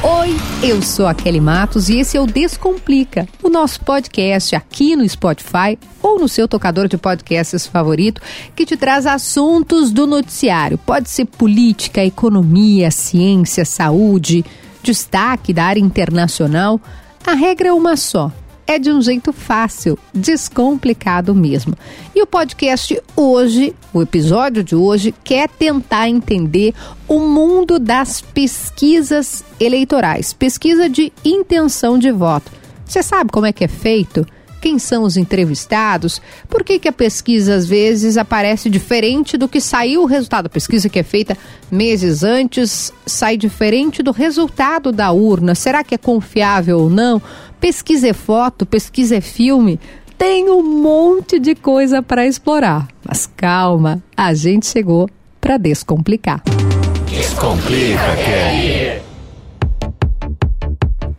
Oi, 0.00 0.36
eu 0.62 0.80
sou 0.80 1.08
a 1.08 1.14
Kelly 1.14 1.40
Matos 1.40 1.88
e 1.88 1.98
esse 1.98 2.16
é 2.16 2.20
o 2.20 2.26
Descomplica, 2.26 3.26
o 3.42 3.48
nosso 3.48 3.80
podcast 3.80 4.54
aqui 4.54 4.94
no 4.94 5.06
Spotify 5.08 5.76
ou 6.00 6.20
no 6.20 6.28
seu 6.28 6.46
tocador 6.46 6.86
de 6.86 6.96
podcasts 6.96 7.66
favorito 7.66 8.22
que 8.54 8.64
te 8.64 8.76
traz 8.76 9.06
assuntos 9.06 9.90
do 9.90 10.06
noticiário. 10.06 10.78
Pode 10.78 11.10
ser 11.10 11.24
política, 11.24 12.04
economia, 12.04 12.92
ciência, 12.92 13.64
saúde, 13.64 14.44
destaque 14.84 15.52
da 15.52 15.64
área 15.64 15.80
internacional. 15.80 16.80
A 17.26 17.34
regra 17.34 17.68
é 17.68 17.72
uma 17.72 17.96
só 17.96 18.30
é 18.68 18.78
de 18.78 18.92
um 18.92 19.00
jeito 19.00 19.32
fácil, 19.32 19.98
descomplicado 20.12 21.34
mesmo. 21.34 21.74
E 22.14 22.22
o 22.22 22.26
podcast 22.26 23.00
hoje, 23.16 23.74
o 23.94 24.02
episódio 24.02 24.62
de 24.62 24.76
hoje, 24.76 25.14
quer 25.24 25.48
tentar 25.48 26.06
entender 26.06 26.74
o 27.08 27.18
mundo 27.18 27.78
das 27.78 28.20
pesquisas 28.20 29.42
eleitorais, 29.58 30.34
pesquisa 30.34 30.86
de 30.86 31.10
intenção 31.24 31.98
de 31.98 32.12
voto. 32.12 32.52
Você 32.84 33.02
sabe 33.02 33.32
como 33.32 33.46
é 33.46 33.52
que 33.54 33.64
é 33.64 33.68
feito? 33.68 34.26
Quem 34.60 34.78
são 34.78 35.04
os 35.04 35.16
entrevistados? 35.16 36.20
Por 36.48 36.64
que, 36.64 36.78
que 36.78 36.88
a 36.88 36.92
pesquisa 36.92 37.54
às 37.54 37.66
vezes 37.66 38.16
aparece 38.16 38.68
diferente 38.68 39.36
do 39.36 39.48
que 39.48 39.60
saiu 39.60 40.02
o 40.02 40.06
resultado? 40.06 40.46
A 40.46 40.50
pesquisa 40.50 40.88
que 40.88 40.98
é 40.98 41.02
feita 41.02 41.38
meses 41.70 42.24
antes 42.24 42.92
sai 43.06 43.36
diferente 43.36 44.02
do 44.02 44.10
resultado 44.10 44.90
da 44.90 45.12
urna. 45.12 45.54
Será 45.54 45.84
que 45.84 45.94
é 45.94 45.98
confiável 45.98 46.80
ou 46.80 46.90
não? 46.90 47.22
Pesquisa 47.60 48.08
é 48.08 48.12
foto, 48.12 48.64
pesquisa 48.64 49.16
é 49.16 49.20
filme. 49.20 49.80
Tem 50.16 50.48
um 50.48 50.62
monte 50.62 51.38
de 51.40 51.54
coisa 51.54 52.02
para 52.02 52.26
explorar. 52.26 52.88
Mas 53.06 53.26
calma, 53.26 54.02
a 54.16 54.32
gente 54.32 54.66
chegou 54.66 55.08
para 55.40 55.56
descomplicar. 55.56 56.42
Descomplica, 57.06 58.16
Kelly. 58.24 59.02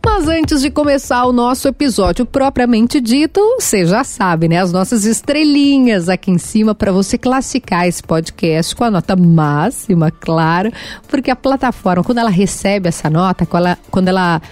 Mas 0.04 0.28
antes 0.28 0.62
de 0.62 0.70
começar 0.70 1.24
o 1.26 1.32
nosso 1.32 1.68
episódio 1.68 2.24
propriamente 2.24 3.00
dito, 3.00 3.40
você 3.58 3.84
já 3.84 4.02
sabe, 4.02 4.48
né? 4.48 4.58
As 4.58 4.72
nossas 4.72 5.04
estrelinhas 5.04 6.08
aqui 6.08 6.30
em 6.30 6.38
cima 6.38 6.74
para 6.74 6.90
você 6.90 7.18
classificar 7.18 7.86
esse 7.86 8.02
podcast 8.02 8.74
com 8.74 8.84
a 8.84 8.90
nota 8.90 9.14
máxima, 9.14 10.10
claro, 10.10 10.72
porque 11.08 11.30
a 11.30 11.36
plataforma, 11.36 12.02
quando 12.02 12.18
ela 12.18 12.30
recebe 12.30 12.88
essa 12.88 13.10
nota, 13.10 13.44
quando 13.44 13.66
ela, 13.66 13.78
quando 13.90 14.08
ela 14.08 14.42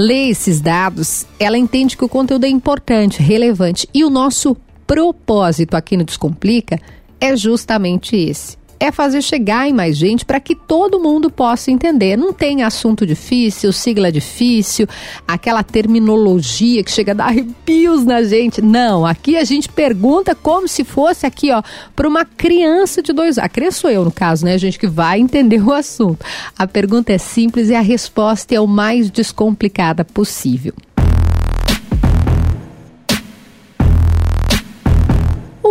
lê 0.00 0.28
esses 0.30 0.60
dados, 0.60 1.26
ela 1.38 1.58
entende 1.58 1.96
que 1.96 2.04
o 2.04 2.08
conteúdo 2.08 2.44
é 2.44 2.48
importante, 2.48 3.22
relevante. 3.22 3.88
E 3.92 4.02
o 4.04 4.10
nosso 4.10 4.56
propósito 4.86 5.74
aqui 5.76 5.96
no 5.96 6.04
Descomplica 6.04 6.80
é 7.20 7.36
justamente 7.36 8.16
esse 8.16 8.56
é 8.80 8.90
fazer 8.90 9.20
chegar 9.20 9.68
em 9.68 9.72
mais 9.74 9.96
gente 9.96 10.24
para 10.24 10.40
que 10.40 10.54
todo 10.54 10.98
mundo 10.98 11.30
possa 11.30 11.70
entender. 11.70 12.16
Não 12.16 12.32
tem 12.32 12.62
assunto 12.62 13.06
difícil, 13.06 13.72
sigla 13.72 14.10
difícil, 14.10 14.88
aquela 15.28 15.62
terminologia 15.62 16.82
que 16.82 16.90
chega 16.90 17.12
a 17.12 17.14
dar 17.14 17.26
arrepios 17.30 18.04
na 18.04 18.22
gente. 18.22 18.62
Não, 18.62 19.04
aqui 19.04 19.36
a 19.36 19.44
gente 19.44 19.68
pergunta 19.68 20.34
como 20.34 20.66
se 20.66 20.82
fosse 20.82 21.26
aqui, 21.26 21.52
ó, 21.52 21.62
para 21.94 22.08
uma 22.08 22.24
criança 22.24 23.02
de 23.02 23.12
dois 23.12 23.36
anos. 23.36 23.44
A 23.44 23.48
criança 23.48 23.80
sou 23.80 23.90
eu, 23.90 24.04
no 24.04 24.10
caso, 24.10 24.44
né, 24.44 24.56
gente, 24.56 24.78
que 24.78 24.86
vai 24.86 25.20
entender 25.20 25.62
o 25.62 25.72
assunto. 25.72 26.24
A 26.58 26.66
pergunta 26.66 27.12
é 27.12 27.18
simples 27.18 27.68
e 27.68 27.74
a 27.74 27.80
resposta 27.80 28.54
é 28.54 28.60
o 28.60 28.66
mais 28.66 29.10
descomplicada 29.10 30.04
possível. 30.04 30.72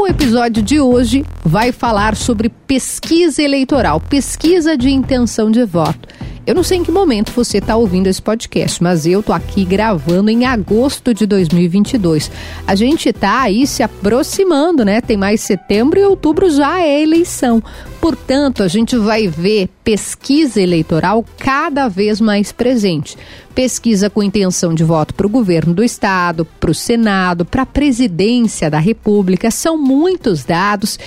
Episódio 0.09 0.63
de 0.63 0.79
hoje 0.79 1.23
vai 1.43 1.71
falar 1.71 2.15
sobre 2.15 2.49
pesquisa 2.49 3.43
eleitoral, 3.43 3.99
pesquisa 3.99 4.75
de 4.75 4.89
intenção 4.89 5.51
de 5.51 5.63
voto. 5.63 6.07
Eu 6.49 6.55
não 6.55 6.63
sei 6.63 6.79
em 6.79 6.83
que 6.83 6.91
momento 6.91 7.31
você 7.31 7.59
está 7.59 7.75
ouvindo 7.75 8.07
esse 8.07 8.19
podcast, 8.19 8.81
mas 8.81 9.05
eu 9.05 9.21
tô 9.21 9.31
aqui 9.31 9.63
gravando 9.63 10.31
em 10.31 10.47
agosto 10.47 11.13
de 11.13 11.27
2022. 11.27 12.31
A 12.65 12.73
gente 12.73 13.09
está 13.09 13.41
aí 13.41 13.67
se 13.67 13.83
aproximando, 13.83 14.83
né? 14.83 14.99
Tem 14.99 15.15
mais 15.15 15.41
setembro 15.41 15.99
e 15.99 16.03
outubro 16.03 16.49
já 16.49 16.81
é 16.81 17.03
eleição. 17.03 17.61
Portanto, 18.01 18.63
a 18.63 18.67
gente 18.67 18.97
vai 18.97 19.27
ver 19.27 19.69
pesquisa 19.83 20.59
eleitoral 20.59 21.23
cada 21.37 21.87
vez 21.87 22.19
mais 22.19 22.51
presente. 22.51 23.15
Pesquisa 23.53 24.09
com 24.09 24.23
intenção 24.23 24.73
de 24.73 24.83
voto 24.83 25.13
para 25.13 25.27
o 25.27 25.29
governo 25.29 25.71
do 25.71 25.83
estado, 25.83 26.45
para 26.59 26.71
o 26.71 26.73
Senado, 26.73 27.45
para 27.45 27.61
a 27.61 27.67
presidência 27.67 28.71
da 28.71 28.79
República. 28.79 29.51
São 29.51 29.77
muitos 29.77 30.43
dados 30.43 30.97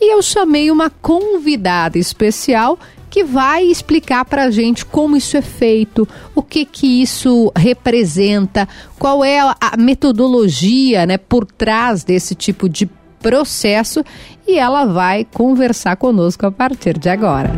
e 0.00 0.14
eu 0.14 0.22
chamei 0.22 0.70
uma 0.70 0.90
convidada 0.90 1.98
especial 1.98 2.78
que 3.12 3.22
vai 3.22 3.64
explicar 3.64 4.24
para 4.24 4.44
a 4.44 4.50
gente 4.50 4.86
como 4.86 5.18
isso 5.18 5.36
é 5.36 5.42
feito, 5.42 6.08
o 6.34 6.42
que 6.42 6.64
que 6.64 7.02
isso 7.02 7.52
representa, 7.54 8.66
qual 8.98 9.22
é 9.22 9.38
a 9.38 9.76
metodologia 9.76 11.04
né, 11.04 11.18
por 11.18 11.44
trás 11.44 12.04
desse 12.04 12.34
tipo 12.34 12.70
de 12.70 12.88
processo 13.20 14.02
e 14.48 14.58
ela 14.58 14.86
vai 14.86 15.26
conversar 15.30 15.96
conosco 15.96 16.46
a 16.46 16.50
partir 16.50 16.98
de 16.98 17.10
agora. 17.10 17.50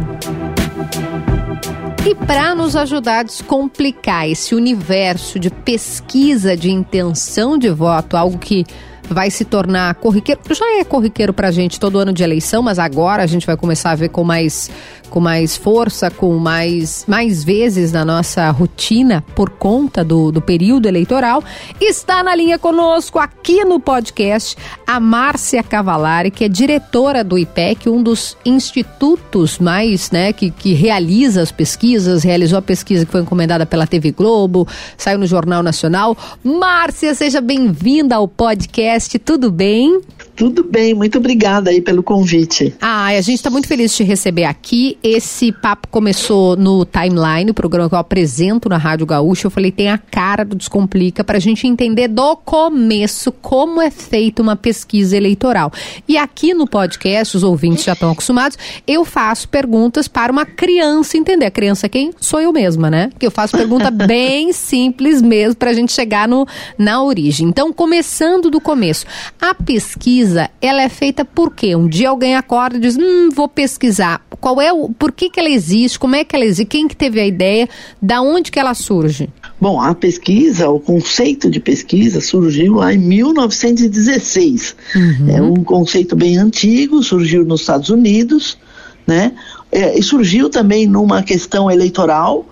E 2.04 2.16
para 2.16 2.52
nos 2.56 2.74
ajudar 2.74 3.20
a 3.20 3.22
descomplicar 3.22 4.28
esse 4.28 4.56
universo 4.56 5.38
de 5.38 5.50
pesquisa 5.50 6.56
de 6.56 6.68
intenção 6.68 7.56
de 7.56 7.70
voto, 7.70 8.16
algo 8.16 8.38
que 8.38 8.66
vai 9.08 9.30
se 9.30 9.44
tornar 9.44 9.94
corriqueiro. 9.96 10.40
Já 10.52 10.80
é 10.80 10.84
corriqueiro 10.84 11.32
para 11.32 11.48
a 11.48 11.50
gente 11.50 11.78
todo 11.78 11.98
ano 11.98 12.12
de 12.12 12.22
eleição, 12.22 12.62
mas 12.62 12.78
agora 12.78 13.22
a 13.22 13.26
gente 13.26 13.46
vai 13.46 13.56
começar 13.56 13.90
a 13.90 13.94
ver 13.94 14.08
com 14.08 14.24
mais, 14.24 14.70
com 15.14 15.20
mais 15.20 15.56
força, 15.56 16.10
com 16.10 16.36
mais, 16.38 17.04
mais 17.06 17.44
vezes 17.44 17.92
na 17.92 18.04
nossa 18.04 18.50
rotina 18.50 19.24
por 19.36 19.48
conta 19.48 20.02
do, 20.02 20.32
do 20.32 20.40
período 20.40 20.88
eleitoral. 20.88 21.40
Está 21.80 22.20
na 22.24 22.34
linha 22.34 22.58
conosco 22.58 23.20
aqui 23.20 23.64
no 23.64 23.78
podcast 23.78 24.56
a 24.84 24.98
Márcia 24.98 25.62
Cavalari, 25.62 26.32
que 26.32 26.42
é 26.42 26.48
diretora 26.48 27.22
do 27.22 27.38
IPEC, 27.38 27.88
um 27.88 28.02
dos 28.02 28.36
institutos 28.44 29.60
mais, 29.60 30.10
né, 30.10 30.32
que, 30.32 30.50
que 30.50 30.72
realiza 30.72 31.42
as 31.42 31.52
pesquisas, 31.52 32.24
realizou 32.24 32.58
a 32.58 32.62
pesquisa 32.62 33.06
que 33.06 33.12
foi 33.12 33.20
encomendada 33.20 33.64
pela 33.64 33.86
TV 33.86 34.10
Globo, 34.10 34.66
saiu 34.98 35.20
no 35.20 35.28
Jornal 35.28 35.62
Nacional. 35.62 36.16
Márcia, 36.42 37.14
seja 37.14 37.40
bem-vinda 37.40 38.16
ao 38.16 38.26
podcast 38.26 39.16
tudo 39.20 39.48
bem? 39.48 40.00
Tudo 40.36 40.64
bem, 40.64 40.94
muito 40.94 41.18
obrigada 41.18 41.70
aí 41.70 41.80
pelo 41.80 42.02
convite. 42.02 42.74
Ah, 42.80 43.06
a 43.06 43.20
gente 43.20 43.36
está 43.36 43.50
muito 43.50 43.68
feliz 43.68 43.92
de 43.92 43.98
te 43.98 44.02
receber 44.02 44.44
aqui. 44.44 44.98
Esse 45.00 45.52
papo 45.52 45.86
começou 45.88 46.56
no 46.56 46.84
Timeline, 46.84 47.52
o 47.52 47.54
programa 47.54 47.88
que 47.88 47.94
eu 47.94 47.98
apresento 47.98 48.68
na 48.68 48.76
Rádio 48.76 49.06
Gaúcha. 49.06 49.46
Eu 49.46 49.50
falei, 49.50 49.70
tem 49.70 49.90
a 49.90 49.96
cara 49.96 50.44
do 50.44 50.56
Descomplica 50.56 51.22
para 51.22 51.36
a 51.36 51.40
gente 51.40 51.68
entender 51.68 52.08
do 52.08 52.36
começo 52.36 53.30
como 53.30 53.80
é 53.80 53.92
feita 53.92 54.42
uma 54.42 54.56
pesquisa 54.56 55.16
eleitoral. 55.16 55.72
E 56.08 56.18
aqui 56.18 56.52
no 56.52 56.66
podcast, 56.66 57.36
os 57.36 57.44
ouvintes 57.44 57.84
já 57.84 57.92
estão 57.92 58.10
acostumados, 58.10 58.58
eu 58.88 59.04
faço 59.04 59.48
perguntas 59.48 60.08
para 60.08 60.32
uma 60.32 60.44
criança 60.44 61.16
entender. 61.16 61.46
A 61.46 61.50
criança 61.50 61.88
quem? 61.88 62.10
Sou 62.18 62.40
eu 62.40 62.52
mesma, 62.52 62.90
né? 62.90 63.10
Que 63.20 63.26
eu 63.26 63.30
faço 63.30 63.56
pergunta 63.56 63.88
bem 63.92 64.52
simples 64.52 65.22
mesmo 65.22 65.54
para 65.54 65.70
a 65.70 65.74
gente 65.74 65.92
chegar 65.92 66.26
no, 66.26 66.44
na 66.76 67.00
origem. 67.00 67.46
Então, 67.46 67.72
começando 67.72 68.50
do 68.50 68.60
começo. 68.60 69.06
A 69.40 69.54
pesquisa 69.54 70.23
pesquisa, 70.24 70.50
ela 70.60 70.82
é 70.82 70.88
feita 70.88 71.24
por 71.24 71.54
quê? 71.54 71.76
Um 71.76 71.86
dia 71.86 72.08
alguém 72.08 72.34
acorda 72.34 72.76
e 72.76 72.80
diz, 72.80 72.96
hum, 72.96 73.28
vou 73.34 73.48
pesquisar. 73.48 74.24
Qual 74.40 74.60
é 74.60 74.72
o, 74.72 74.88
por 74.88 75.12
que 75.12 75.28
que 75.28 75.38
ela 75.38 75.50
existe? 75.50 75.98
Como 75.98 76.16
é 76.16 76.24
que 76.24 76.34
ela 76.34 76.44
existe? 76.44 76.64
Quem 76.64 76.88
que 76.88 76.96
teve 76.96 77.20
a 77.20 77.26
ideia? 77.26 77.68
Da 78.00 78.20
onde 78.20 78.50
que 78.50 78.58
ela 78.58 78.74
surge? 78.74 79.28
Bom, 79.60 79.80
a 79.80 79.94
pesquisa, 79.94 80.68
o 80.68 80.80
conceito 80.80 81.50
de 81.50 81.60
pesquisa 81.60 82.20
surgiu 82.20 82.74
lá 82.74 82.92
em 82.92 82.98
1916. 82.98 84.74
Uhum. 84.94 85.28
É 85.28 85.42
um 85.42 85.62
conceito 85.62 86.16
bem 86.16 86.38
antigo, 86.38 87.02
surgiu 87.02 87.44
nos 87.44 87.60
Estados 87.60 87.90
Unidos, 87.90 88.58
né? 89.06 89.32
É, 89.70 89.98
e 89.98 90.02
surgiu 90.02 90.48
também 90.48 90.86
numa 90.86 91.22
questão 91.22 91.70
eleitoral, 91.70 92.46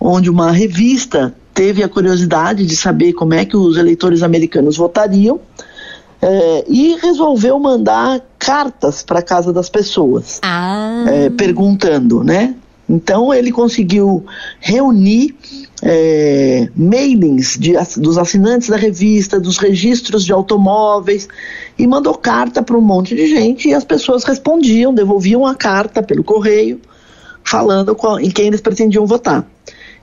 onde 0.00 0.28
uma 0.28 0.50
revista 0.50 1.34
teve 1.52 1.82
a 1.82 1.88
curiosidade 1.88 2.66
de 2.66 2.76
saber 2.76 3.12
como 3.12 3.32
é 3.32 3.44
que 3.44 3.56
os 3.56 3.76
eleitores 3.76 4.22
americanos 4.22 4.76
votariam 4.76 5.40
é, 6.26 6.64
e 6.66 6.96
resolveu 6.96 7.58
mandar 7.58 8.22
cartas 8.38 9.02
para 9.02 9.20
casa 9.20 9.52
das 9.52 9.68
pessoas, 9.68 10.40
ah. 10.42 11.04
é, 11.06 11.28
perguntando, 11.28 12.24
né? 12.24 12.54
Então 12.88 13.32
ele 13.32 13.52
conseguiu 13.52 14.24
reunir 14.58 15.36
é, 15.82 16.68
mailings 16.74 17.58
de, 17.58 17.74
dos 17.98 18.16
assinantes 18.16 18.68
da 18.68 18.76
revista, 18.76 19.38
dos 19.38 19.58
registros 19.58 20.24
de 20.24 20.32
automóveis 20.32 21.28
e 21.78 21.86
mandou 21.86 22.14
carta 22.14 22.62
para 22.62 22.76
um 22.76 22.80
monte 22.80 23.14
de 23.14 23.26
gente 23.26 23.68
e 23.68 23.74
as 23.74 23.84
pessoas 23.84 24.24
respondiam, 24.24 24.94
devolviam 24.94 25.46
a 25.46 25.54
carta 25.54 26.02
pelo 26.02 26.24
correio, 26.24 26.80
falando 27.42 27.94
qual, 27.94 28.18
em 28.18 28.30
quem 28.30 28.46
eles 28.46 28.62
pretendiam 28.62 29.06
votar. 29.06 29.46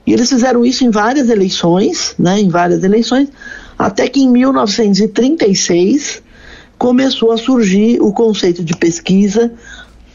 E 0.06 0.12
eles 0.12 0.28
fizeram 0.28 0.64
isso 0.64 0.84
em 0.84 0.90
várias 0.90 1.28
eleições, 1.28 2.14
né, 2.16 2.40
em 2.40 2.48
várias 2.48 2.82
eleições, 2.84 3.28
até 3.78 4.08
que 4.08 4.20
em 4.20 4.28
1936 4.30 6.22
começou 6.78 7.30
a 7.32 7.36
surgir 7.36 8.00
o 8.00 8.12
conceito 8.12 8.64
de 8.64 8.76
pesquisa 8.76 9.52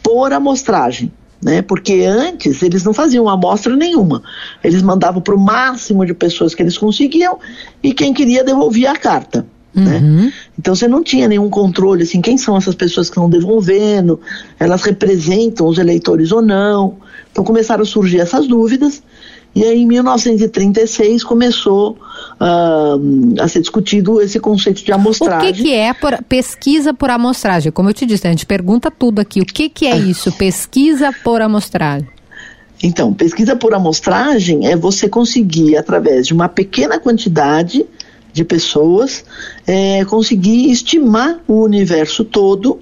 por 0.03 0.33
amostragem. 0.33 1.11
né? 1.41 1.61
Porque 1.61 2.03
antes 2.05 2.61
eles 2.63 2.83
não 2.83 2.93
faziam 2.93 3.29
amostra 3.29 3.75
nenhuma. 3.75 4.23
Eles 4.63 4.81
mandavam 4.81 5.21
para 5.21 5.35
o 5.35 5.39
máximo 5.39 6.05
de 6.05 6.13
pessoas 6.13 6.55
que 6.55 6.61
eles 6.61 6.77
conseguiam 6.77 7.39
e 7.81 7.93
quem 7.93 8.13
queria 8.13 8.43
devolvia 8.43 8.91
a 8.91 8.97
carta. 8.97 9.45
Né? 9.73 9.99
Uhum. 9.99 10.31
Então 10.57 10.73
você 10.73 10.87
não 10.87 11.03
tinha 11.03 11.27
nenhum 11.27 11.49
controle 11.49 12.01
assim, 12.01 12.19
quem 12.19 12.37
são 12.37 12.57
essas 12.57 12.73
pessoas 12.73 13.09
que 13.09 13.13
estão 13.13 13.29
devolvendo, 13.29 14.19
elas 14.59 14.81
representam 14.81 15.67
os 15.67 15.77
eleitores 15.77 16.31
ou 16.31 16.41
não. 16.41 16.97
Então 17.31 17.43
começaram 17.43 17.83
a 17.83 17.85
surgir 17.85 18.19
essas 18.19 18.47
dúvidas 18.47 19.03
e 19.57 19.63
aí, 19.63 19.81
em 19.81 19.87
1936, 19.87 21.23
começou 21.23 21.97
uh, 22.39 23.41
a 23.41 23.47
ser 23.47 23.59
discutido 23.59 24.21
esse 24.21 24.39
conceito 24.39 24.85
de 24.85 24.91
amostragem. 24.91 25.49
O 25.49 25.53
que, 25.55 25.63
que 25.63 25.73
é 25.73 25.95
por, 25.95 26.21
pesquisa 26.25 26.93
por 26.93 27.09
amostragem? 27.09 27.71
Como 27.71 27.89
eu 27.89 27.93
te 27.93 28.05
disse, 28.05 28.27
a 28.27 28.29
gente 28.29 28.45
pergunta 28.45 28.91
tudo 28.91 29.19
aqui. 29.19 29.41
O 29.41 29.45
que, 29.45 29.67
que 29.67 29.87
é 29.87 29.97
isso, 29.97 30.31
pesquisa 30.31 31.11
por 31.23 31.41
amostragem? 31.41 32.07
Então, 32.83 33.11
pesquisa 33.15 33.55
por 33.55 33.73
amostragem 33.73 34.67
é 34.67 34.75
você 34.75 35.09
conseguir, 35.09 35.75
através 35.75 36.27
de 36.27 36.35
uma 36.35 36.47
pequena 36.47 36.99
quantidade 36.99 37.83
de 38.31 38.43
pessoas, 38.43 39.25
é, 39.65 40.05
conseguir 40.05 40.69
estimar 40.69 41.39
o 41.47 41.63
universo 41.63 42.23
todo 42.23 42.79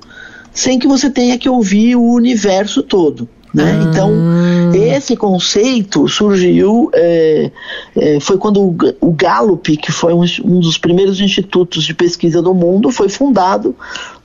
sem 0.53 0.77
que 0.77 0.87
você 0.87 1.09
tenha 1.09 1.37
que 1.37 1.47
ouvir 1.47 1.95
o 1.95 2.03
universo 2.03 2.83
todo. 2.83 3.29
Né? 3.55 3.79
Ah. 3.79 3.83
Então, 3.89 4.11
esse 4.75 5.15
conceito 5.15 6.09
surgiu, 6.09 6.89
é, 6.93 7.51
é, 7.95 8.19
foi 8.19 8.37
quando 8.37 8.61
o, 8.61 8.75
o, 8.99 9.13
Gallup, 9.13 9.77
que 9.77 9.93
foi 9.93 10.13
um, 10.13 10.25
um, 10.43 10.59
dos 10.59 10.77
primeiros 10.77 11.21
institutos 11.21 11.85
de 11.85 11.93
pesquisa 11.93 12.41
do 12.41 12.53
mundo, 12.53 12.91
foi 12.91 13.07
fundado 13.07 13.73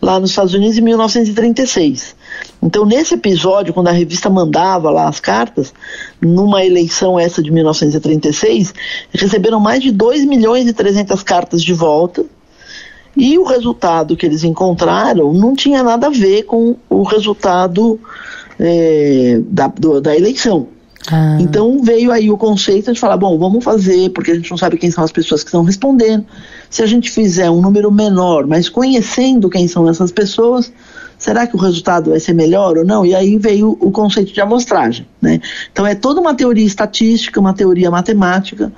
lá 0.03 0.19
nos 0.19 0.31
Estados 0.31 0.53
Unidos 0.53 0.77
em 0.77 0.81
1936. 0.81 2.17
Então, 2.61 2.85
nesse 2.85 3.15
episódio, 3.15 3.73
quando 3.73 3.87
a 3.87 3.93
revista 3.93 4.29
mandava 4.29 4.91
lá 4.91 5.09
as 5.09 5.21
cartas, 5.21 5.73
numa 6.21 6.65
eleição 6.65 7.17
essa 7.17 7.41
de 7.41 7.53
1936, 7.53 8.75
receberam 9.13 9.61
mais 9.61 9.81
de 9.81 9.93
2 9.93 10.25
milhões 10.25 10.67
e 10.67 10.73
300 10.73 11.23
cartas 11.23 11.63
de 11.63 11.73
volta, 11.73 12.25
e 13.17 13.39
o 13.39 13.45
resultado 13.45 14.17
que 14.17 14.27
eles 14.27 14.43
encontraram 14.43 15.33
não 15.33 15.55
tinha 15.55 15.85
nada 15.85 16.09
a 16.09 16.11
ver 16.11 16.45
com 16.45 16.77
o 16.89 17.05
resultado 17.05 18.01
é, 18.61 19.41
da, 19.47 19.69
do, 19.69 20.01
da 20.01 20.15
eleição. 20.15 20.69
Ah. 21.11 21.39
Então 21.41 21.83
veio 21.83 22.13
aí 22.13 22.31
o 22.31 22.37
conceito 22.37 22.93
de 22.93 23.01
falar, 23.01 23.17
bom, 23.17 23.39
vamos 23.39 23.65
fazer, 23.65 24.11
porque 24.11 24.33
a 24.33 24.35
gente 24.35 24.51
não 24.51 24.59
sabe 24.59 24.77
quem 24.77 24.91
são 24.91 25.03
as 25.03 25.11
pessoas 25.11 25.43
que 25.43 25.49
estão 25.49 25.65
respondendo. 25.65 26.27
Se 26.69 26.83
a 26.83 26.87
gente 26.87 27.11
fizer 27.11 27.51
um 27.51 27.61
número 27.61 27.91
menor, 27.91 28.47
mas 28.47 28.69
conhecendo 28.69 29.49
quem 29.49 29.67
são 29.67 29.89
essas 29.89 30.13
pessoas, 30.13 30.71
será 31.19 31.47
que 31.47 31.57
o 31.57 31.59
resultado 31.59 32.11
vai 32.11 32.21
ser 32.21 32.35
melhor 32.35 32.77
ou 32.77 32.85
não? 32.85 33.05
E 33.05 33.15
aí 33.15 33.39
veio 33.39 33.79
o 33.81 33.91
conceito 33.91 34.33
de 34.33 34.41
amostragem. 34.43 35.07
Né? 35.23 35.41
Então 35.73 35.87
é 35.87 35.95
toda 35.95 36.21
uma 36.21 36.35
teoria 36.35 36.67
estatística, 36.67 37.41
uma 37.41 37.55
teoria 37.55 37.91
matemática, 37.91 38.71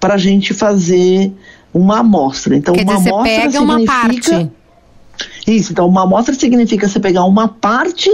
para 0.00 0.14
a 0.14 0.18
gente 0.18 0.54
fazer 0.54 1.30
uma 1.74 1.98
amostra. 1.98 2.56
Então, 2.56 2.74
Quer 2.74 2.84
uma 2.84 2.96
dizer, 2.96 3.10
amostra 3.10 3.34
você 3.34 3.40
pega 3.40 3.58
significa... 3.58 3.92
uma 3.92 4.00
parte. 4.00 4.50
Isso, 5.46 5.72
então 5.72 5.86
uma 5.86 6.02
amostra 6.02 6.34
significa 6.34 6.88
você 6.88 6.98
pegar 6.98 7.24
uma 7.24 7.48
parte 7.48 8.10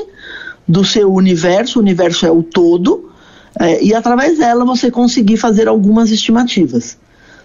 do 0.66 0.84
seu 0.84 1.12
universo, 1.12 1.78
o 1.78 1.82
universo 1.82 2.26
é 2.26 2.30
o 2.30 2.42
todo, 2.42 3.10
é, 3.58 3.82
e 3.82 3.94
através 3.94 4.38
dela 4.38 4.64
você 4.64 4.90
conseguir 4.90 5.36
fazer 5.36 5.68
algumas 5.68 6.10
estimativas. 6.10 6.96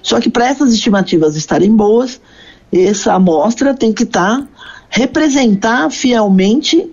Só 0.02 0.22
que 0.22 0.30
para 0.30 0.48
essas 0.48 0.74
estimativas 0.74 1.36
estarem 1.36 1.76
boas, 1.76 2.22
essa 2.72 3.14
amostra 3.14 3.74
tem 3.74 3.92
que 3.92 4.04
estar 4.04 4.42
tá, 4.42 4.48
representar 4.90 5.90
fielmente 5.90 6.90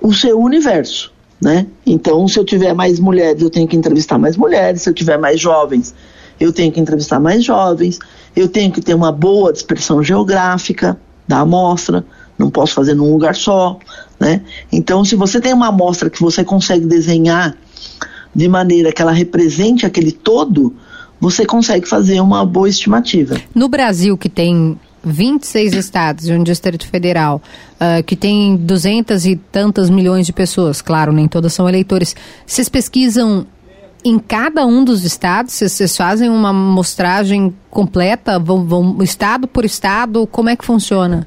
o 0.00 0.12
seu 0.12 0.38
universo, 0.38 1.12
né? 1.40 1.66
Então, 1.84 2.26
se 2.28 2.38
eu 2.38 2.44
tiver 2.44 2.74
mais 2.74 3.00
mulheres, 3.00 3.42
eu 3.42 3.50
tenho 3.50 3.66
que 3.66 3.76
entrevistar 3.76 4.18
mais 4.18 4.36
mulheres. 4.36 4.82
Se 4.82 4.90
eu 4.90 4.94
tiver 4.94 5.18
mais 5.18 5.40
jovens, 5.40 5.94
eu 6.38 6.52
tenho 6.52 6.70
que 6.70 6.80
entrevistar 6.80 7.18
mais 7.18 7.44
jovens. 7.44 7.98
Eu 8.36 8.48
tenho 8.48 8.70
que 8.70 8.80
ter 8.80 8.94
uma 8.94 9.10
boa 9.10 9.52
dispersão 9.52 10.02
geográfica 10.02 10.98
da 11.26 11.40
amostra. 11.40 12.04
Não 12.38 12.50
posso 12.50 12.74
fazer 12.74 12.94
num 12.94 13.10
lugar 13.12 13.34
só. 13.34 13.78
Né? 14.18 14.42
Então, 14.72 15.04
se 15.04 15.16
você 15.16 15.40
tem 15.40 15.52
uma 15.52 15.68
amostra 15.68 16.10
que 16.10 16.20
você 16.20 16.44
consegue 16.44 16.86
desenhar 16.86 17.56
de 18.34 18.48
maneira 18.48 18.92
que 18.92 19.00
ela 19.00 19.12
represente 19.12 19.86
aquele 19.86 20.10
todo, 20.10 20.74
você 21.20 21.46
consegue 21.46 21.88
fazer 21.88 22.20
uma 22.20 22.44
boa 22.44 22.68
estimativa. 22.68 23.36
No 23.54 23.68
Brasil, 23.68 24.18
que 24.18 24.28
tem 24.28 24.78
26 25.04 25.74
estados 25.74 26.28
e 26.28 26.32
um 26.32 26.42
Distrito 26.42 26.88
Federal, 26.88 27.40
uh, 27.74 28.02
que 28.02 28.16
tem 28.16 28.56
duzentas 28.56 29.24
e 29.24 29.36
tantas 29.36 29.88
milhões 29.88 30.26
de 30.26 30.32
pessoas, 30.32 30.82
claro, 30.82 31.12
nem 31.12 31.28
todas 31.28 31.52
são 31.52 31.68
eleitores, 31.68 32.16
vocês 32.46 32.68
pesquisam 32.68 33.46
em 34.04 34.18
cada 34.18 34.66
um 34.66 34.84
dos 34.84 35.04
estados? 35.04 35.54
Vocês 35.54 35.96
fazem 35.96 36.28
uma 36.28 36.50
amostragem 36.50 37.54
completa, 37.70 38.38
vão, 38.38 38.64
vão 38.66 39.02
estado 39.02 39.48
por 39.48 39.64
estado? 39.64 40.26
Como 40.26 40.50
é 40.50 40.56
que 40.56 40.64
funciona? 40.64 41.26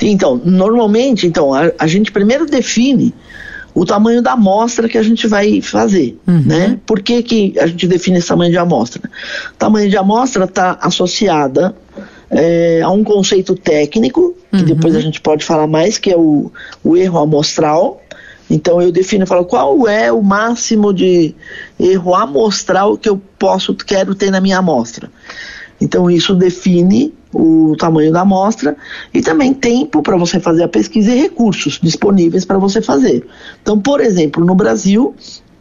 Então, 0.00 0.40
normalmente, 0.44 1.26
então, 1.26 1.54
a, 1.54 1.70
a, 1.78 1.86
gente 1.86 2.12
primeiro 2.12 2.46
define 2.46 3.14
o 3.74 3.84
tamanho 3.84 4.22
da 4.22 4.32
amostra 4.32 4.88
que 4.88 4.98
a 4.98 5.02
gente 5.02 5.26
vai 5.26 5.60
fazer, 5.60 6.18
uhum. 6.26 6.42
né? 6.46 6.78
Por 6.86 7.00
que, 7.00 7.22
que 7.22 7.54
a 7.58 7.66
gente 7.66 7.86
define 7.86 8.18
esse 8.18 8.28
tamanho 8.28 8.50
de 8.50 8.58
amostra? 8.58 9.02
O 9.52 9.56
tamanho 9.56 9.90
de 9.90 9.96
amostra 9.96 10.44
está 10.44 10.78
associada 10.80 11.74
é, 12.30 12.82
a 12.82 12.90
um 12.90 13.02
conceito 13.02 13.54
técnico, 13.54 14.36
que 14.50 14.58
uhum. 14.58 14.64
depois 14.64 14.94
a 14.94 15.00
gente 15.00 15.20
pode 15.20 15.44
falar 15.44 15.66
mais, 15.66 15.98
que 15.98 16.10
é 16.10 16.16
o, 16.16 16.50
o 16.82 16.96
erro 16.96 17.18
amostral. 17.18 18.00
Então 18.48 18.80
eu 18.80 18.92
defino, 18.92 19.26
falo 19.26 19.44
qual 19.44 19.88
é 19.88 20.12
o 20.12 20.22
máximo 20.22 20.92
de 20.92 21.34
erro 21.80 22.14
amostral 22.14 22.96
que 22.96 23.08
eu 23.08 23.20
posso, 23.38 23.74
quero 23.74 24.14
ter 24.14 24.30
na 24.30 24.40
minha 24.40 24.58
amostra. 24.58 25.10
Então 25.80 26.10
isso 26.10 26.34
define 26.34 27.12
o 27.34 27.76
tamanho 27.76 28.12
da 28.12 28.20
amostra 28.20 28.76
e 29.12 29.20
também 29.20 29.52
tempo 29.52 30.02
para 30.02 30.16
você 30.16 30.38
fazer 30.38 30.62
a 30.62 30.68
pesquisa 30.68 31.12
e 31.12 31.20
recursos 31.20 31.78
disponíveis 31.82 32.44
para 32.44 32.58
você 32.58 32.80
fazer. 32.80 33.26
Então, 33.62 33.78
por 33.78 34.00
exemplo, 34.00 34.44
no 34.44 34.54
Brasil, 34.54 35.14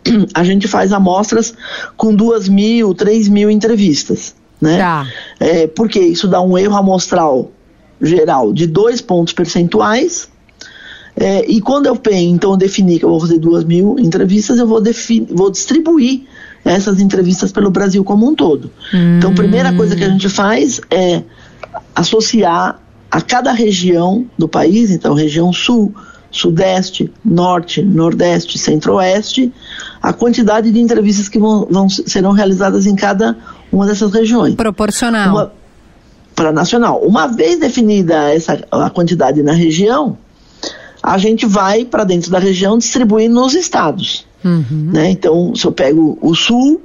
a 0.34 0.44
gente 0.44 0.68
faz 0.68 0.94
amostras 0.94 1.54
com 1.98 2.14
duas 2.14 2.48
mil, 2.48 2.94
três 2.94 3.28
mil 3.28 3.50
entrevistas, 3.50 4.36
né? 4.62 4.78
Tá. 4.78 5.08
É, 5.40 5.68
porque 5.68 6.00
isso 6.00 6.28
dá 6.28 6.42
um 6.42 6.58
erro 6.58 6.75
amostral 6.75 7.52
geral 8.02 8.54
de 8.54 8.68
dois 8.68 9.02
pontos 9.02 9.34
percentuais. 9.34 10.30
É, 11.16 11.46
e 11.48 11.62
quando 11.62 11.86
eu 11.86 11.96
penso, 11.96 12.34
então 12.34 12.52
eu 12.52 12.58
defini 12.58 12.98
que 12.98 13.06
eu 13.06 13.10
vou 13.10 13.20
fazer 13.20 13.38
duas 13.38 13.64
mil 13.64 13.98
entrevistas, 14.00 14.58
eu 14.58 14.66
vou, 14.66 14.81
vou 15.30 15.52
distribuir 15.52 16.24
essas 16.66 17.00
entrevistas 17.00 17.52
pelo 17.52 17.70
Brasil 17.70 18.04
como 18.04 18.28
um 18.28 18.36
todo. 18.36 18.72
Hum. 18.94 19.18
Então, 19.18 19.31
a 19.31 19.36
primeira 19.36 19.74
coisa 19.74 19.96
que 19.96 20.03
a 20.03 20.10
gente 20.10 20.30
faz 20.30 20.80
é 20.89 21.22
associar 21.96 22.80
a 23.10 23.22
cada 23.22 23.51
região 23.51 24.25
do 24.38 24.48
país, 24.48 24.89
então 24.89 25.13
região 25.13 25.53
sul, 25.53 25.94
sudeste, 26.32 27.12
norte, 27.24 27.82
nordeste, 27.84 28.58
centro-oeste, 28.58 29.53
a 30.01 30.12
quantidade 30.12 30.72
de 30.72 30.80
entrevistas 30.80 31.30
que 31.30 31.38
vão, 31.38 31.68
vão, 31.70 31.88
serão 31.88 32.32
realizadas 32.32 32.88
em 32.88 32.96
cada 32.96 33.38
uma 33.72 33.86
dessas 33.86 34.12
regiões. 34.12 34.56
Proporcional. 34.56 35.51
Para 36.36 36.51
nacional. 36.51 37.01
Uma 37.03 37.27
vez 37.27 37.60
definida 37.60 38.34
essa 38.34 38.65
a 38.72 38.89
quantidade 38.89 39.44
na 39.44 39.53
região, 39.53 40.18
a 41.01 41.18
gente 41.20 41.46
vai 41.46 41.86
para 41.86 42.03
dentro 42.03 42.32
da 42.32 42.39
região 42.39 42.77
distribuir 42.80 43.30
nos 43.30 43.53
estados. 43.53 44.25
Uhum. 44.44 44.89
Né? 44.92 45.12
Então, 45.12 45.53
se 45.56 45.65
eu 45.65 45.72
pego 45.72 46.18
o 46.20 46.34
sul, 46.34 46.82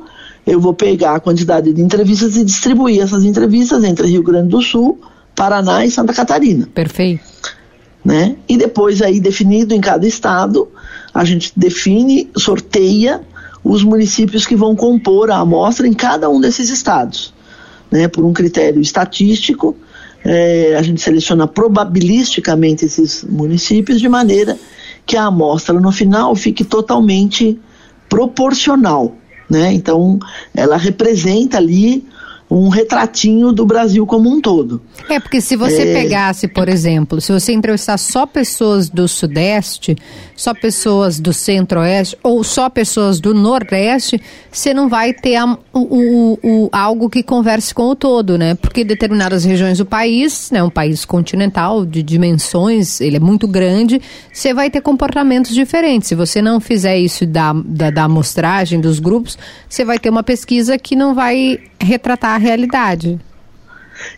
eu 0.48 0.60
vou 0.60 0.72
pegar 0.72 1.14
a 1.14 1.20
quantidade 1.20 1.72
de 1.72 1.82
entrevistas 1.82 2.36
e 2.36 2.44
distribuir 2.44 3.02
essas 3.02 3.24
entrevistas 3.24 3.84
entre 3.84 4.08
Rio 4.08 4.22
Grande 4.22 4.48
do 4.48 4.62
Sul, 4.62 4.98
Paraná 5.36 5.84
e 5.84 5.90
Santa 5.90 6.14
Catarina. 6.14 6.66
Perfeito. 6.74 7.22
Né? 8.04 8.36
E 8.48 8.56
depois 8.56 9.02
aí 9.02 9.20
definido 9.20 9.74
em 9.74 9.80
cada 9.80 10.06
estado, 10.06 10.68
a 11.12 11.24
gente 11.24 11.52
define, 11.54 12.30
sorteia 12.36 13.20
os 13.62 13.82
municípios 13.82 14.46
que 14.46 14.56
vão 14.56 14.74
compor 14.74 15.30
a 15.30 15.36
amostra 15.36 15.86
em 15.86 15.92
cada 15.92 16.30
um 16.30 16.40
desses 16.40 16.70
estados, 16.70 17.34
né? 17.90 18.08
Por 18.08 18.24
um 18.24 18.32
critério 18.32 18.80
estatístico, 18.80 19.76
é, 20.24 20.76
a 20.78 20.82
gente 20.82 21.02
seleciona 21.02 21.46
probabilisticamente 21.46 22.84
esses 22.84 23.24
municípios 23.24 24.00
de 24.00 24.08
maneira 24.08 24.56
que 25.04 25.16
a 25.16 25.24
amostra 25.24 25.78
no 25.80 25.92
final 25.92 26.34
fique 26.34 26.64
totalmente 26.64 27.58
proporcional, 28.08 29.14
né? 29.48 29.72
Então, 29.72 30.18
ela 30.54 30.76
representa 30.76 31.56
ali 31.56 32.06
um 32.50 32.68
retratinho 32.68 33.52
do 33.52 33.66
Brasil 33.66 34.06
como 34.06 34.30
um 34.30 34.40
todo. 34.40 34.80
É, 35.08 35.20
porque 35.20 35.40
se 35.40 35.54
você 35.54 35.82
é... 35.82 36.02
pegasse, 36.02 36.48
por 36.48 36.68
exemplo, 36.68 37.20
se 37.20 37.30
você 37.30 37.52
entrevistar 37.52 37.98
só 37.98 38.26
pessoas 38.26 38.88
do 38.88 39.06
Sudeste, 39.06 39.96
só 40.34 40.54
pessoas 40.54 41.20
do 41.20 41.32
Centro-Oeste 41.32 42.16
ou 42.22 42.42
só 42.42 42.70
pessoas 42.70 43.20
do 43.20 43.34
Nordeste, 43.34 44.20
você 44.50 44.72
não 44.72 44.88
vai 44.88 45.12
ter 45.12 45.36
a, 45.36 45.58
o, 45.72 45.80
o, 45.80 46.38
o, 46.42 46.68
algo 46.72 47.10
que 47.10 47.22
converse 47.22 47.74
com 47.74 47.88
o 47.88 47.96
todo, 47.96 48.38
né? 48.38 48.54
Porque 48.54 48.84
determinadas 48.84 49.44
regiões 49.44 49.78
do 49.78 49.86
país, 49.86 50.50
né, 50.50 50.62
um 50.62 50.70
país 50.70 51.04
continental 51.04 51.84
de 51.84 52.02
dimensões, 52.02 53.00
ele 53.00 53.16
é 53.16 53.20
muito 53.20 53.46
grande, 53.46 54.00
você 54.32 54.54
vai 54.54 54.70
ter 54.70 54.80
comportamentos 54.80 55.54
diferentes. 55.54 56.08
Se 56.08 56.14
você 56.14 56.40
não 56.40 56.60
fizer 56.60 56.98
isso 56.98 57.26
da, 57.26 57.52
da, 57.52 57.90
da 57.90 58.04
amostragem 58.04 58.80
dos 58.80 58.98
grupos, 58.98 59.36
você 59.68 59.84
vai 59.84 59.98
ter 59.98 60.08
uma 60.08 60.22
pesquisa 60.22 60.78
que 60.78 60.96
não 60.96 61.14
vai 61.14 61.58
retratar 61.80 62.34
a 62.34 62.38
realidade. 62.38 63.18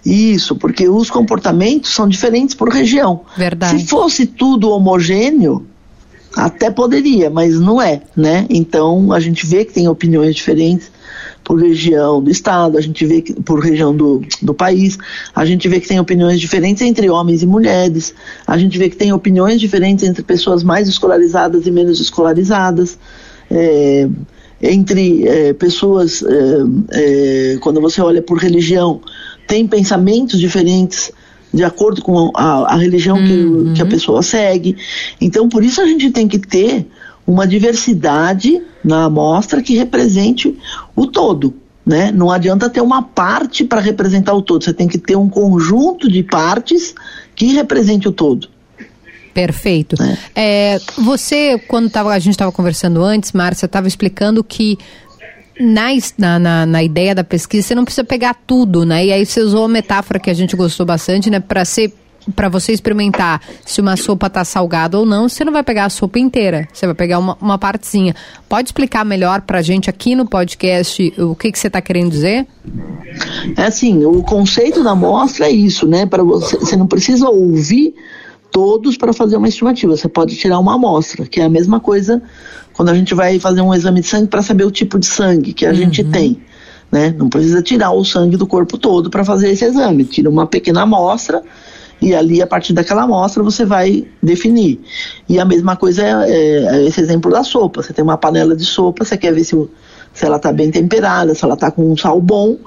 Isso, 0.04 0.56
porque 0.56 0.88
os 0.88 1.10
comportamentos 1.10 1.94
são 1.94 2.08
diferentes 2.08 2.54
por 2.54 2.68
região. 2.68 3.22
Verdade. 3.36 3.80
Se 3.80 3.86
fosse 3.86 4.26
tudo 4.26 4.70
homogêneo, 4.70 5.66
até 6.36 6.70
poderia, 6.70 7.30
mas 7.30 7.58
não 7.58 7.80
é, 7.80 8.02
né? 8.16 8.46
Então 8.48 9.12
a 9.12 9.20
gente 9.20 9.46
vê 9.46 9.64
que 9.64 9.72
tem 9.72 9.88
opiniões 9.88 10.34
diferentes 10.34 10.90
por 11.42 11.58
região 11.58 12.22
do 12.22 12.30
estado, 12.30 12.78
a 12.78 12.80
gente 12.80 13.04
vê 13.04 13.22
que 13.22 13.32
por 13.42 13.60
região 13.60 13.96
do, 13.96 14.22
do 14.40 14.54
país, 14.54 14.98
a 15.34 15.44
gente 15.44 15.68
vê 15.68 15.80
que 15.80 15.88
tem 15.88 15.98
opiniões 15.98 16.38
diferentes 16.38 16.82
entre 16.82 17.10
homens 17.10 17.42
e 17.42 17.46
mulheres, 17.46 18.14
a 18.46 18.56
gente 18.56 18.78
vê 18.78 18.88
que 18.88 18.96
tem 18.96 19.12
opiniões 19.12 19.60
diferentes 19.60 20.04
entre 20.04 20.22
pessoas 20.22 20.62
mais 20.62 20.86
escolarizadas 20.86 21.66
e 21.66 21.70
menos 21.70 21.98
escolarizadas. 22.00 22.98
É, 23.50 24.08
entre 24.62 25.26
é, 25.26 25.52
pessoas, 25.52 26.22
é, 26.92 27.56
quando 27.60 27.80
você 27.80 28.00
olha 28.00 28.20
por 28.20 28.38
religião, 28.38 29.00
tem 29.46 29.66
pensamentos 29.66 30.38
diferentes 30.38 31.10
de 31.52 31.64
acordo 31.64 32.02
com 32.02 32.30
a, 32.34 32.74
a 32.74 32.76
religião 32.76 33.16
uhum. 33.16 33.64
que, 33.66 33.74
que 33.74 33.82
a 33.82 33.86
pessoa 33.86 34.22
segue. 34.22 34.76
Então, 35.20 35.48
por 35.48 35.64
isso 35.64 35.80
a 35.80 35.86
gente 35.86 36.10
tem 36.10 36.28
que 36.28 36.38
ter 36.38 36.86
uma 37.26 37.46
diversidade 37.46 38.62
na 38.84 39.04
amostra 39.04 39.62
que 39.62 39.76
represente 39.76 40.56
o 40.94 41.06
todo. 41.06 41.54
Né? 41.84 42.12
Não 42.12 42.30
adianta 42.30 42.68
ter 42.68 42.80
uma 42.80 43.02
parte 43.02 43.64
para 43.64 43.80
representar 43.80 44.34
o 44.34 44.42
todo, 44.42 44.62
você 44.62 44.72
tem 44.72 44.86
que 44.86 44.98
ter 44.98 45.16
um 45.16 45.28
conjunto 45.28 46.08
de 46.08 46.22
partes 46.22 46.94
que 47.34 47.46
represente 47.46 48.06
o 48.06 48.12
todo. 48.12 48.48
Perfeito. 49.32 49.96
É. 50.34 50.74
É, 50.74 50.80
você, 50.98 51.58
quando 51.68 51.88
tava, 51.90 52.12
a 52.12 52.18
gente 52.18 52.32
estava 52.34 52.52
conversando 52.52 53.02
antes, 53.02 53.32
Márcia, 53.32 53.66
estava 53.66 53.86
explicando 53.86 54.42
que 54.42 54.78
na, 55.58 56.38
na, 56.38 56.66
na, 56.66 56.82
ideia 56.82 57.14
da 57.14 57.22
pesquisa 57.22 57.68
você 57.68 57.74
não 57.74 57.84
precisa 57.84 58.04
pegar 58.04 58.34
tudo, 58.46 58.84
né? 58.86 59.04
E 59.04 59.12
aí 59.12 59.26
você 59.26 59.40
usou 59.40 59.62
uma 59.62 59.68
metáfora 59.68 60.18
que 60.18 60.30
a 60.30 60.34
gente 60.34 60.56
gostou 60.56 60.86
bastante, 60.86 61.28
né? 61.28 61.38
Para 61.38 61.64
ser 61.64 61.92
para 62.34 62.48
você 62.48 62.72
experimentar 62.72 63.40
se 63.64 63.80
uma 63.80 63.96
sopa 63.96 64.26
está 64.26 64.44
salgada 64.44 64.98
ou 64.98 65.06
não, 65.06 65.28
você 65.28 65.44
não 65.44 65.52
vai 65.52 65.62
pegar 65.62 65.86
a 65.86 65.88
sopa 65.88 66.18
inteira, 66.18 66.68
você 66.72 66.86
vai 66.86 66.94
pegar 66.94 67.18
uma, 67.18 67.36
uma 67.40 67.58
partezinha. 67.58 68.14
Pode 68.48 68.68
explicar 68.68 69.04
melhor 69.04 69.40
para 69.40 69.58
a 69.58 69.62
gente 69.62 69.88
aqui 69.88 70.14
no 70.14 70.26
podcast 70.26 71.12
o 71.18 71.34
que, 71.34 71.50
que 71.50 71.58
você 71.58 71.68
está 71.68 71.80
querendo 71.80 72.10
dizer? 72.10 72.46
É 73.56 73.62
assim, 73.64 74.04
o 74.04 74.22
conceito 74.22 74.84
da 74.84 74.90
amostra 74.90 75.46
é 75.46 75.50
isso, 75.50 75.86
né? 75.86 76.06
Para 76.06 76.22
você, 76.22 76.56
você 76.58 76.76
não 76.76 76.86
precisa 76.86 77.28
ouvir 77.28 77.94
todos 78.50 78.96
para 78.96 79.12
fazer 79.12 79.36
uma 79.36 79.48
estimativa. 79.48 79.96
Você 79.96 80.08
pode 80.08 80.36
tirar 80.36 80.58
uma 80.58 80.74
amostra, 80.74 81.26
que 81.26 81.40
é 81.40 81.44
a 81.44 81.48
mesma 81.48 81.80
coisa 81.80 82.22
quando 82.72 82.88
a 82.88 82.94
gente 82.94 83.14
vai 83.14 83.38
fazer 83.38 83.60
um 83.60 83.74
exame 83.74 84.00
de 84.00 84.06
sangue 84.06 84.28
para 84.28 84.42
saber 84.42 84.64
o 84.64 84.70
tipo 84.70 84.98
de 84.98 85.06
sangue 85.06 85.52
que 85.52 85.66
a 85.66 85.70
uhum. 85.70 85.74
gente 85.74 86.04
tem. 86.04 86.40
Né? 86.90 87.14
Não 87.16 87.28
precisa 87.28 87.62
tirar 87.62 87.92
o 87.92 88.04
sangue 88.04 88.36
do 88.36 88.46
corpo 88.46 88.76
todo 88.76 89.10
para 89.10 89.24
fazer 89.24 89.50
esse 89.50 89.64
exame. 89.64 90.04
Tira 90.04 90.28
uma 90.28 90.46
pequena 90.46 90.82
amostra 90.82 91.42
e 92.00 92.14
ali, 92.14 92.40
a 92.40 92.46
partir 92.46 92.72
daquela 92.72 93.02
amostra, 93.02 93.42
você 93.42 93.64
vai 93.64 94.06
definir. 94.22 94.80
E 95.28 95.38
a 95.38 95.44
mesma 95.44 95.76
coisa 95.76 96.02
é, 96.02 96.30
é, 96.30 96.64
é 96.76 96.86
esse 96.86 97.00
exemplo 97.00 97.30
da 97.30 97.44
sopa. 97.44 97.82
Você 97.82 97.92
tem 97.92 98.02
uma 98.02 98.16
panela 98.16 98.56
de 98.56 98.64
sopa, 98.64 99.04
você 99.04 99.18
quer 99.18 99.34
ver 99.34 99.44
se, 99.44 99.54
se 100.12 100.24
ela 100.24 100.36
está 100.36 100.52
bem 100.52 100.70
temperada, 100.70 101.34
se 101.34 101.44
ela 101.44 101.54
está 101.54 101.70
com 101.70 101.90
um 101.90 101.96
sal 101.96 102.20
bom 102.20 102.58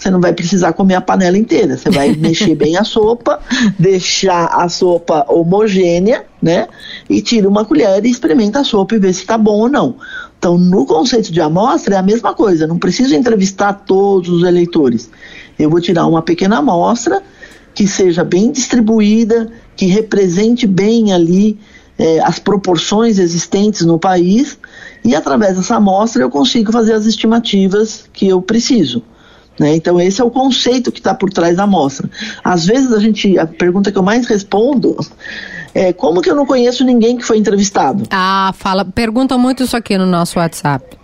você 0.00 0.10
não 0.10 0.20
vai 0.20 0.32
precisar 0.32 0.72
comer 0.72 0.94
a 0.94 1.00
panela 1.00 1.36
inteira. 1.36 1.76
Você 1.76 1.90
vai 1.90 2.12
mexer 2.16 2.54
bem 2.54 2.76
a 2.76 2.84
sopa, 2.84 3.38
deixar 3.78 4.46
a 4.46 4.66
sopa 4.68 5.26
homogênea, 5.28 6.24
né? 6.40 6.68
E 7.08 7.20
tira 7.20 7.46
uma 7.46 7.66
colher 7.66 8.04
e 8.04 8.10
experimenta 8.10 8.60
a 8.60 8.64
sopa 8.64 8.94
e 8.94 8.98
vê 8.98 9.12
se 9.12 9.20
está 9.20 9.36
bom 9.36 9.60
ou 9.60 9.68
não. 9.68 9.96
Então, 10.38 10.56
no 10.56 10.86
conceito 10.86 11.30
de 11.30 11.40
amostra 11.40 11.96
é 11.96 11.98
a 11.98 12.02
mesma 12.02 12.32
coisa. 12.32 12.66
Não 12.66 12.78
preciso 12.78 13.14
entrevistar 13.14 13.74
todos 13.74 14.30
os 14.30 14.42
eleitores. 14.42 15.10
Eu 15.58 15.68
vou 15.68 15.80
tirar 15.80 16.06
uma 16.06 16.22
pequena 16.22 16.58
amostra 16.58 17.22
que 17.74 17.86
seja 17.86 18.24
bem 18.24 18.50
distribuída, 18.50 19.52
que 19.76 19.84
represente 19.84 20.66
bem 20.66 21.12
ali 21.12 21.58
eh, 22.00 22.18
as 22.24 22.38
proporções 22.38 23.18
existentes 23.18 23.84
no 23.84 23.98
país 23.98 24.58
e 25.04 25.14
através 25.14 25.56
dessa 25.56 25.76
amostra 25.76 26.22
eu 26.22 26.30
consigo 26.30 26.72
fazer 26.72 26.94
as 26.94 27.04
estimativas 27.04 28.08
que 28.10 28.26
eu 28.26 28.40
preciso. 28.40 29.02
Né? 29.58 29.76
Então, 29.76 30.00
esse 30.00 30.18
é 30.18 30.24
o 30.24 30.30
conceito 30.30 30.90
que 30.90 31.00
está 31.00 31.14
por 31.14 31.30
trás 31.30 31.58
da 31.58 31.64
amostra. 31.64 32.08
Às 32.42 32.64
vezes, 32.64 32.90
a 32.94 32.98
gente, 32.98 33.38
a 33.38 33.46
pergunta 33.46 33.92
que 33.92 33.98
eu 33.98 34.02
mais 34.02 34.26
respondo 34.26 34.96
é 35.74 35.92
como 35.92 36.22
que 36.22 36.30
eu 36.30 36.34
não 36.34 36.46
conheço 36.46 36.82
ninguém 36.84 37.18
que 37.18 37.24
foi 37.24 37.36
entrevistado? 37.36 38.04
Ah, 38.10 38.54
fala, 38.56 38.82
perguntam 38.82 39.38
muito 39.38 39.62
isso 39.62 39.76
aqui 39.76 39.98
no 39.98 40.06
nosso 40.06 40.38
WhatsApp. 40.38 40.96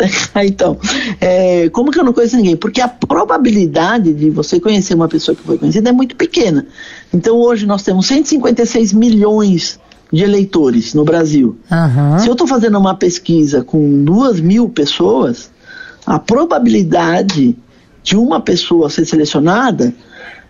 então, 0.42 0.78
é, 1.20 1.68
como 1.68 1.90
que 1.90 2.00
eu 2.00 2.04
não 2.04 2.14
conheço 2.14 2.36
ninguém? 2.36 2.56
Porque 2.56 2.80
a 2.80 2.88
probabilidade 2.88 4.14
de 4.14 4.30
você 4.30 4.58
conhecer 4.58 4.94
uma 4.94 5.08
pessoa 5.08 5.36
que 5.36 5.42
foi 5.42 5.58
conhecida 5.58 5.90
é 5.90 5.92
muito 5.92 6.16
pequena. 6.16 6.66
Então, 7.12 7.36
hoje 7.36 7.66
nós 7.66 7.82
temos 7.82 8.06
156 8.06 8.94
milhões 8.94 9.78
de 9.78 9.91
eleitores 10.20 10.92
no 10.92 11.04
Brasil. 11.04 11.56
Uhum. 11.70 12.18
Se 12.18 12.28
eu 12.28 12.32
estou 12.32 12.46
fazendo 12.46 12.78
uma 12.78 12.94
pesquisa 12.94 13.64
com 13.64 14.04
duas 14.04 14.40
mil 14.40 14.68
pessoas, 14.68 15.50
a 16.04 16.18
probabilidade 16.18 17.56
de 18.02 18.16
uma 18.16 18.40
pessoa 18.40 18.90
ser 18.90 19.06
selecionada 19.06 19.94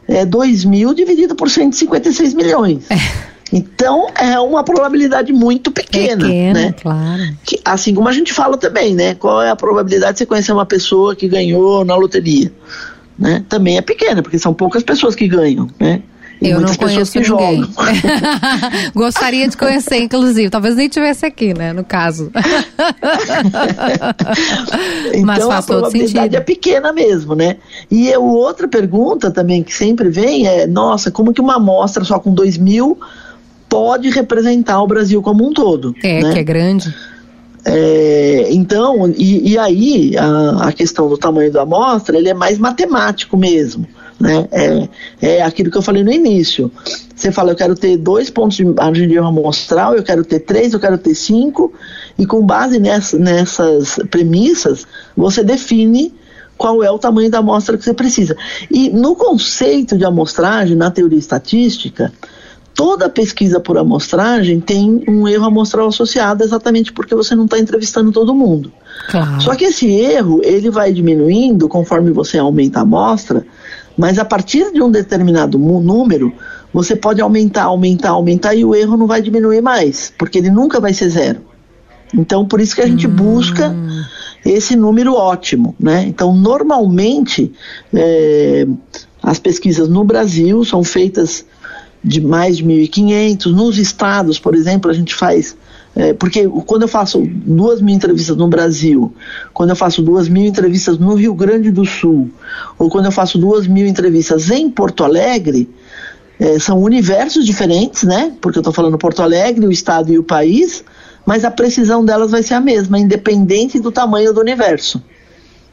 é 0.09 0.25
2 0.25 0.64
mil 0.64 0.92
dividido 0.95 1.35
por 1.35 1.49
156 1.49 2.35
milhões. 2.35 2.90
É. 2.90 2.97
Então 3.52 4.09
é 4.19 4.38
uma 4.40 4.64
probabilidade 4.64 5.33
muito 5.33 5.71
pequena, 5.71 6.25
pequena 6.25 6.52
né? 6.54 6.75
Claro. 6.81 7.23
Que, 7.45 7.61
assim 7.64 7.95
como 7.95 8.09
a 8.09 8.12
gente 8.12 8.33
fala 8.33 8.57
também, 8.57 8.95
né? 8.95 9.14
Qual 9.14 9.42
é 9.42 9.50
a 9.50 9.57
probabilidade 9.57 10.14
de 10.14 10.19
você 10.19 10.26
conhecer 10.26 10.52
uma 10.52 10.64
pessoa 10.64 11.14
que 11.14 11.28
ganhou 11.28 11.85
na 11.85 11.95
loteria? 11.95 12.50
Né? 13.19 13.45
Também 13.49 13.76
é 13.76 13.83
pequena, 13.83 14.23
porque 14.23 14.38
são 14.38 14.54
poucas 14.54 14.83
pessoas 14.83 15.14
que 15.14 15.28
ganham, 15.28 15.69
né? 15.78 16.02
Eu 16.51 16.61
não 16.61 16.75
conheço 16.75 17.19
ninguém. 17.19 17.65
Gostaria 18.95 19.49
de 19.49 19.57
conhecer, 19.57 19.99
inclusive. 19.99 20.51
Talvez 20.51 20.77
nem 20.77 20.89
tivesse 20.89 21.25
aqui, 21.27 21.53
né? 21.55 21.73
No 21.73 21.85
caso. 21.85 22.31
então, 25.09 25.25
Mas 25.25 25.45
faz 25.45 25.65
a 25.65 25.67
probabilidade 25.67 26.37
é 26.37 26.41
pequena 26.41 26.93
mesmo, 26.93 27.35
né? 27.35 27.57
E 27.91 28.13
a 28.13 28.19
outra 28.19 28.69
pergunta 28.69 29.31
também 29.31 29.63
que 29.63 29.75
sempre 29.75 30.09
vem 30.09 30.47
é: 30.47 30.67
nossa, 30.67 31.11
como 31.11 31.33
que 31.33 31.41
uma 31.41 31.57
amostra 31.57 32.05
só 32.05 32.19
com 32.19 32.33
2 32.33 32.59
mil 32.59 32.99
pode 33.69 34.11
representar 34.11 34.83
o 34.83 34.87
Brasil 34.87 35.23
como 35.23 35.47
um 35.47 35.53
todo? 35.53 35.95
É, 36.03 36.23
né? 36.23 36.33
que 36.33 36.39
é 36.39 36.45
grande. 36.45 36.95
É, 37.65 38.49
então, 38.51 39.09
e, 39.17 39.53
e 39.53 39.59
aí 39.59 40.17
a, 40.19 40.69
a, 40.69 40.73
questão 40.73 41.09
do 41.09 41.17
tamanho 41.17 41.53
da 41.53 41.63
amostra, 41.63 42.19
ele 42.19 42.29
é 42.29 42.35
mais 42.35 42.59
matemático 42.59 43.37
mesmo. 43.37 43.87
Né? 44.23 44.47
É, 44.52 44.88
é 45.21 45.43
aquilo 45.43 45.69
que 45.69 45.76
eu 45.76 45.83
falei 45.83 46.05
no 46.05 46.12
início. 46.12 46.71
Você 47.12 47.33
fala, 47.33 47.50
eu 47.50 47.57
quero 47.57 47.75
ter 47.75 47.97
dois 47.97 48.31
pontos 48.31 48.57
de 48.57 48.64
margem 48.64 49.09
de 49.09 49.14
erro 49.14 49.26
amostral, 49.26 49.97
eu 49.97 50.02
quero 50.05 50.25
ter 50.25 50.38
três, 50.38 50.73
eu 50.73 50.79
quero 50.79 50.97
ter 50.97 51.12
cinco, 51.17 51.73
e 52.17 52.25
com 52.25 52.41
base 52.47 52.79
nessa, 52.79 53.19
nessas 53.19 53.99
premissas, 54.09 54.87
você 55.17 55.43
define 55.43 56.14
qual 56.57 56.85
é 56.85 56.91
o 56.93 57.00
tamanho 57.00 57.29
da 57.29 57.38
amostra 57.38 57.76
que 57.76 57.83
você 57.83 57.93
precisa. 57.93 58.37
E 58.71 58.91
no 58.91 59.17
conceito 59.17 59.99
de 59.99 60.05
amostragem, 60.05 60.76
na 60.76 60.88
teoria 60.88 61.19
estatística, 61.19 62.12
toda 62.73 63.09
pesquisa 63.09 63.59
por 63.59 63.76
amostragem 63.76 64.61
tem 64.61 65.02
um 65.09 65.26
erro 65.26 65.47
amostral 65.47 65.88
associado 65.88 66.45
exatamente 66.45 66.93
porque 66.93 67.12
você 67.12 67.35
não 67.35 67.47
está 67.47 67.59
entrevistando 67.59 68.12
todo 68.12 68.33
mundo. 68.33 68.73
Claro. 69.09 69.41
Só 69.41 69.57
que 69.57 69.64
esse 69.64 69.91
erro 69.91 70.41
ele 70.45 70.71
vai 70.71 70.93
diminuindo 70.93 71.69
conforme 71.69 72.12
você 72.12 72.38
aumenta 72.38 72.79
a 72.79 72.83
amostra 72.83 73.45
mas 73.97 74.19
a 74.19 74.25
partir 74.25 74.73
de 74.73 74.83
um 74.83 74.91
determinado 74.91 75.59
número, 75.59 76.33
você 76.73 76.97
pode 76.97 77.21
aumentar, 77.21 77.65
aumentar, 77.65 78.11
aumentar 78.11 78.55
e 78.55 78.65
o 78.65 78.75
erro 78.75 78.97
não 78.97 79.07
vai 79.07 79.21
diminuir 79.21 79.61
mais, 79.61 80.13
porque 80.19 80.39
ele 80.39 80.51
nunca 80.51 80.81
vai 80.81 80.95
ser 80.95 81.09
zero. 81.11 81.41
Então, 82.15 82.47
por 82.47 82.61
isso 82.61 82.75
que 82.75 82.81
a 82.83 82.87
gente 82.87 83.07
hum. 83.07 83.15
busca 83.15 83.75
esse 84.45 84.75
número 84.77 85.15
ótimo, 85.15 85.75
né? 85.79 86.05
Então, 86.07 86.35
normalmente, 86.35 87.53
é, 87.95 88.67
as 89.23 89.39
pesquisas 89.39 89.89
no 89.89 90.05
Brasil 90.05 90.65
são 90.65 90.83
feitas 90.83 91.45
de 92.03 92.21
mais 92.21 92.57
de 92.57 92.65
1.500. 92.65 93.47
Nos 93.47 93.79
estados, 93.79 94.39
por 94.39 94.55
exemplo, 94.55 94.91
a 94.91 94.95
gente 94.95 95.15
faz 95.15 95.57
é, 95.95 96.15
porque 96.15 96.49
quando 96.67 96.83
eu 96.83 96.89
faço 96.89 97.23
duas 97.27 97.83
mil 97.83 97.95
entrevistas 97.95 98.37
no 98.37 98.49
Brasil, 98.49 99.13
quando 99.53 99.71
eu 99.71 99.77
faço 99.77 100.03
duas 100.03 100.27
mil 100.27 100.45
entrevistas 100.45 100.99
no 100.99 101.15
Rio 101.15 101.35
Grande 101.35 101.71
do 101.71 101.85
Sul, 101.85 102.31
ou 102.79 102.89
quando 102.89 103.07
eu 103.07 103.13
faço 103.13 103.39
duas 103.39 103.67
mil 103.67 103.87
entrevistas 103.87 104.51
em 104.51 104.71
Porto 104.71 105.05
Alegre, 105.05 105.69
é, 106.41 106.59
são 106.59 106.81
universos 106.81 107.45
diferentes, 107.45 108.05
né? 108.05 108.33
Porque 108.41 108.59
eu 108.59 108.63
estou 108.63 108.73
falando 108.73 108.97
Porto 108.97 109.23
Alegre, 109.23 109.67
o 109.67 109.71
estado 109.71 110.11
e 110.11 110.19
o 110.19 110.23
país, 110.23 110.83
mas 111.27 111.45
a 111.45 111.51
precisão 111.51 112.05
delas 112.05 112.31
vai 112.31 112.43
ser 112.43 112.55
a 112.55 112.61
mesma, 112.61 112.99
independente 112.99 113.79
do 113.79 113.93
tamanho 113.93 114.33
do 114.33 114.41
universo. 114.41 115.03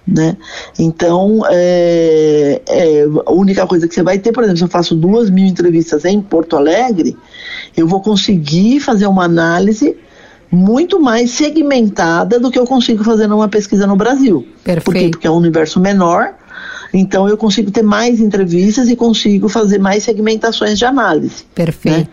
Né? 0.06 0.36
Então, 0.78 1.42
é, 1.50 2.62
é, 2.68 3.04
a 3.26 3.32
única 3.32 3.66
coisa 3.68 3.88
que 3.88 3.94
você 3.94 4.02
vai 4.02 4.18
ter, 4.18 4.32
por 4.32 4.44
exemplo, 4.44 4.58
se 4.58 4.64
eu 4.64 4.70
faço 4.70 4.96
duas 4.96 5.30
mil 5.30 5.46
entrevistas 5.46 6.04
em 6.04 6.20
Porto 6.20 6.58
Alegre, 6.58 7.16
eu 7.78 7.88
vou 7.88 8.02
conseguir 8.02 8.80
fazer 8.80 9.06
uma 9.06 9.24
análise 9.24 9.96
muito 10.52 11.00
mais 11.00 11.32
segmentada 11.32 12.40
do 12.40 12.50
que 12.50 12.58
eu 12.58 12.66
consigo 12.66 13.04
fazer 13.04 13.28
numa 13.28 13.48
pesquisa 13.48 13.86
no 13.86 13.96
Brasil. 13.96 14.48
Perfeito. 14.64 14.86
Por 14.86 14.94
quê? 14.94 15.10
Porque 15.10 15.28
é 15.28 15.32
um 15.32 15.36
universo 15.36 15.80
menor, 15.80 16.34
então 16.94 17.28
eu 17.30 17.38
consigo 17.38 17.70
ter 17.72 17.84
mais 17.84 18.20
entrevistas 18.20 18.90
e 18.90 18.96
consigo 18.96 19.48
fazer 19.48 19.78
mais 19.78 20.04
segmentações 20.04 20.78
de 20.78 20.86
análise. 20.86 21.44
Perfeito. 21.54 21.98
Né? 21.98 22.08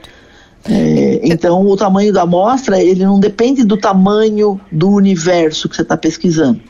É, 0.69 1.21
então 1.23 1.64
o 1.64 1.76
tamanho 1.76 2.12
da 2.12 2.23
amostra 2.23 2.83
ele 2.83 3.05
não 3.05 3.21
depende 3.21 3.64
do 3.64 3.76
tamanho 3.76 4.61
do 4.71 4.90
universo 4.90 5.69
que 5.69 5.76
você 5.76 5.83
está 5.83 5.97
pesquisando. 5.97 6.61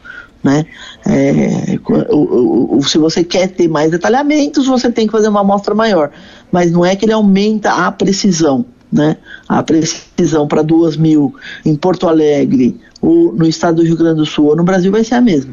Né? 0.45 0.65
É, 1.05 1.79
o, 2.13 2.77
o, 2.77 2.83
se 2.85 2.99
você 2.99 3.25
quer 3.25 3.49
ter 3.49 3.67
mais 3.67 3.91
detalhamentos, 3.91 4.67
você 4.67 4.93
tem 4.93 5.07
que 5.07 5.13
fazer 5.13 5.29
uma 5.29 5.41
amostra 5.41 5.75
maior. 5.75 6.11
Mas 6.53 6.71
não 6.71 6.85
é 6.85 6.95
que 6.95 7.05
ele 7.05 7.13
aumenta 7.13 7.73
a 7.73 7.91
precisão 7.91 8.65
né? 8.93 9.17
A 9.49 9.63
precisão 9.63 10.47
para 10.47 10.63
duas 10.63 10.97
mil 10.97 11.35
em 11.65 11.75
Porto 11.75 12.09
Alegre, 12.09 12.77
ou 13.01 13.33
no 13.33 13.47
estado 13.47 13.77
do 13.77 13.83
Rio 13.83 13.97
Grande 13.97 14.17
do 14.17 14.27
Sul, 14.27 14.47
ou 14.47 14.57
no 14.57 14.65
Brasil 14.65 14.91
vai 14.91 15.05
ser 15.05 15.15
a 15.15 15.21
mesma. 15.21 15.53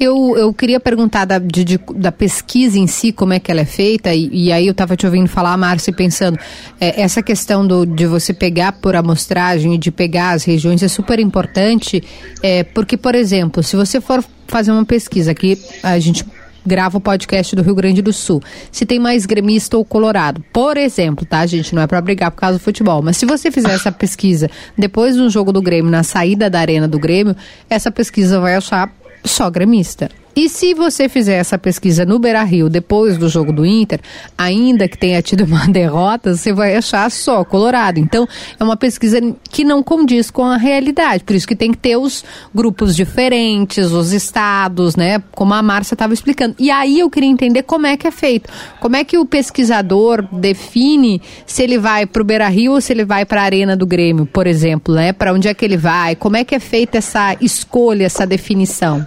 Eu, 0.00 0.36
eu 0.36 0.54
queria 0.54 0.78
perguntar 0.78 1.24
da, 1.24 1.38
de, 1.38 1.64
de, 1.64 1.80
da 1.96 2.12
pesquisa 2.12 2.78
em 2.78 2.86
si, 2.86 3.10
como 3.10 3.32
é 3.32 3.40
que 3.40 3.50
ela 3.50 3.60
é 3.60 3.64
feita, 3.64 4.14
e, 4.14 4.30
e 4.32 4.52
aí 4.52 4.66
eu 4.66 4.70
estava 4.70 4.96
te 4.96 5.04
ouvindo 5.04 5.28
falar, 5.28 5.56
Márcia, 5.56 5.92
pensando, 5.92 6.38
é, 6.80 7.00
essa 7.00 7.20
questão 7.20 7.66
do, 7.66 7.84
de 7.84 8.06
você 8.06 8.32
pegar 8.32 8.72
por 8.72 8.94
amostragem 8.94 9.74
e 9.74 9.78
de 9.78 9.90
pegar 9.90 10.30
as 10.30 10.44
regiões 10.44 10.82
é 10.84 10.88
super 10.88 11.18
importante, 11.18 12.02
é, 12.42 12.62
porque, 12.62 12.96
por 12.96 13.16
exemplo, 13.16 13.60
se 13.62 13.74
você 13.74 14.00
for 14.00 14.24
fazer 14.46 14.70
uma 14.70 14.84
pesquisa 14.84 15.34
que 15.34 15.58
a 15.82 15.98
gente 15.98 16.24
grava 16.68 16.98
o 16.98 17.00
podcast 17.00 17.56
do 17.56 17.62
Rio 17.62 17.74
Grande 17.74 18.02
do 18.02 18.12
Sul. 18.12 18.40
Se 18.70 18.86
tem 18.86 18.98
mais 18.98 19.26
gremista 19.26 19.76
ou 19.76 19.84
colorado. 19.84 20.44
Por 20.52 20.76
exemplo, 20.76 21.26
tá, 21.26 21.44
gente? 21.46 21.74
Não 21.74 21.82
é 21.82 21.86
para 21.86 22.00
brigar 22.00 22.30
por 22.30 22.36
causa 22.36 22.58
do 22.58 22.62
futebol. 22.62 23.02
Mas 23.02 23.16
se 23.16 23.26
você 23.26 23.50
fizer 23.50 23.72
essa 23.72 23.90
pesquisa 23.90 24.48
depois 24.76 25.16
do 25.16 25.28
jogo 25.30 25.50
do 25.50 25.62
Grêmio, 25.62 25.90
na 25.90 26.02
saída 26.02 26.48
da 26.48 26.60
arena 26.60 26.86
do 26.86 26.98
Grêmio, 26.98 27.34
essa 27.68 27.90
pesquisa 27.90 28.38
vai 28.38 28.54
achar 28.54 28.92
só 29.24 29.50
gremista. 29.50 30.10
E 30.34 30.48
se 30.48 30.72
você 30.72 31.08
fizer 31.08 31.34
essa 31.34 31.58
pesquisa 31.58 32.04
no 32.04 32.18
Beira 32.18 32.44
Rio 32.44 32.68
depois 32.68 33.18
do 33.18 33.28
jogo 33.28 33.52
do 33.52 33.66
Inter, 33.66 34.00
ainda 34.36 34.86
que 34.88 34.96
tenha 34.96 35.20
tido 35.20 35.44
uma 35.44 35.66
derrota, 35.68 36.34
você 36.36 36.52
vai 36.52 36.76
achar 36.76 37.10
só 37.10 37.44
Colorado. 37.44 37.98
Então, 37.98 38.26
é 38.58 38.62
uma 38.62 38.76
pesquisa 38.76 39.18
que 39.50 39.64
não 39.64 39.82
condiz 39.82 40.30
com 40.30 40.44
a 40.44 40.56
realidade. 40.56 41.24
Por 41.24 41.34
isso 41.34 41.46
que 41.46 41.56
tem 41.56 41.72
que 41.72 41.78
ter 41.78 41.96
os 41.96 42.24
grupos 42.54 42.94
diferentes, 42.94 43.90
os 43.90 44.12
estados, 44.12 44.94
né? 44.94 45.22
Como 45.32 45.52
a 45.54 45.62
Márcia 45.62 45.94
estava 45.94 46.14
explicando. 46.14 46.54
E 46.58 46.70
aí 46.70 47.00
eu 47.00 47.10
queria 47.10 47.28
entender 47.28 47.62
como 47.64 47.86
é 47.86 47.96
que 47.96 48.06
é 48.06 48.10
feito. 48.10 48.48
Como 48.80 48.94
é 48.94 49.02
que 49.02 49.18
o 49.18 49.26
pesquisador 49.26 50.22
define 50.32 51.20
se 51.46 51.62
ele 51.62 51.78
vai 51.78 52.06
para 52.06 52.22
o 52.22 52.24
Beira 52.24 52.48
Rio 52.48 52.72
ou 52.72 52.80
se 52.80 52.92
ele 52.92 53.04
vai 53.04 53.24
para 53.24 53.42
a 53.42 53.44
Arena 53.44 53.76
do 53.76 53.86
Grêmio, 53.86 54.24
por 54.26 54.46
exemplo, 54.46 54.94
né? 54.94 55.12
Para 55.12 55.32
onde 55.32 55.48
é 55.48 55.54
que 55.54 55.64
ele 55.64 55.76
vai? 55.76 56.14
Como 56.14 56.36
é 56.36 56.44
que 56.44 56.54
é 56.54 56.60
feita 56.60 56.98
essa 56.98 57.36
escolha, 57.40 58.04
essa 58.04 58.26
definição? 58.26 59.06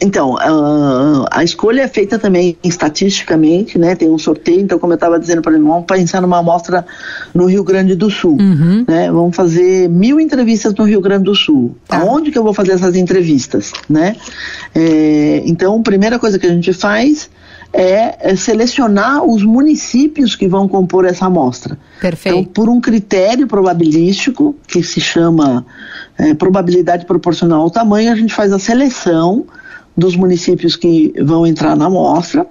Então, 0.00 0.34
uh, 0.34 1.26
a 1.30 1.42
escolha 1.44 1.82
é 1.82 1.88
feita 1.88 2.18
também 2.18 2.56
estatisticamente, 2.62 3.78
né? 3.78 3.94
Tem 3.94 4.08
um 4.08 4.18
sorteio, 4.18 4.60
então, 4.60 4.78
como 4.78 4.92
eu 4.92 4.96
estava 4.96 5.18
dizendo, 5.18 5.42
por 5.42 5.52
exemplo, 5.52 5.68
vamos 5.68 5.86
pensar 5.86 6.20
numa 6.20 6.38
amostra 6.38 6.84
no 7.34 7.46
Rio 7.46 7.64
Grande 7.64 7.94
do 7.94 8.10
Sul, 8.10 8.36
uhum. 8.40 8.84
né? 8.86 9.10
Vamos 9.10 9.34
fazer 9.34 9.88
mil 9.88 10.20
entrevistas 10.20 10.74
no 10.74 10.84
Rio 10.84 11.00
Grande 11.00 11.24
do 11.24 11.34
Sul. 11.34 11.76
Tá. 11.86 11.98
Aonde 11.98 12.30
que 12.30 12.38
eu 12.38 12.42
vou 12.42 12.54
fazer 12.54 12.72
essas 12.72 12.96
entrevistas, 12.96 13.72
né? 13.88 14.16
É, 14.74 15.42
então, 15.44 15.78
a 15.78 15.82
primeira 15.82 16.18
coisa 16.18 16.38
que 16.38 16.46
a 16.46 16.50
gente 16.50 16.72
faz 16.72 17.30
é, 17.72 18.30
é, 18.30 18.36
selecionar 18.36 19.24
os 19.24 19.42
municípios 19.42 20.34
que 20.34 20.48
vão 20.48 20.66
compor 20.68 21.04
essa 21.04 21.26
amostra. 21.26 21.78
Perfeito. 22.00 22.38
Então, 22.38 22.52
por 22.52 22.68
um 22.68 22.80
critério 22.80 23.46
probabilístico, 23.46 24.56
que 24.66 24.82
se 24.82 25.00
chama 25.00 25.66
é, 26.16 26.34
probabilidade 26.34 27.04
proporcional 27.04 27.62
ao 27.62 27.70
tamanho, 27.70 28.10
a 28.10 28.16
gente 28.16 28.32
faz 28.32 28.52
a 28.52 28.58
seleção 28.58 29.46
dos 29.96 30.14
municípios 30.14 30.76
que 30.76 31.12
vão 31.22 31.46
entrar 31.46 31.74
na 31.76 31.86
amostra. 31.86 32.46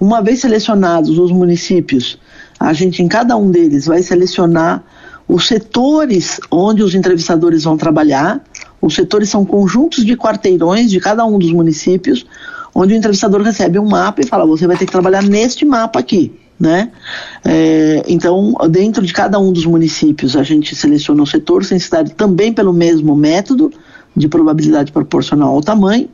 Uma 0.00 0.20
vez 0.20 0.40
selecionados 0.40 1.18
os 1.18 1.30
municípios, 1.30 2.18
a 2.58 2.72
gente 2.72 3.02
em 3.02 3.08
cada 3.08 3.36
um 3.36 3.50
deles 3.50 3.86
vai 3.86 4.02
selecionar 4.02 4.84
os 5.28 5.46
setores 5.46 6.40
onde 6.50 6.82
os 6.82 6.94
entrevistadores 6.94 7.64
vão 7.64 7.76
trabalhar. 7.76 8.42
Os 8.80 8.94
setores 8.94 9.28
são 9.28 9.44
conjuntos 9.44 10.04
de 10.04 10.16
quarteirões 10.16 10.90
de 10.90 10.98
cada 10.98 11.24
um 11.24 11.38
dos 11.38 11.52
municípios, 11.52 12.26
onde 12.74 12.94
o 12.94 12.96
entrevistador 12.96 13.42
recebe 13.42 13.78
um 13.78 13.88
mapa 13.88 14.20
e 14.20 14.26
fala: 14.26 14.44
você 14.44 14.66
vai 14.66 14.76
ter 14.76 14.86
que 14.86 14.92
trabalhar 14.92 15.22
neste 15.22 15.64
mapa 15.64 16.00
aqui. 16.00 16.32
Né? 16.58 16.92
É, 17.44 18.04
então, 18.06 18.54
dentro 18.70 19.04
de 19.04 19.12
cada 19.12 19.36
um 19.38 19.52
dos 19.52 19.66
municípios, 19.66 20.36
a 20.36 20.44
gente 20.44 20.76
seleciona 20.76 21.20
o 21.20 21.26
setor 21.26 21.64
sem 21.64 21.78
cidade 21.78 22.12
também 22.14 22.52
pelo 22.52 22.72
mesmo 22.72 23.16
método 23.16 23.72
de 24.14 24.28
probabilidade 24.28 24.92
proporcional 24.92 25.54
ao 25.54 25.60
tamanho. 25.60 26.08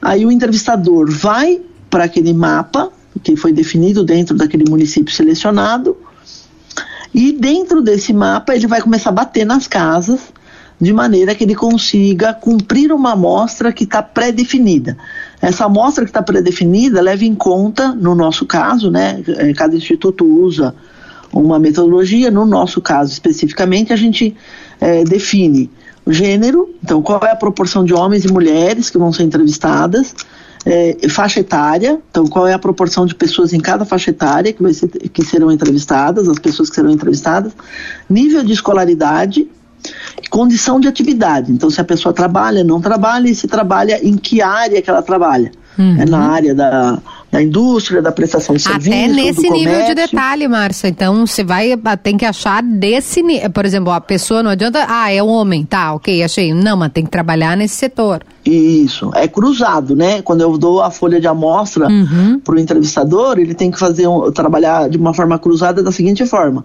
Aí 0.00 0.24
o 0.24 0.32
entrevistador 0.32 1.10
vai 1.10 1.60
para 1.88 2.04
aquele 2.04 2.32
mapa 2.32 2.90
que 3.22 3.36
foi 3.36 3.52
definido 3.52 4.04
dentro 4.04 4.36
daquele 4.36 4.68
município 4.68 5.12
selecionado 5.12 5.96
e 7.12 7.32
dentro 7.32 7.82
desse 7.82 8.12
mapa 8.12 8.54
ele 8.54 8.66
vai 8.66 8.80
começar 8.80 9.10
a 9.10 9.12
bater 9.12 9.44
nas 9.44 9.66
casas 9.66 10.20
de 10.80 10.92
maneira 10.92 11.34
que 11.34 11.42
ele 11.42 11.54
consiga 11.54 12.32
cumprir 12.32 12.92
uma 12.92 13.12
amostra 13.12 13.72
que 13.72 13.84
está 13.84 14.00
pré-definida. 14.02 14.96
Essa 15.40 15.64
amostra 15.64 16.04
que 16.04 16.10
está 16.10 16.22
pré-definida 16.22 17.00
leva 17.00 17.24
em 17.24 17.34
conta, 17.34 17.92
no 17.92 18.14
nosso 18.14 18.46
caso, 18.46 18.90
né, 18.90 19.22
é, 19.26 19.52
cada 19.54 19.74
instituto 19.74 20.24
usa 20.24 20.74
uma 21.32 21.58
metodologia, 21.58 22.30
no 22.30 22.46
nosso 22.46 22.80
caso 22.80 23.12
especificamente, 23.12 23.92
a 23.92 23.96
gente 23.96 24.36
é, 24.80 25.02
define 25.02 25.68
gênero, 26.12 26.68
então 26.82 27.02
qual 27.02 27.20
é 27.22 27.30
a 27.30 27.36
proporção 27.36 27.84
de 27.84 27.94
homens 27.94 28.24
e 28.24 28.32
mulheres 28.32 28.90
que 28.90 28.98
vão 28.98 29.12
ser 29.12 29.24
entrevistadas, 29.24 30.14
é, 30.64 31.08
faixa 31.08 31.40
etária, 31.40 32.00
então 32.10 32.26
qual 32.26 32.46
é 32.46 32.52
a 32.52 32.58
proporção 32.58 33.06
de 33.06 33.14
pessoas 33.14 33.52
em 33.52 33.60
cada 33.60 33.84
faixa 33.84 34.10
etária 34.10 34.52
que, 34.52 34.74
ser, 34.74 34.88
que 34.88 35.24
serão 35.24 35.50
entrevistadas, 35.50 36.28
as 36.28 36.38
pessoas 36.38 36.68
que 36.68 36.76
serão 36.76 36.90
entrevistadas, 36.90 37.52
nível 38.08 38.42
de 38.42 38.52
escolaridade, 38.52 39.48
condição 40.30 40.80
de 40.80 40.88
atividade, 40.88 41.52
então 41.52 41.70
se 41.70 41.80
a 41.80 41.84
pessoa 41.84 42.12
trabalha, 42.12 42.64
não 42.64 42.80
trabalha 42.80 43.28
e 43.28 43.34
se 43.34 43.46
trabalha 43.46 43.98
em 44.06 44.16
que 44.16 44.42
área 44.42 44.82
que 44.82 44.90
ela 44.90 45.02
trabalha. 45.02 45.52
Uhum. 45.78 46.00
É 46.00 46.04
na 46.04 46.18
área 46.18 46.54
da, 46.54 46.98
da 47.30 47.42
indústria, 47.42 48.00
da 48.00 48.10
prestação 48.10 48.56
de 48.56 48.62
serviços. 48.62 48.92
Até 48.92 49.08
nesse 49.08 49.50
nível 49.50 49.84
de 49.84 49.94
detalhe, 49.94 50.48
Márcia. 50.48 50.88
Então, 50.88 51.26
você 51.26 51.44
vai, 51.44 51.74
tem 52.02 52.16
que 52.16 52.24
achar 52.24 52.62
desse 52.62 53.22
nível. 53.22 53.50
Por 53.50 53.66
exemplo, 53.66 53.92
a 53.92 54.00
pessoa 54.00 54.42
não 54.42 54.50
adianta, 54.50 54.86
ah, 54.88 55.12
é 55.12 55.22
um 55.22 55.28
homem, 55.28 55.64
tá, 55.64 55.94
ok, 55.94 56.22
achei. 56.22 56.54
Não, 56.54 56.76
mas 56.76 56.92
tem 56.92 57.04
que 57.04 57.10
trabalhar 57.10 57.56
nesse 57.56 57.74
setor. 57.74 58.22
Isso, 58.44 59.10
é 59.14 59.28
cruzado, 59.28 59.94
né? 59.94 60.22
Quando 60.22 60.40
eu 60.40 60.56
dou 60.56 60.82
a 60.82 60.90
folha 60.90 61.20
de 61.20 61.26
amostra 61.26 61.86
uhum. 61.86 62.40
para 62.40 62.54
o 62.54 62.58
entrevistador, 62.58 63.38
ele 63.38 63.54
tem 63.54 63.70
que 63.70 63.78
fazer 63.78 64.06
um, 64.06 64.32
trabalhar 64.32 64.88
de 64.88 64.96
uma 64.96 65.12
forma 65.12 65.38
cruzada 65.38 65.82
da 65.82 65.92
seguinte 65.92 66.24
forma 66.24 66.64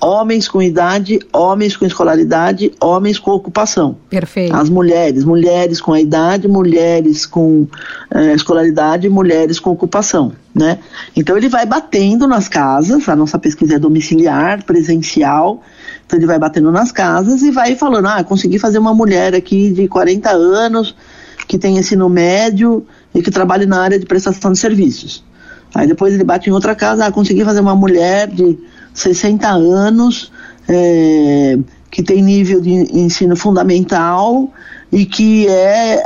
homens 0.00 0.48
com 0.48 0.60
idade, 0.60 1.18
homens 1.32 1.76
com 1.76 1.84
escolaridade, 1.84 2.72
homens 2.80 3.18
com 3.18 3.30
ocupação. 3.30 3.96
Perfeito. 4.10 4.54
As 4.54 4.68
mulheres, 4.68 5.24
mulheres 5.24 5.80
com 5.80 5.92
a 5.92 6.00
idade, 6.00 6.48
mulheres 6.48 7.26
com 7.26 7.66
eh, 8.10 8.34
escolaridade, 8.34 9.08
mulheres 9.08 9.58
com 9.58 9.70
ocupação, 9.70 10.32
né? 10.54 10.78
Então 11.16 11.36
ele 11.36 11.48
vai 11.48 11.66
batendo 11.66 12.26
nas 12.26 12.48
casas, 12.48 13.08
a 13.08 13.16
nossa 13.16 13.38
pesquisa 13.38 13.76
é 13.76 13.78
domiciliar, 13.78 14.64
presencial, 14.64 15.62
então 16.06 16.18
ele 16.18 16.26
vai 16.26 16.38
batendo 16.38 16.70
nas 16.70 16.92
casas 16.92 17.42
e 17.42 17.50
vai 17.50 17.74
falando, 17.74 18.08
ah, 18.08 18.24
consegui 18.24 18.58
fazer 18.58 18.78
uma 18.78 18.94
mulher 18.94 19.34
aqui 19.34 19.70
de 19.70 19.88
40 19.88 20.30
anos, 20.30 20.94
que 21.48 21.58
tem 21.58 21.78
ensino 21.78 22.08
médio 22.08 22.86
e 23.14 23.22
que 23.22 23.30
trabalha 23.30 23.66
na 23.66 23.82
área 23.82 23.98
de 23.98 24.06
prestação 24.06 24.52
de 24.52 24.58
serviços. 24.58 25.24
Aí 25.74 25.86
depois 25.88 26.14
ele 26.14 26.24
bate 26.24 26.48
em 26.48 26.52
outra 26.52 26.74
casa, 26.74 27.06
ah, 27.06 27.12
consegui 27.12 27.44
fazer 27.44 27.60
uma 27.60 27.74
mulher 27.74 28.28
de 28.28 28.58
60 28.94 29.48
anos, 29.48 30.32
é, 30.68 31.58
que 31.90 32.02
tem 32.02 32.22
nível 32.22 32.60
de 32.60 32.70
ensino 32.70 33.36
fundamental 33.36 34.50
e 34.90 35.04
que 35.04 35.46
é, 35.48 36.02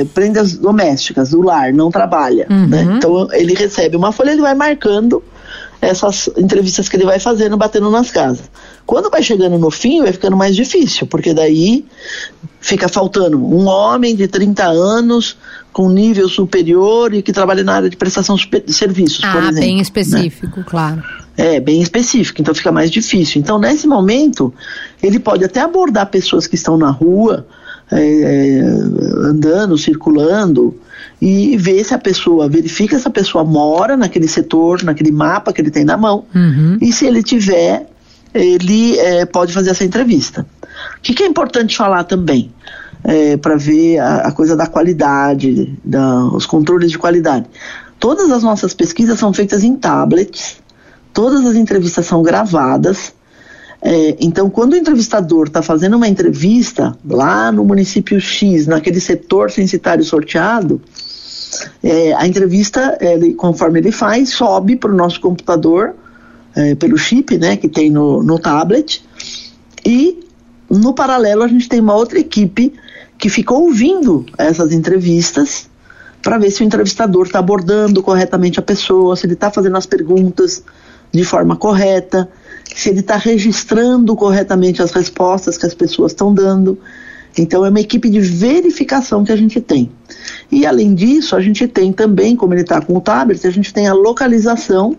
é 0.00 0.06
prendas 0.12 0.54
domésticas, 0.54 1.30
do 1.30 1.40
lar, 1.40 1.72
não 1.72 1.90
trabalha. 1.90 2.46
Uhum. 2.50 2.66
Né? 2.66 2.82
Então 2.96 3.28
ele 3.32 3.54
recebe 3.54 3.96
uma 3.96 4.12
folha, 4.12 4.32
ele 4.32 4.42
vai 4.42 4.54
marcando 4.54 5.22
essas 5.80 6.28
entrevistas 6.36 6.88
que 6.88 6.96
ele 6.96 7.04
vai 7.04 7.18
fazendo, 7.18 7.56
batendo 7.56 7.90
nas 7.90 8.10
casas. 8.10 8.50
Quando 8.84 9.10
vai 9.10 9.22
chegando 9.22 9.58
no 9.58 9.70
fim, 9.70 10.02
vai 10.02 10.12
ficando 10.12 10.36
mais 10.36 10.56
difícil, 10.56 11.06
porque 11.06 11.32
daí 11.32 11.84
fica 12.60 12.88
faltando 12.88 13.38
um 13.38 13.66
homem 13.66 14.14
de 14.14 14.26
30 14.26 14.64
anos 14.64 15.36
com 15.72 15.88
nível 15.88 16.28
superior 16.28 17.14
e 17.14 17.22
que 17.22 17.32
trabalha 17.32 17.64
na 17.64 17.74
área 17.74 17.90
de 17.90 17.96
prestação 17.96 18.36
de 18.36 18.72
serviços, 18.72 19.24
ah, 19.24 19.32
por 19.32 19.42
exemplo. 19.42 19.60
bem 19.60 19.76
né? 19.76 19.82
específico, 19.82 20.60
né? 20.60 20.66
claro. 20.68 21.02
É, 21.36 21.58
bem 21.60 21.80
específico, 21.80 22.42
então 22.42 22.54
fica 22.54 22.70
mais 22.70 22.90
difícil. 22.90 23.40
Então, 23.40 23.58
nesse 23.58 23.86
momento, 23.86 24.52
ele 25.02 25.18
pode 25.18 25.44
até 25.44 25.60
abordar 25.60 26.06
pessoas 26.10 26.46
que 26.46 26.56
estão 26.56 26.76
na 26.76 26.90
rua, 26.90 27.46
é, 27.90 27.98
é, 27.98 28.60
andando, 29.24 29.78
circulando, 29.78 30.76
e 31.20 31.56
ver 31.56 31.82
se 31.84 31.94
a 31.94 31.98
pessoa, 31.98 32.48
verifica 32.48 32.98
se 32.98 33.08
a 33.08 33.10
pessoa 33.10 33.44
mora 33.44 33.96
naquele 33.96 34.28
setor, 34.28 34.82
naquele 34.82 35.10
mapa 35.10 35.52
que 35.52 35.60
ele 35.60 35.70
tem 35.70 35.84
na 35.84 35.96
mão, 35.96 36.24
uhum. 36.34 36.76
e 36.80 36.92
se 36.92 37.06
ele 37.06 37.22
tiver, 37.22 37.86
ele 38.34 38.98
é, 38.98 39.24
pode 39.24 39.52
fazer 39.52 39.70
essa 39.70 39.84
entrevista. 39.84 40.46
O 40.98 41.00
que, 41.02 41.14
que 41.14 41.22
é 41.22 41.26
importante 41.26 41.76
falar 41.76 42.04
também? 42.04 42.52
É, 43.04 43.36
para 43.36 43.56
ver 43.56 43.98
a, 43.98 44.28
a, 44.28 44.32
coisa 44.32 44.56
da 44.56 44.66
qualidade, 44.66 45.76
da, 45.84 46.24
os 46.26 46.46
controles 46.46 46.90
de 46.90 46.98
qualidade. 46.98 47.46
Todas 47.98 48.30
as 48.30 48.42
nossas 48.42 48.74
pesquisas 48.74 49.18
são 49.18 49.32
feitas 49.32 49.64
em 49.64 49.74
tablets, 49.76 50.56
todas 51.12 51.44
as 51.44 51.56
entrevistas 51.56 52.06
são 52.06 52.22
gravadas, 52.22 53.12
é, 53.84 54.16
então, 54.20 54.48
quando 54.48 54.74
o 54.74 54.76
entrevistador 54.76 55.48
está 55.48 55.60
fazendo 55.60 55.96
uma 55.96 56.06
entrevista 56.06 56.96
lá 57.04 57.50
no 57.50 57.64
município 57.64 58.20
X, 58.20 58.68
naquele 58.68 59.00
setor 59.00 59.50
censitário 59.50 60.04
sorteado, 60.04 60.80
é, 61.82 62.14
a 62.14 62.24
entrevista, 62.24 62.96
ele, 63.00 63.34
conforme 63.34 63.80
ele 63.80 63.90
faz, 63.90 64.30
sobe 64.30 64.76
para 64.76 64.92
o 64.92 64.94
nosso 64.94 65.20
computador, 65.20 65.96
é, 66.54 66.74
pelo 66.74 66.96
chip 66.96 67.36
né, 67.38 67.56
que 67.56 67.68
tem 67.68 67.90
no, 67.90 68.22
no 68.22 68.38
tablet, 68.38 69.04
e 69.84 70.20
no 70.70 70.94
paralelo 70.94 71.42
a 71.42 71.48
gente 71.48 71.68
tem 71.68 71.80
uma 71.80 71.94
outra 71.94 72.18
equipe 72.18 72.72
que 73.18 73.28
fica 73.28 73.54
ouvindo 73.54 74.26
essas 74.38 74.72
entrevistas 74.72 75.70
para 76.22 76.38
ver 76.38 76.50
se 76.50 76.62
o 76.62 76.64
entrevistador 76.64 77.26
está 77.26 77.40
abordando 77.40 78.02
corretamente 78.02 78.58
a 78.58 78.62
pessoa, 78.62 79.16
se 79.16 79.26
ele 79.26 79.34
está 79.34 79.50
fazendo 79.50 79.76
as 79.76 79.86
perguntas 79.86 80.62
de 81.12 81.24
forma 81.24 81.56
correta 81.56 82.28
se 82.74 82.88
ele 82.88 83.00
está 83.00 83.16
registrando 83.16 84.14
corretamente 84.16 84.82
as 84.82 84.92
respostas 84.92 85.58
que 85.58 85.66
as 85.66 85.74
pessoas 85.74 86.12
estão 86.12 86.32
dando. 86.32 86.78
Então, 87.36 87.64
é 87.64 87.70
uma 87.70 87.80
equipe 87.80 88.10
de 88.10 88.20
verificação 88.20 89.24
que 89.24 89.32
a 89.32 89.36
gente 89.36 89.60
tem. 89.60 89.90
E, 90.50 90.66
além 90.66 90.94
disso, 90.94 91.34
a 91.34 91.40
gente 91.40 91.66
tem 91.66 91.92
também, 91.92 92.36
como 92.36 92.52
ele 92.52 92.62
está 92.62 92.80
com 92.80 92.96
o 92.96 93.00
tablet, 93.00 93.46
a 93.46 93.50
gente 93.50 93.72
tem 93.72 93.88
a 93.88 93.94
localização 93.94 94.96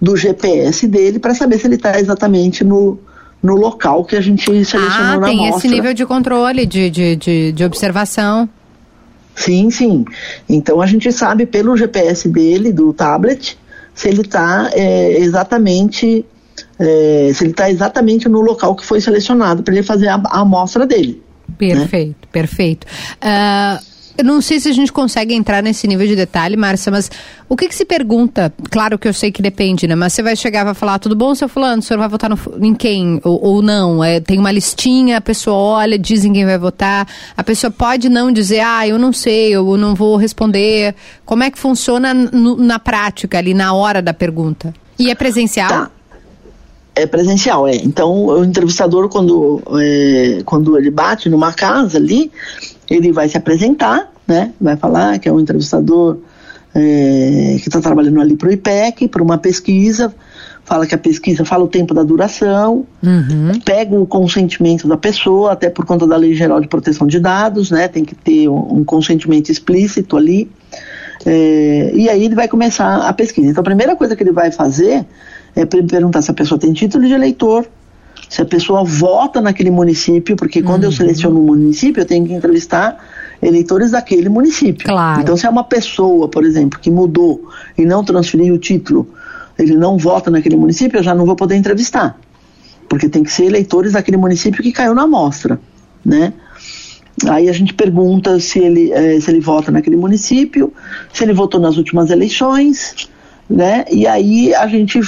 do 0.00 0.16
GPS 0.16 0.86
dele 0.86 1.18
para 1.18 1.34
saber 1.34 1.58
se 1.58 1.66
ele 1.66 1.74
está 1.74 1.98
exatamente 1.98 2.62
no, 2.64 2.98
no 3.42 3.54
local 3.54 4.04
que 4.04 4.16
a 4.16 4.20
gente 4.20 4.44
selecionou 4.64 4.88
ah, 4.90 5.20
na 5.20 5.26
tem 5.26 5.48
esse 5.48 5.68
nível 5.68 5.92
de 5.94 6.06
controle, 6.06 6.66
de, 6.66 6.90
de, 6.90 7.16
de, 7.16 7.52
de 7.52 7.64
observação. 7.64 8.48
Sim, 9.34 9.70
sim. 9.70 10.04
Então, 10.48 10.80
a 10.80 10.86
gente 10.86 11.12
sabe 11.12 11.46
pelo 11.46 11.76
GPS 11.76 12.28
dele, 12.28 12.72
do 12.72 12.92
tablet, 12.92 13.56
se 13.94 14.08
ele 14.08 14.22
está 14.22 14.70
é, 14.72 15.18
exatamente 15.18 16.24
é, 16.78 17.30
se 17.34 17.44
ele 17.44 17.50
está 17.50 17.70
exatamente 17.70 18.28
no 18.28 18.40
local 18.40 18.74
que 18.74 18.84
foi 18.84 19.00
selecionado 19.00 19.62
para 19.62 19.74
ele 19.74 19.82
fazer 19.82 20.08
a, 20.08 20.20
a 20.26 20.40
amostra 20.40 20.86
dele. 20.86 21.22
Perfeito, 21.56 22.08
né? 22.22 22.28
perfeito. 22.30 22.86
Uh, 23.16 23.82
eu 24.18 24.24
não 24.24 24.42
sei 24.42 24.58
se 24.58 24.68
a 24.68 24.72
gente 24.72 24.92
consegue 24.92 25.32
entrar 25.32 25.62
nesse 25.62 25.86
nível 25.86 26.04
de 26.04 26.16
detalhe, 26.16 26.56
Márcia, 26.56 26.90
mas 26.90 27.08
o 27.48 27.56
que, 27.56 27.68
que, 27.68 27.74
se 27.74 27.84
pergunta? 27.84 28.52
Claro 28.68 28.98
que 28.98 29.06
eu 29.06 29.12
sei 29.14 29.30
que 29.30 29.40
depende, 29.40 29.86
né? 29.86 29.94
Mas 29.94 30.12
você 30.12 30.24
vai 30.24 30.34
chegar 30.34 30.62
e 30.62 30.64
vai 30.64 30.74
falar, 30.74 30.98
tudo 30.98 31.14
bom, 31.14 31.32
seu 31.36 31.48
fulano, 31.48 31.78
o 31.78 31.82
senhor 31.84 32.00
vai 32.00 32.08
votar 32.08 32.28
no, 32.28 32.36
em 32.60 32.74
quem? 32.74 33.20
Ou, 33.22 33.40
ou 33.40 33.62
não? 33.62 34.02
É, 34.02 34.18
tem 34.18 34.36
uma 34.36 34.50
listinha, 34.50 35.18
a 35.18 35.20
pessoa 35.20 35.56
olha, 35.56 35.96
diz 35.96 36.24
em 36.24 36.32
quem 36.32 36.44
vai 36.44 36.58
votar. 36.58 37.06
A 37.36 37.44
pessoa 37.44 37.70
pode 37.70 38.08
não 38.08 38.32
dizer, 38.32 38.58
ah, 38.58 38.88
eu 38.88 38.98
não 38.98 39.12
sei, 39.12 39.50
eu 39.50 39.76
não 39.76 39.94
vou 39.94 40.16
responder. 40.16 40.96
Como 41.24 41.44
é 41.44 41.50
que 41.52 41.58
funciona 41.58 42.12
no, 42.12 42.56
na 42.56 42.80
prática, 42.80 43.38
ali, 43.38 43.54
na 43.54 43.72
hora 43.72 44.02
da 44.02 44.12
pergunta? 44.12 44.74
E 44.98 45.12
é 45.12 45.14
presencial? 45.14 45.68
Tá 45.68 45.90
é 47.02 47.06
presencial, 47.06 47.66
é. 47.66 47.76
Então, 47.76 48.26
o 48.26 48.44
entrevistador, 48.44 49.08
quando, 49.08 49.62
é, 49.80 50.42
quando 50.44 50.76
ele 50.76 50.90
bate 50.90 51.28
numa 51.28 51.52
casa 51.52 51.98
ali, 51.98 52.30
ele 52.90 53.12
vai 53.12 53.28
se 53.28 53.36
apresentar, 53.36 54.12
né? 54.26 54.52
Vai 54.60 54.76
falar 54.76 55.18
que 55.18 55.28
é 55.28 55.32
um 55.32 55.40
entrevistador 55.40 56.18
é, 56.74 57.56
que 57.60 57.68
está 57.68 57.80
trabalhando 57.80 58.20
ali 58.20 58.36
para 58.36 58.48
o 58.48 58.52
IPEC, 58.52 59.08
para 59.08 59.22
uma 59.22 59.38
pesquisa, 59.38 60.14
fala 60.64 60.86
que 60.86 60.94
a 60.94 60.98
pesquisa 60.98 61.44
fala 61.44 61.64
o 61.64 61.68
tempo 61.68 61.94
da 61.94 62.02
duração, 62.02 62.86
uhum. 63.02 63.58
pega 63.64 63.94
o 63.98 64.06
consentimento 64.06 64.86
da 64.86 64.96
pessoa, 64.96 65.52
até 65.52 65.70
por 65.70 65.86
conta 65.86 66.06
da 66.06 66.16
Lei 66.16 66.34
Geral 66.34 66.60
de 66.60 66.68
Proteção 66.68 67.06
de 67.06 67.18
Dados, 67.18 67.70
né? 67.70 67.88
Tem 67.88 68.04
que 68.04 68.14
ter 68.14 68.48
um, 68.48 68.80
um 68.80 68.84
consentimento 68.84 69.50
explícito 69.50 70.16
ali. 70.16 70.50
É, 71.24 71.90
e 71.94 72.08
aí 72.08 72.24
ele 72.24 72.34
vai 72.34 72.46
começar 72.46 73.08
a 73.08 73.12
pesquisa. 73.12 73.50
Então, 73.50 73.62
a 73.62 73.64
primeira 73.64 73.96
coisa 73.96 74.14
que 74.14 74.22
ele 74.22 74.32
vai 74.32 74.52
fazer 74.52 75.04
é 75.60 75.66
perguntar 75.66 76.22
se 76.22 76.30
a 76.30 76.34
pessoa 76.34 76.58
tem 76.58 76.72
título 76.72 77.06
de 77.06 77.12
eleitor, 77.12 77.66
se 78.28 78.40
a 78.40 78.44
pessoa 78.44 78.84
vota 78.84 79.40
naquele 79.40 79.70
município, 79.70 80.36
porque 80.36 80.62
quando 80.62 80.84
uhum. 80.84 80.90
eu 80.90 80.92
seleciono 80.92 81.40
um 81.40 81.44
município, 81.44 82.02
eu 82.02 82.06
tenho 82.06 82.26
que 82.26 82.32
entrevistar 82.32 82.96
eleitores 83.42 83.90
daquele 83.90 84.28
município. 84.28 84.86
Claro. 84.86 85.20
Então, 85.20 85.36
se 85.36 85.46
é 85.46 85.50
uma 85.50 85.64
pessoa, 85.64 86.28
por 86.28 86.44
exemplo, 86.44 86.78
que 86.78 86.90
mudou 86.90 87.48
e 87.76 87.84
não 87.84 88.04
transferiu 88.04 88.54
o 88.54 88.58
título, 88.58 89.08
ele 89.58 89.76
não 89.76 89.96
vota 89.96 90.30
naquele 90.30 90.56
município, 90.56 90.98
eu 90.98 91.02
já 91.02 91.14
não 91.14 91.26
vou 91.26 91.34
poder 91.34 91.56
entrevistar. 91.56 92.18
Porque 92.88 93.08
tem 93.08 93.22
que 93.22 93.32
ser 93.32 93.44
eleitores 93.44 93.92
daquele 93.92 94.16
município 94.16 94.62
que 94.62 94.72
caiu 94.72 94.94
na 94.94 95.02
amostra, 95.02 95.60
né? 96.04 96.32
Aí 97.28 97.48
a 97.48 97.52
gente 97.52 97.74
pergunta 97.74 98.38
se 98.38 98.60
ele, 98.60 98.92
eh, 98.92 99.20
se 99.20 99.30
ele 99.30 99.40
vota 99.40 99.72
naquele 99.72 99.96
município, 99.96 100.72
se 101.12 101.24
ele 101.24 101.32
votou 101.32 101.60
nas 101.60 101.76
últimas 101.76 102.10
eleições, 102.10 103.08
né? 103.48 103.84
E 103.90 104.06
aí 104.06 104.54
a 104.54 104.66
gente 104.66 105.00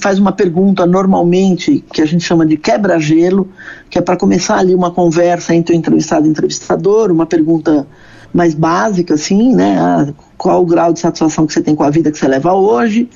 faz 0.00 0.18
uma 0.18 0.32
pergunta 0.32 0.84
normalmente 0.84 1.84
que 1.92 2.02
a 2.02 2.06
gente 2.06 2.24
chama 2.24 2.44
de 2.44 2.56
quebra-gelo, 2.56 3.48
que 3.88 3.98
é 3.98 4.02
para 4.02 4.16
começar 4.16 4.56
ali 4.56 4.74
uma 4.74 4.90
conversa 4.90 5.54
entre 5.54 5.74
o 5.74 5.78
entrevistado 5.78 6.26
e 6.26 6.28
o 6.28 6.32
entrevistador, 6.32 7.12
uma 7.12 7.26
pergunta 7.26 7.86
mais 8.32 8.52
básica, 8.52 9.14
assim, 9.14 9.54
né? 9.54 9.78
Ah, 9.78 10.12
qual 10.36 10.60
o 10.62 10.66
grau 10.66 10.92
de 10.92 10.98
satisfação 10.98 11.46
que 11.46 11.52
você 11.52 11.62
tem 11.62 11.76
com 11.76 11.84
a 11.84 11.90
vida 11.90 12.10
que 12.10 12.18
você 12.18 12.26
leva 12.26 12.52
hoje? 12.52 13.08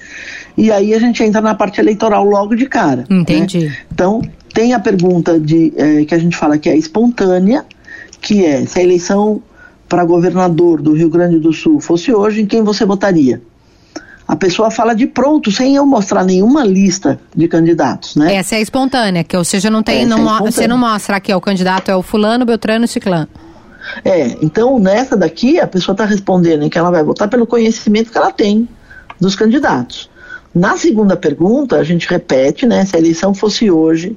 E 0.56 0.70
aí 0.70 0.94
a 0.94 0.98
gente 1.00 1.24
entra 1.24 1.40
na 1.40 1.56
parte 1.56 1.80
eleitoral 1.80 2.24
logo 2.24 2.54
de 2.54 2.66
cara. 2.66 3.04
Né? 3.10 3.18
Entendi. 3.18 3.66
Né? 3.66 3.76
Então, 3.92 4.22
tem 4.54 4.74
a 4.74 4.78
pergunta 4.78 5.38
de, 5.40 5.72
é, 5.76 6.04
que 6.04 6.14
a 6.14 6.18
gente 6.18 6.36
fala 6.36 6.56
que 6.56 6.68
é 6.68 6.76
espontânea, 6.76 7.66
que 8.20 8.44
é 8.44 8.64
se 8.64 8.78
a 8.78 8.82
eleição 8.82 9.42
para 9.88 10.04
governador 10.04 10.80
do 10.80 10.92
Rio 10.92 11.10
Grande 11.10 11.40
do 11.40 11.52
Sul 11.52 11.80
fosse 11.80 12.12
hoje, 12.12 12.42
em 12.42 12.46
quem 12.46 12.62
você 12.62 12.84
votaria? 12.84 13.42
A 14.28 14.36
pessoa 14.36 14.70
fala 14.70 14.94
de 14.94 15.06
pronto, 15.06 15.50
sem 15.50 15.76
eu 15.76 15.86
mostrar 15.86 16.22
nenhuma 16.22 16.62
lista 16.62 17.18
de 17.34 17.48
candidatos, 17.48 18.14
né? 18.14 18.34
Essa 18.34 18.56
é 18.56 18.60
espontânea, 18.60 19.24
que 19.24 19.34
ou 19.34 19.42
seja, 19.42 19.70
não 19.70 19.82
tem, 19.82 20.04
não, 20.04 20.36
é 20.36 20.40
você 20.40 20.68
não 20.68 20.76
mostra 20.76 21.16
aqui, 21.16 21.32
ó, 21.32 21.38
o 21.38 21.40
candidato 21.40 21.90
é 21.90 21.96
o 21.96 22.02
fulano, 22.02 22.44
beltrano 22.44 22.84
e 22.84 22.88
ciclano. 22.88 23.26
É, 24.04 24.36
então 24.42 24.78
nessa 24.78 25.16
daqui 25.16 25.58
a 25.58 25.66
pessoa 25.66 25.94
está 25.94 26.04
respondendo 26.04 26.68
que 26.68 26.76
ela 26.76 26.90
vai 26.90 27.02
votar 27.02 27.26
pelo 27.26 27.46
conhecimento 27.46 28.12
que 28.12 28.18
ela 28.18 28.30
tem 28.30 28.68
dos 29.18 29.34
candidatos. 29.34 30.10
Na 30.54 30.76
segunda 30.76 31.16
pergunta, 31.16 31.76
a 31.76 31.84
gente 31.84 32.06
repete, 32.06 32.66
né, 32.66 32.84
se 32.84 32.94
a 32.94 32.98
eleição 32.98 33.32
fosse 33.32 33.70
hoje, 33.70 34.14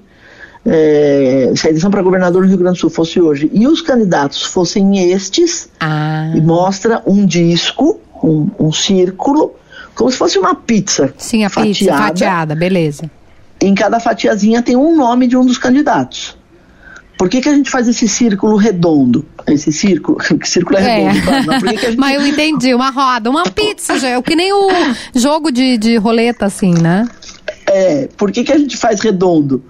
é, 0.66 1.54
se 1.56 1.68
a 1.68 1.70
eleição 1.70 1.90
para 1.90 2.02
governador 2.02 2.42
do 2.44 2.50
Rio 2.50 2.58
Grande 2.58 2.78
do 2.78 2.82
Sul 2.82 2.90
fosse 2.90 3.22
hoje 3.22 3.50
e 3.54 3.66
os 3.66 3.82
candidatos 3.82 4.44
fossem 4.44 5.10
estes, 5.10 5.70
ah. 5.80 6.34
e 6.36 6.42
mostra 6.42 7.02
um 7.08 7.26
disco, 7.26 7.98
um, 8.22 8.50
um 8.60 8.72
círculo, 8.74 9.56
como 9.96 10.12
se 10.12 10.18
fosse 10.18 10.38
uma 10.40 10.56
pizza. 10.56 11.14
Sim, 11.18 11.44
a 11.44 11.50
fatiada. 11.50 11.74
pizza 11.74 11.98
fatiada, 11.98 12.56
beleza. 12.56 13.10
Em 13.62 13.76
cada 13.76 14.00
fatiazinha 14.00 14.62
tem 14.62 14.76
um 14.76 14.96
nome 14.96 15.28
de 15.28 15.38
um 15.38 15.46
dos 15.46 15.58
candidatos. 15.58 16.36
Por 17.22 17.30
que, 17.30 17.40
que 17.40 17.50
a 17.50 17.54
gente 17.54 17.70
faz 17.70 17.88
esse 17.88 18.08
círculo 18.08 18.56
redondo? 18.56 19.24
Esse 19.48 19.72
círculo, 19.72 20.18
que 20.40 20.50
círculo 20.50 20.80
é, 20.80 21.02
é. 21.04 21.12
redondo. 21.12 21.26
Tá? 21.26 21.42
Não, 21.44 21.60
gente... 21.70 21.96
Mas 21.98 22.16
eu 22.16 22.26
entendi, 22.26 22.74
uma 22.74 22.90
roda, 22.90 23.30
uma 23.30 23.44
pizza, 23.44 24.00
já, 24.00 24.10
é 24.10 24.22
que 24.24 24.36
nem 24.36 24.52
o 24.52 24.70
jogo 25.14 25.52
de, 25.52 25.78
de 25.78 25.98
roleta, 25.98 26.48
assim, 26.48 26.74
né? 26.74 27.08
É, 27.68 28.10
por 28.18 28.32
que, 28.32 28.44
que 28.44 28.52
a 28.52 28.58
gente 28.58 28.76
faz 28.76 29.02
redondo? 29.02 29.64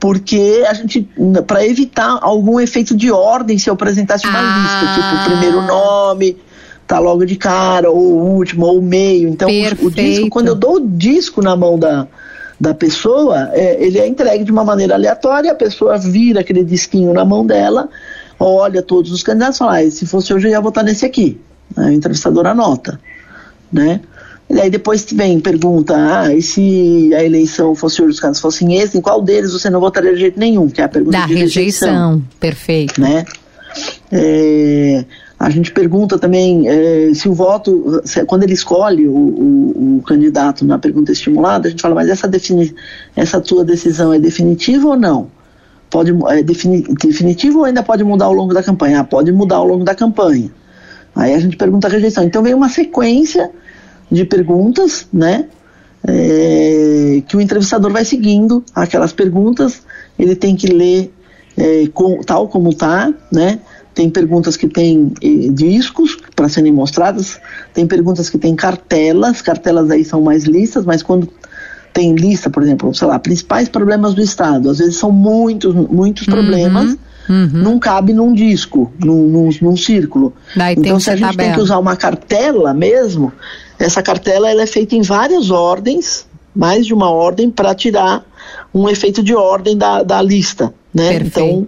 Porque 0.00 0.64
a 0.66 0.72
gente, 0.72 1.06
para 1.46 1.66
evitar 1.66 2.18
algum 2.22 2.58
efeito 2.58 2.96
de 2.96 3.12
ordem, 3.12 3.58
se 3.58 3.68
eu 3.68 3.74
apresentasse 3.74 4.26
uma 4.26 4.38
ah. 4.38 4.62
lista, 4.62 4.94
tipo, 4.94 5.14
o 5.14 5.24
primeiro 5.30 5.60
nome, 5.66 6.38
tá 6.86 6.98
logo 6.98 7.24
de 7.24 7.36
cara, 7.36 7.90
ou 7.90 7.98
o 7.98 8.36
último, 8.36 8.66
ou 8.66 8.78
o 8.78 8.82
meio. 8.82 9.28
Então, 9.28 9.48
o, 9.48 9.86
o, 9.86 9.90
disco, 9.90 10.28
quando 10.30 10.48
eu 10.48 10.54
dou 10.54 10.76
o 10.76 10.88
disco 10.88 11.42
na 11.42 11.56
mão 11.56 11.78
da, 11.78 12.06
da 12.60 12.74
pessoa, 12.74 13.50
é, 13.52 13.82
ele 13.84 13.98
é 13.98 14.06
entregue 14.06 14.44
de 14.44 14.52
uma 14.52 14.64
maneira 14.64 14.94
aleatória, 14.94 15.52
a 15.52 15.54
pessoa 15.54 15.98
vira 15.98 16.40
aquele 16.40 16.64
disquinho 16.64 17.12
na 17.12 17.24
mão 17.24 17.46
dela, 17.46 17.88
olha 18.38 18.82
todos 18.82 19.12
os 19.12 19.22
candidatos 19.22 19.56
e 19.56 19.58
fala, 19.58 19.78
ah, 19.78 19.90
se 19.90 20.06
fosse 20.06 20.32
hoje 20.32 20.46
eu 20.46 20.52
ia 20.52 20.60
votar 20.60 20.84
nesse 20.84 21.04
aqui. 21.04 21.40
A 21.76 21.92
entrevistadora 21.92 22.50
anota, 22.50 23.00
né? 23.72 24.00
E 24.48 24.54
daí 24.54 24.68
depois 24.68 25.06
vem 25.10 25.40
pergunta, 25.40 25.94
ah, 25.96 26.34
e 26.34 26.42
se 26.42 27.10
a 27.14 27.24
eleição 27.24 27.74
fosse 27.74 28.02
hoje, 28.02 28.12
os 28.12 28.20
casos 28.20 28.40
fossem 28.40 28.76
esses, 28.76 28.94
em 28.94 29.00
qual 29.00 29.22
deles 29.22 29.52
você 29.52 29.70
não 29.70 29.80
votaria 29.80 30.12
de 30.12 30.20
jeito 30.20 30.38
nenhum? 30.38 30.68
Que 30.68 30.82
é 30.82 30.84
a 30.84 30.88
pergunta 30.88 31.16
da 31.16 31.24
rejeição. 31.24 31.88
rejeição. 31.88 32.22
Perfeito. 32.38 33.00
Né? 33.00 33.24
É, 34.12 35.04
a 35.38 35.50
gente 35.50 35.72
pergunta 35.72 36.18
também 36.18 36.68
é, 36.68 37.12
se 37.12 37.28
o 37.28 37.34
voto, 37.34 38.00
se, 38.04 38.24
quando 38.24 38.44
ele 38.44 38.52
escolhe 38.52 39.06
o, 39.06 39.14
o, 39.14 39.96
o, 39.98 40.02
candidato 40.02 40.64
na 40.64 40.78
pergunta 40.78 41.10
estimulada, 41.10 41.66
a 41.66 41.70
gente 41.70 41.82
fala, 41.82 41.94
mas 41.94 42.08
essa, 42.08 42.28
defini, 42.28 42.74
essa 43.16 43.40
tua 43.40 43.64
decisão 43.64 44.12
é 44.12 44.18
definitiva 44.18 44.88
ou 44.88 44.96
não? 44.96 45.28
Pode, 45.90 46.12
é 46.28 46.42
defini, 46.42 46.82
definitivo 46.82 47.58
ou 47.60 47.64
ainda 47.64 47.82
pode 47.82 48.04
mudar 48.04 48.26
ao 48.26 48.32
longo 48.32 48.54
da 48.54 48.62
campanha? 48.62 49.00
Ah, 49.00 49.04
pode 49.04 49.32
mudar 49.32 49.56
ao 49.56 49.66
longo 49.66 49.84
da 49.84 49.94
campanha. 49.94 50.50
Aí 51.14 51.34
a 51.34 51.38
gente 51.38 51.56
pergunta 51.56 51.86
a 51.86 51.90
rejeição. 51.90 52.24
Então 52.24 52.42
vem 52.42 52.54
uma 52.54 52.68
sequência 52.68 53.50
de 54.10 54.24
perguntas, 54.24 55.06
né? 55.12 55.46
É, 56.06 57.22
que 57.26 57.36
o 57.36 57.40
entrevistador 57.40 57.90
vai 57.90 58.04
seguindo 58.04 58.62
aquelas 58.74 59.12
perguntas, 59.12 59.82
ele 60.18 60.36
tem 60.36 60.54
que 60.54 60.66
ler 60.66 61.12
é, 61.56 61.86
com, 61.94 62.20
tal 62.20 62.48
como 62.48 62.70
está, 62.70 63.12
né? 63.32 63.58
Tem 63.94 64.10
perguntas 64.10 64.56
que 64.56 64.66
têm 64.66 65.12
eh, 65.22 65.48
discos 65.52 66.18
para 66.34 66.48
serem 66.48 66.72
mostradas, 66.72 67.38
tem 67.72 67.86
perguntas 67.86 68.28
que 68.28 68.36
têm 68.36 68.56
cartelas, 68.56 69.40
cartelas 69.40 69.90
aí 69.90 70.04
são 70.04 70.20
mais 70.20 70.44
listas, 70.44 70.84
mas 70.84 71.02
quando 71.02 71.28
tem 71.92 72.14
lista, 72.14 72.50
por 72.50 72.62
exemplo, 72.62 72.92
sei 72.92 73.06
lá, 73.06 73.18
principais 73.20 73.68
problemas 73.68 74.14
do 74.14 74.20
Estado, 74.20 74.68
às 74.68 74.78
vezes 74.78 74.96
são 74.96 75.12
muitos, 75.12 75.72
muitos 75.74 76.26
uhum. 76.26 76.34
problemas, 76.34 76.98
Uhum. 77.26 77.48
não 77.54 77.78
cabe 77.78 78.12
num 78.12 78.34
disco, 78.34 78.92
num, 79.02 79.28
num, 79.28 79.48
num 79.62 79.76
círculo. 79.78 80.34
Daí 80.54 80.74
então, 80.76 81.00
se 81.00 81.08
a 81.08 81.16
gente 81.16 81.30
tabela. 81.30 81.48
tem 81.48 81.54
que 81.54 81.60
usar 81.62 81.78
uma 81.78 81.96
cartela 81.96 82.74
mesmo, 82.74 83.32
essa 83.78 84.02
cartela 84.02 84.50
ela 84.50 84.60
é 84.60 84.66
feita 84.66 84.94
em 84.94 85.00
várias 85.00 85.50
ordens, 85.50 86.26
mais 86.54 86.84
de 86.84 86.92
uma 86.92 87.10
ordem, 87.10 87.50
para 87.50 87.74
tirar 87.74 88.24
um 88.74 88.88
efeito 88.88 89.22
de 89.22 89.34
ordem 89.34 89.76
da, 89.76 90.02
da 90.02 90.20
lista. 90.20 90.74
Né? 90.92 91.14
Então, 91.14 91.66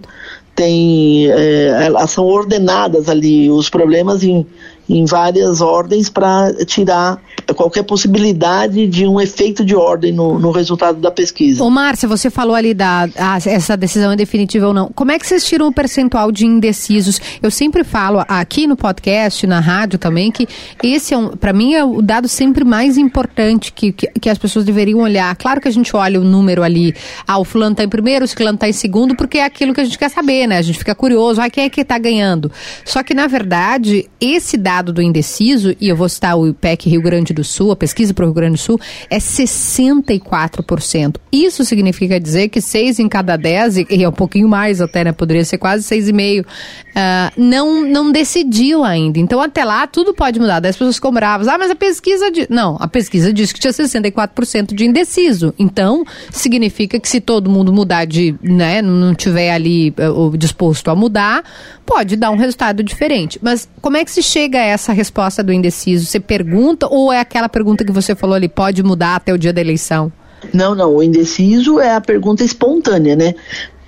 tem, 0.57 1.31
é, 1.31 1.85
elas 1.85 2.09
são 2.09 2.25
ordenadas 2.25 3.07
ali, 3.07 3.47
os 3.49 3.69
problemas 3.69 4.23
em, 4.23 4.43
em 4.89 5.05
várias 5.05 5.61
ordens 5.61 6.09
para 6.09 6.53
tirar 6.65 7.19
qualquer 7.55 7.83
possibilidade 7.83 8.87
de 8.87 9.07
um 9.07 9.19
efeito 9.19 9.63
de 9.63 9.75
ordem 9.75 10.11
no, 10.11 10.39
no 10.39 10.51
resultado 10.51 10.99
da 10.99 11.11
pesquisa. 11.11 11.63
Ô 11.63 11.69
Márcia, 11.69 12.07
você 12.07 12.29
falou 12.29 12.55
ali 12.55 12.73
da 12.73 13.07
a, 13.17 13.37
essa 13.37 13.75
decisão 13.77 14.11
é 14.11 14.15
definitiva 14.15 14.67
ou 14.67 14.73
não. 14.73 14.89
Como 14.89 15.11
é 15.11 15.19
que 15.19 15.25
vocês 15.25 15.45
tiram 15.45 15.67
o 15.67 15.73
percentual 15.73 16.31
de 16.31 16.45
indecisos? 16.45 17.19
Eu 17.41 17.51
sempre 17.51 17.83
falo 17.83 18.23
aqui 18.27 18.67
no 18.67 18.75
podcast, 18.75 19.45
na 19.47 19.59
rádio 19.59 19.97
também, 19.99 20.31
que 20.31 20.47
esse 20.83 21.13
é 21.13 21.17
um, 21.17 21.29
para 21.29 21.53
mim 21.53 21.73
é 21.73 21.83
o 21.83 22.01
dado 22.01 22.27
sempre 22.27 22.63
mais 22.63 22.97
importante 22.97 23.71
que, 23.71 23.91
que, 23.91 24.07
que, 24.07 24.29
as 24.29 24.37
pessoas 24.37 24.65
deveriam 24.65 24.99
olhar. 24.99 25.35
Claro 25.35 25.61
que 25.61 25.67
a 25.67 25.71
gente 25.71 25.95
olha 25.95 26.19
o 26.19 26.23
número 26.23 26.63
ali, 26.63 26.93
ah, 27.27 27.37
o 27.37 27.45
fulano 27.45 27.71
está 27.73 27.83
em 27.83 27.89
primeiro, 27.89 28.25
o 28.25 28.27
fulano 28.27 28.55
está 28.55 28.67
em 28.67 28.73
segundo, 28.73 29.15
porque 29.15 29.37
é 29.37 29.45
aquilo 29.45 29.73
que 29.73 29.81
a 29.81 29.85
gente 29.85 29.97
quer 29.97 30.09
saber, 30.09 30.47
né? 30.47 30.57
A 30.57 30.61
gente 30.61 30.77
fica 30.77 30.93
curioso, 30.93 31.41
ah, 31.41 31.49
quem 31.49 31.65
é 31.65 31.69
que 31.69 31.81
está 31.81 31.97
ganhando? 31.97 32.51
Só 32.85 33.03
que 33.03 33.13
na 33.13 33.27
verdade, 33.27 34.09
esse 34.19 34.57
dado 34.57 34.76
do 34.81 35.01
indeciso, 35.01 35.75
e 35.79 35.89
eu 35.89 35.95
vou 35.95 36.07
citar 36.09 36.37
o 36.37 36.47
IPEC 36.47 36.89
Rio 36.89 37.01
Grande 37.01 37.33
do 37.33 37.43
Sul, 37.43 37.71
a 37.71 37.75
pesquisa 37.75 38.13
para 38.13 38.23
o 38.23 38.27
Rio 38.27 38.33
Grande 38.33 38.53
do 38.53 38.59
Sul, 38.59 38.79
é 39.09 39.17
64%. 39.17 41.15
Isso 41.31 41.63
significa 41.65 42.19
dizer 42.19 42.49
que 42.49 42.61
seis 42.61 42.99
em 42.99 43.07
cada 43.07 43.35
dez, 43.35 43.77
e 43.77 44.03
é 44.03 44.09
um 44.09 44.11
pouquinho 44.11 44.47
mais 44.47 44.81
até, 44.81 45.03
né? 45.03 45.11
Poderia 45.11 45.45
ser 45.45 45.57
quase 45.57 45.83
seis 45.83 46.07
e 46.07 46.13
meio, 46.13 46.43
uh, 46.43 47.31
não, 47.37 47.85
não 47.85 48.11
decidiu 48.11 48.83
ainda. 48.83 49.19
Então, 49.19 49.41
até 49.41 49.63
lá, 49.63 49.85
tudo 49.87 50.13
pode 50.13 50.39
mudar. 50.39 50.59
Daí 50.59 50.69
as 50.69 50.75
pessoas 50.75 50.95
ficam 50.95 51.11
bravas. 51.11 51.47
Ah, 51.47 51.57
mas 51.57 51.71
a 51.71 51.75
pesquisa... 51.75 52.31
Diz... 52.31 52.47
Não, 52.49 52.77
a 52.79 52.87
pesquisa 52.87 53.31
diz 53.31 53.51
que 53.51 53.59
tinha 53.59 53.71
64% 53.71 54.73
de 54.73 54.85
indeciso. 54.85 55.53
Então, 55.57 56.03
significa 56.31 56.99
que 56.99 57.07
se 57.07 57.19
todo 57.19 57.49
mundo 57.49 57.71
mudar 57.71 58.05
de... 58.05 58.35
né, 58.41 58.81
não 58.81 59.13
tiver 59.13 59.51
ali 59.51 59.93
uh, 59.99 60.37
disposto 60.37 60.89
a 60.89 60.95
mudar, 60.95 61.43
pode 61.85 62.15
dar 62.15 62.31
um 62.31 62.35
resultado 62.35 62.83
diferente. 62.83 63.39
Mas 63.41 63.67
como 63.81 63.97
é 63.97 64.03
que 64.03 64.11
se 64.11 64.21
chega 64.21 64.59
a 64.59 64.65
essa 64.67 64.93
resposta 64.93 65.43
do 65.43 65.51
indeciso? 65.51 66.05
Você 66.05 66.19
pergunta 66.19 66.87
ou 66.89 67.11
é 67.11 67.19
aquela 67.19 67.49
pergunta 67.49 67.83
que 67.83 67.91
você 67.91 68.15
falou 68.15 68.35
ali, 68.35 68.47
pode 68.47 68.83
mudar 68.83 69.15
até 69.15 69.33
o 69.33 69.37
dia 69.37 69.53
da 69.53 69.61
eleição? 69.61 70.11
Não, 70.53 70.75
não. 70.75 70.95
O 70.95 71.03
indeciso 71.03 71.79
é 71.79 71.95
a 71.95 72.01
pergunta 72.01 72.43
espontânea, 72.43 73.15
né? 73.15 73.35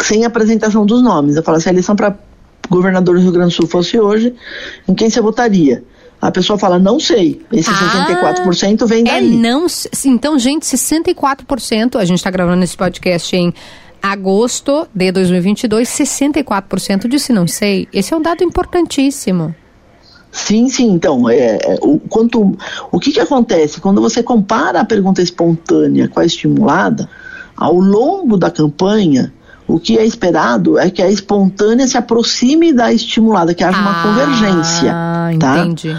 Sem 0.01 0.25
apresentação 0.25 0.85
dos 0.85 1.01
nomes. 1.01 1.35
Eu 1.35 1.43
falo, 1.43 1.59
se 1.59 1.69
a 1.69 1.71
eleição 1.71 1.95
para 1.95 2.17
governador 2.69 3.15
do 3.15 3.21
Rio 3.21 3.31
Grande 3.31 3.49
do 3.49 3.55
Sul 3.55 3.67
fosse 3.67 3.99
hoje, 3.99 4.33
em 4.87 4.93
quem 4.93 5.09
você 5.09 5.21
votaria? 5.21 5.83
A 6.21 6.31
pessoa 6.31 6.59
fala, 6.59 6.77
não 6.77 6.99
sei. 6.99 7.41
Esse 7.51 7.69
ah, 7.69 8.33
64% 8.43 8.85
vem 8.85 9.01
é 9.01 9.03
daí. 9.03 9.33
É 9.33 9.37
não, 9.37 9.67
então, 10.05 10.37
gente, 10.37 10.63
64%, 10.63 11.95
a 11.95 12.05
gente 12.05 12.17
está 12.17 12.29
gravando 12.29 12.63
esse 12.63 12.75
podcast 12.75 13.35
em 13.35 13.53
agosto 14.01 14.87
de 14.93 15.11
2022, 15.11 15.87
64% 15.87 17.07
disse 17.07 17.33
não 17.33 17.47
sei. 17.47 17.87
Esse 17.93 18.13
é 18.13 18.17
um 18.17 18.21
dado 18.21 18.43
importantíssimo. 18.43 19.55
Sim, 20.31 20.69
sim. 20.69 20.91
Então, 20.91 21.29
é, 21.29 21.57
é, 21.61 21.77
o, 21.81 21.99
quanto, 21.99 22.57
o 22.91 22.99
que, 22.99 23.11
que 23.11 23.19
acontece? 23.19 23.81
Quando 23.81 24.01
você 24.01 24.21
compara 24.21 24.81
a 24.81 24.85
pergunta 24.85 25.21
espontânea 25.21 26.07
com 26.07 26.19
a 26.19 26.25
estimulada, 26.25 27.09
ao 27.57 27.75
longo 27.75 28.37
da 28.37 28.51
campanha, 28.51 29.33
o 29.67 29.79
que 29.79 29.97
é 29.97 30.05
esperado 30.05 30.77
é 30.77 30.89
que 30.89 31.01
a 31.01 31.09
espontânea 31.09 31.87
se 31.87 31.97
aproxime 31.97 32.71
da 32.73 32.93
estimulada, 32.93 33.53
que 33.53 33.63
haja 33.63 33.77
ah, 33.77 33.81
uma 33.81 34.03
convergência. 34.03 34.95
Tá? 35.39 35.65
Entendi. 35.65 35.95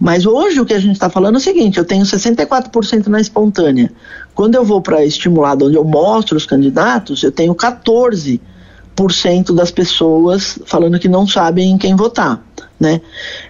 Mas 0.00 0.24
hoje 0.26 0.60
o 0.60 0.64
que 0.64 0.74
a 0.74 0.78
gente 0.78 0.92
está 0.92 1.10
falando 1.10 1.34
é 1.34 1.38
o 1.38 1.40
seguinte: 1.40 1.78
eu 1.78 1.84
tenho 1.84 2.04
64% 2.04 3.06
na 3.08 3.20
espontânea. 3.20 3.90
Quando 4.34 4.54
eu 4.54 4.64
vou 4.64 4.80
para 4.80 4.98
a 4.98 5.04
estimulada, 5.04 5.64
onde 5.64 5.76
eu 5.76 5.84
mostro 5.84 6.36
os 6.36 6.46
candidatos, 6.46 7.24
eu 7.24 7.32
tenho 7.32 7.52
14% 7.54 8.40
das 9.52 9.72
pessoas 9.72 10.58
falando 10.64 10.98
que 10.98 11.08
não 11.08 11.26
sabem 11.26 11.72
em 11.72 11.78
quem 11.78 11.96
votar 11.96 12.47
né? 12.78 13.00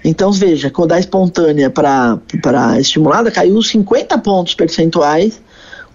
Então, 0.05 0.33
veja, 0.33 0.71
quando 0.71 0.93
a 0.93 0.99
espontânea 0.99 1.71
para 1.71 2.19
a 2.45 2.81
estimulada 2.81 3.31
caiu 3.31 3.61
50 3.62 4.17
pontos 4.19 4.55
percentuais 4.55 5.41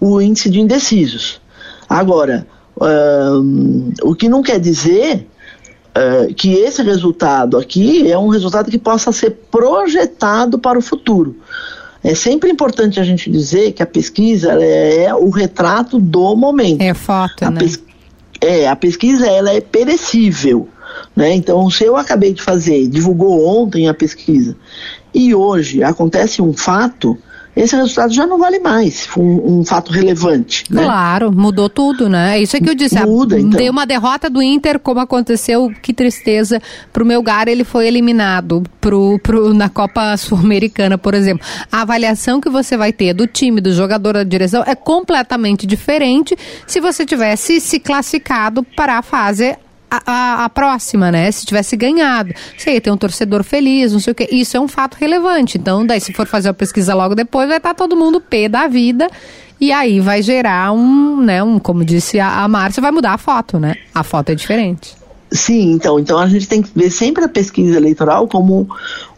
o 0.00 0.20
índice 0.20 0.50
de 0.50 0.60
indecisos. 0.60 1.40
Agora, 1.88 2.46
um, 2.80 3.92
o 4.02 4.14
que 4.14 4.28
não 4.28 4.42
quer 4.42 4.58
dizer 4.58 5.26
uh, 5.96 6.32
que 6.34 6.54
esse 6.54 6.82
resultado 6.82 7.56
aqui 7.56 8.10
é 8.10 8.18
um 8.18 8.28
resultado 8.28 8.70
que 8.70 8.78
possa 8.78 9.12
ser 9.12 9.30
projetado 9.50 10.58
para 10.58 10.78
o 10.78 10.82
futuro. 10.82 11.36
É 12.02 12.14
sempre 12.14 12.50
importante 12.50 13.00
a 13.00 13.02
gente 13.02 13.30
dizer 13.30 13.72
que 13.72 13.82
a 13.82 13.86
pesquisa 13.86 14.52
é 14.62 15.14
o 15.14 15.30
retrato 15.30 15.98
do 15.98 16.36
momento. 16.36 16.82
É 16.82 16.92
foto, 16.92 17.44
a 17.44 17.50
né? 17.50 17.60
É, 18.40 18.68
a 18.68 18.76
pesquisa 18.76 19.26
ela 19.26 19.50
é 19.54 19.60
perecível. 19.60 20.68
Né? 21.14 21.34
Então, 21.34 21.70
se 21.70 21.84
eu 21.84 21.96
acabei 21.96 22.32
de 22.32 22.42
fazer, 22.42 22.88
divulgou 22.88 23.46
ontem 23.46 23.88
a 23.88 23.94
pesquisa, 23.94 24.56
e 25.14 25.34
hoje 25.34 25.82
acontece 25.82 26.42
um 26.42 26.52
fato, 26.52 27.16
esse 27.54 27.76
resultado 27.76 28.12
já 28.12 28.26
não 28.26 28.36
vale 28.36 28.58
mais, 28.58 29.08
um, 29.16 29.60
um 29.60 29.64
fato 29.64 29.92
relevante. 29.92 30.64
Né? 30.68 30.82
Claro, 30.82 31.30
mudou 31.30 31.68
tudo, 31.68 32.08
né? 32.08 32.36
É 32.36 32.42
isso 32.42 32.56
é 32.56 32.60
que 32.60 32.68
eu 32.68 32.74
disse. 32.74 32.98
Muda, 33.06 33.38
então. 33.38 33.56
Deu 33.56 33.70
uma 33.70 33.86
derrota 33.86 34.28
do 34.28 34.42
Inter, 34.42 34.80
como 34.80 34.98
aconteceu, 34.98 35.72
que 35.80 35.92
tristeza. 35.94 36.60
Pro 36.92 37.04
meu 37.04 37.20
Melgar, 37.20 37.46
ele 37.46 37.62
foi 37.62 37.86
eliminado 37.86 38.64
pro, 38.80 39.20
pro, 39.20 39.54
na 39.54 39.68
Copa 39.68 40.16
Sul-Americana, 40.16 40.98
por 40.98 41.14
exemplo. 41.14 41.46
A 41.70 41.82
avaliação 41.82 42.40
que 42.40 42.50
você 42.50 42.76
vai 42.76 42.92
ter 42.92 43.14
do 43.14 43.24
time, 43.24 43.60
do 43.60 43.72
jogador, 43.72 44.14
da 44.14 44.24
direção, 44.24 44.64
é 44.66 44.74
completamente 44.74 45.64
diferente 45.64 46.36
se 46.66 46.80
você 46.80 47.06
tivesse 47.06 47.60
se 47.60 47.78
classificado 47.78 48.64
para 48.64 48.98
a 48.98 49.02
fase 49.02 49.56
a, 49.90 50.44
a, 50.44 50.48
próxima, 50.48 51.10
né? 51.10 51.30
Se 51.30 51.44
tivesse 51.44 51.76
ganhado. 51.76 52.34
Ia 52.66 52.80
ter 52.80 52.90
um 52.90 52.96
torcedor 52.96 53.42
feliz, 53.44 53.92
não 53.92 54.00
sei 54.00 54.12
o 54.12 54.14
quê. 54.14 54.28
Isso 54.30 54.56
é 54.56 54.60
um 54.60 54.68
fato 54.68 54.96
relevante. 54.96 55.58
Então, 55.58 55.86
daí, 55.86 56.00
se 56.00 56.12
for 56.12 56.26
fazer 56.26 56.48
a 56.48 56.54
pesquisa 56.54 56.94
logo 56.94 57.14
depois, 57.14 57.48
vai 57.48 57.58
estar 57.58 57.74
todo 57.74 57.96
mundo 57.96 58.20
pé 58.20 58.48
da 58.48 58.66
vida. 58.66 59.08
E 59.60 59.72
aí 59.72 60.00
vai 60.00 60.20
gerar 60.22 60.72
um, 60.72 61.22
né? 61.22 61.42
Um, 61.42 61.58
como 61.58 61.84
disse 61.84 62.18
a, 62.18 62.42
a 62.42 62.48
Márcia, 62.48 62.80
vai 62.80 62.90
mudar 62.90 63.14
a 63.14 63.18
foto, 63.18 63.58
né? 63.58 63.76
A 63.94 64.02
foto 64.02 64.30
é 64.30 64.34
diferente. 64.34 64.94
Sim, 65.30 65.72
então, 65.72 65.98
então 65.98 66.18
a 66.18 66.28
gente 66.28 66.46
tem 66.46 66.62
que 66.62 66.70
ver 66.74 66.90
sempre 66.90 67.24
a 67.24 67.28
pesquisa 67.28 67.76
eleitoral 67.76 68.28
como 68.28 68.68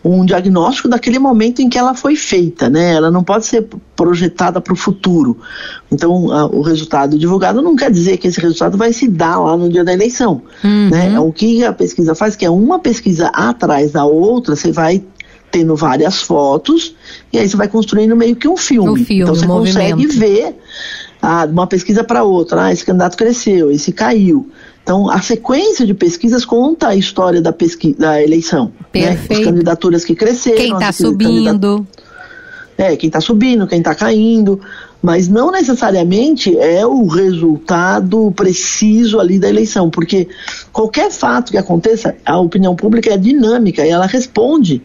um 0.09 0.25
diagnóstico 0.25 0.89
daquele 0.89 1.19
momento 1.19 1.61
em 1.61 1.69
que 1.69 1.79
ela 1.79 1.95
foi 1.95 2.17
feita, 2.17 2.69
né? 2.69 2.95
Ela 2.95 3.11
não 3.11 3.25
pode 3.25 3.47
ser 3.47 3.67
projetada 3.95 4.61
para 4.61 4.73
o 4.73 4.77
futuro. 4.77 5.39
Então, 5.91 6.33
a, 6.33 6.47
o 6.47 6.61
resultado 6.61 7.19
divulgado 7.19 7.63
não 7.63 7.75
quer 7.75 7.91
dizer 7.91 8.17
que 8.19 8.29
esse 8.29 8.41
resultado 8.41 8.77
vai 8.77 8.93
se 8.93 9.09
dar 9.09 9.39
lá 9.39 9.57
no 9.57 9.69
dia 9.69 9.85
da 9.85 9.93
eleição, 9.93 10.43
uhum. 10.63 10.91
né? 10.91 11.19
O 11.19 11.33
que 11.33 11.65
a 11.65 11.73
pesquisa 11.73 12.15
faz, 12.15 12.37
que 12.37 12.45
é 12.45 12.51
uma 12.51 12.79
pesquisa 12.79 13.29
atrás 13.29 13.93
da 13.93 14.05
outra, 14.05 14.55
você 14.55 14.71
vai 14.71 15.03
tendo 15.51 15.75
várias 15.75 16.21
fotos 16.21 16.95
e 17.33 17.39
aí 17.39 17.49
você 17.49 17.57
vai 17.57 17.69
construindo 17.69 18.15
meio 18.17 18.37
que 18.37 18.49
um 18.49 18.57
filme. 18.57 18.91
Um 18.91 18.97
filme 18.97 19.23
então 19.23 19.35
você 19.35 19.47
consegue 19.47 20.07
ver 20.07 20.55
ah, 21.29 21.45
uma 21.45 21.67
pesquisa 21.67 22.05
para 22.05 22.23
outra, 22.23 22.67
ah, 22.67 22.73
esse 22.73 22.85
candidato 22.85 23.17
cresceu, 23.17 23.69
esse 23.69 23.91
caiu. 23.91 24.49
Então, 24.81 25.11
a 25.11 25.21
sequência 25.21 25.85
de 25.85 25.93
pesquisas 25.93 26.45
conta 26.45 26.87
a 26.87 26.95
história 26.95 27.43
da, 27.43 27.53
pesqui 27.53 27.93
da 27.93 28.23
eleição. 28.23 28.71
Perfeito. 28.93 29.33
Né? 29.33 29.39
As 29.41 29.45
candidaturas 29.45 30.05
que 30.05 30.15
cresceram. 30.15 30.57
Quem 30.57 30.73
está 30.73 30.93
subindo. 30.93 31.85
É, 32.79 32.95
quem 32.95 33.09
está 33.09 33.21
subindo, 33.21 33.67
quem 33.67 33.79
está 33.79 33.93
caindo, 33.93 34.61
mas 35.03 35.27
não 35.27 35.51
necessariamente 35.51 36.57
é 36.57 36.87
o 36.87 37.07
resultado 37.07 38.31
preciso 38.37 39.19
ali 39.19 39.37
da 39.39 39.49
eleição, 39.49 39.91
porque 39.91 40.29
qualquer 40.73 41.11
fato 41.11 41.51
que 41.51 41.59
aconteça, 41.59 42.15
a 42.25 42.39
opinião 42.39 42.77
pública 42.77 43.13
é 43.13 43.17
dinâmica 43.17 43.85
e 43.85 43.89
ela 43.91 44.07
responde 44.07 44.81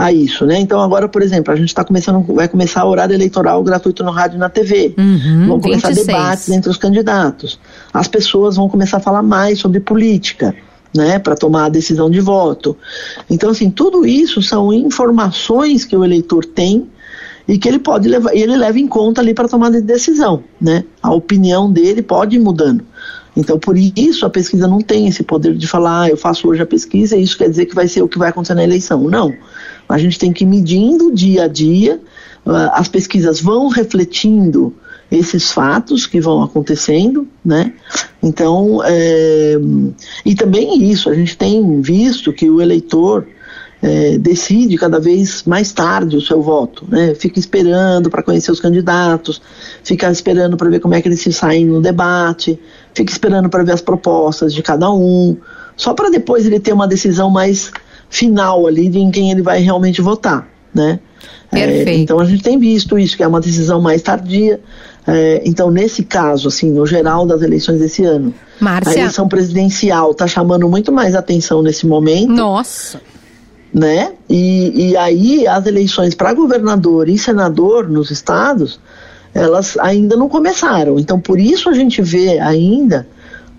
a 0.00 0.10
isso, 0.10 0.46
né? 0.46 0.58
Então 0.58 0.80
agora, 0.80 1.06
por 1.06 1.20
exemplo, 1.20 1.52
a 1.52 1.56
gente 1.56 1.68
está 1.68 1.84
começando, 1.84 2.24
vai 2.32 2.48
começar 2.48 2.86
o 2.86 2.88
horário 2.88 3.14
eleitoral 3.14 3.62
gratuito 3.62 4.02
no 4.02 4.10
rádio 4.10 4.36
e 4.36 4.38
na 4.38 4.48
TV. 4.48 4.94
Uhum, 4.96 5.46
vão 5.46 5.60
começar 5.60 5.88
26. 5.88 6.06
debates 6.06 6.48
entre 6.48 6.70
os 6.70 6.78
candidatos. 6.78 7.60
As 7.92 8.08
pessoas 8.08 8.56
vão 8.56 8.66
começar 8.66 8.96
a 8.96 9.00
falar 9.00 9.22
mais 9.22 9.58
sobre 9.58 9.78
política. 9.78 10.54
Né, 10.92 11.20
para 11.20 11.36
tomar 11.36 11.66
a 11.66 11.68
decisão 11.68 12.10
de 12.10 12.18
voto. 12.18 12.76
Então, 13.30 13.50
assim, 13.50 13.70
tudo 13.70 14.04
isso 14.04 14.42
são 14.42 14.72
informações 14.72 15.84
que 15.84 15.96
o 15.96 16.04
eleitor 16.04 16.44
tem 16.44 16.88
e 17.46 17.56
que 17.58 17.68
ele 17.68 17.78
pode 17.78 18.08
levar, 18.08 18.34
ele 18.34 18.56
leva 18.56 18.76
em 18.76 18.88
conta 18.88 19.20
ali 19.20 19.32
para 19.32 19.46
tomar 19.46 19.70
de 19.70 19.80
decisão, 19.80 20.42
né? 20.60 20.82
A 21.00 21.14
opinião 21.14 21.70
dele 21.70 22.02
pode 22.02 22.34
ir 22.34 22.40
mudando. 22.40 22.84
Então, 23.36 23.56
por 23.56 23.76
isso 23.78 24.26
a 24.26 24.30
pesquisa 24.30 24.66
não 24.66 24.80
tem 24.80 25.06
esse 25.06 25.22
poder 25.22 25.54
de 25.54 25.66
falar, 25.66 26.02
ah, 26.02 26.08
eu 26.08 26.16
faço 26.16 26.48
hoje 26.48 26.60
a 26.60 26.66
pesquisa 26.66 27.16
e 27.16 27.22
isso 27.22 27.38
quer 27.38 27.48
dizer 27.48 27.66
que 27.66 27.74
vai 27.74 27.86
ser 27.86 28.02
o 28.02 28.08
que 28.08 28.18
vai 28.18 28.30
acontecer 28.30 28.54
na 28.54 28.64
eleição. 28.64 29.04
Não. 29.04 29.32
A 29.90 29.98
gente 29.98 30.18
tem 30.18 30.32
que 30.32 30.44
ir 30.44 30.46
medindo 30.46 31.12
dia 31.12 31.44
a 31.44 31.48
dia, 31.48 32.00
ah, 32.46 32.72
as 32.74 32.88
pesquisas 32.88 33.40
vão 33.40 33.68
refletindo 33.68 34.74
esses 35.10 35.50
fatos 35.50 36.06
que 36.06 36.20
vão 36.20 36.42
acontecendo, 36.42 37.26
né? 37.44 37.72
Então, 38.22 38.80
é, 38.84 39.56
e 40.24 40.34
também 40.34 40.90
isso, 40.90 41.10
a 41.10 41.14
gente 41.14 41.36
tem 41.36 41.80
visto 41.80 42.32
que 42.32 42.48
o 42.48 42.60
eleitor 42.60 43.26
é, 43.82 44.18
decide 44.18 44.76
cada 44.76 45.00
vez 45.00 45.42
mais 45.44 45.72
tarde 45.72 46.16
o 46.16 46.20
seu 46.20 46.40
voto, 46.40 46.86
né? 46.88 47.14
Fica 47.14 47.40
esperando 47.40 48.08
para 48.08 48.22
conhecer 48.22 48.52
os 48.52 48.60
candidatos, 48.60 49.42
fica 49.82 50.10
esperando 50.10 50.56
para 50.56 50.70
ver 50.70 50.80
como 50.80 50.94
é 50.94 51.02
que 51.02 51.08
eles 51.08 51.20
se 51.20 51.32
saem 51.32 51.66
no 51.66 51.80
debate, 51.80 52.60
fica 52.94 53.10
esperando 53.10 53.48
para 53.48 53.64
ver 53.64 53.72
as 53.72 53.80
propostas 53.80 54.54
de 54.54 54.62
cada 54.62 54.92
um, 54.92 55.36
só 55.76 55.94
para 55.94 56.10
depois 56.10 56.46
ele 56.46 56.60
ter 56.60 56.72
uma 56.72 56.86
decisão 56.86 57.30
mais 57.30 57.72
final 58.10 58.66
ali 58.66 58.88
de 58.88 58.98
em 58.98 59.10
quem 59.10 59.30
ele 59.30 59.40
vai 59.40 59.60
realmente 59.60 60.02
votar, 60.02 60.46
né? 60.74 60.98
É, 61.52 61.66
Perfeito. 61.66 62.00
então 62.00 62.20
a 62.20 62.24
gente 62.24 62.42
tem 62.42 62.58
visto 62.58 62.98
isso, 62.98 63.16
que 63.16 63.22
é 63.22 63.26
uma 63.26 63.40
decisão 63.40 63.80
mais 63.80 64.02
tardia. 64.02 64.60
É, 65.06 65.42
então, 65.44 65.70
nesse 65.70 66.04
caso, 66.04 66.48
assim, 66.48 66.70
no 66.70 66.86
geral 66.86 67.26
das 67.26 67.42
eleições 67.42 67.80
desse 67.80 68.04
ano, 68.04 68.34
a 68.60 68.64
Márcia, 68.64 69.00
eleição 69.00 69.28
presidencial 69.28 70.10
está 70.10 70.26
chamando 70.26 70.68
muito 70.68 70.92
mais 70.92 71.14
atenção 71.14 71.62
nesse 71.62 71.86
momento, 71.86 72.32
nossa, 72.32 73.00
né? 73.72 74.12
E, 74.28 74.90
e 74.90 74.96
aí 74.96 75.46
as 75.46 75.66
eleições 75.66 76.14
para 76.14 76.34
governador 76.34 77.08
e 77.08 77.16
senador 77.18 77.88
nos 77.88 78.10
estados, 78.10 78.78
elas 79.34 79.76
ainda 79.78 80.16
não 80.16 80.28
começaram. 80.28 80.98
Então, 80.98 81.18
por 81.18 81.38
isso 81.38 81.68
a 81.68 81.72
gente 81.72 82.02
vê 82.02 82.38
ainda 82.38 83.06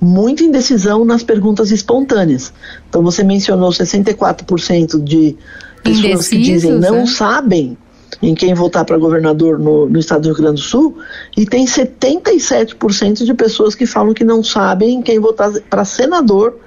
muita 0.02 0.44
indecisão 0.44 1.06
nas 1.06 1.22
perguntas 1.22 1.72
espontâneas. 1.72 2.52
Então, 2.90 3.04
você 3.04 3.24
mencionou 3.24 3.70
64% 3.70 5.02
de 5.04 5.38
pessoas 5.84 6.28
que 6.28 6.38
dizem 6.40 6.72
Indecisos, 6.72 6.92
não 6.92 6.98
é? 7.04 7.06
sabem 7.06 7.78
em 8.22 8.36
quem 8.36 8.54
votar 8.54 8.84
para 8.84 8.98
governador 8.98 9.58
no, 9.58 9.88
no 9.88 10.00
estado 10.00 10.24
do 10.24 10.30
Rio 10.30 10.38
Grande 10.38 10.62
do 10.62 10.68
Sul, 10.68 10.98
e 11.38 11.46
tem 11.46 11.66
77% 11.66 13.24
de 13.24 13.34
pessoas 13.34 13.74
que 13.74 13.86
falam 13.86 14.14
que 14.14 14.24
não 14.24 14.44
sabem 14.44 14.96
em 14.96 15.02
quem 15.02 15.20
votar 15.20 15.52
para 15.70 15.86
senador 15.86 16.58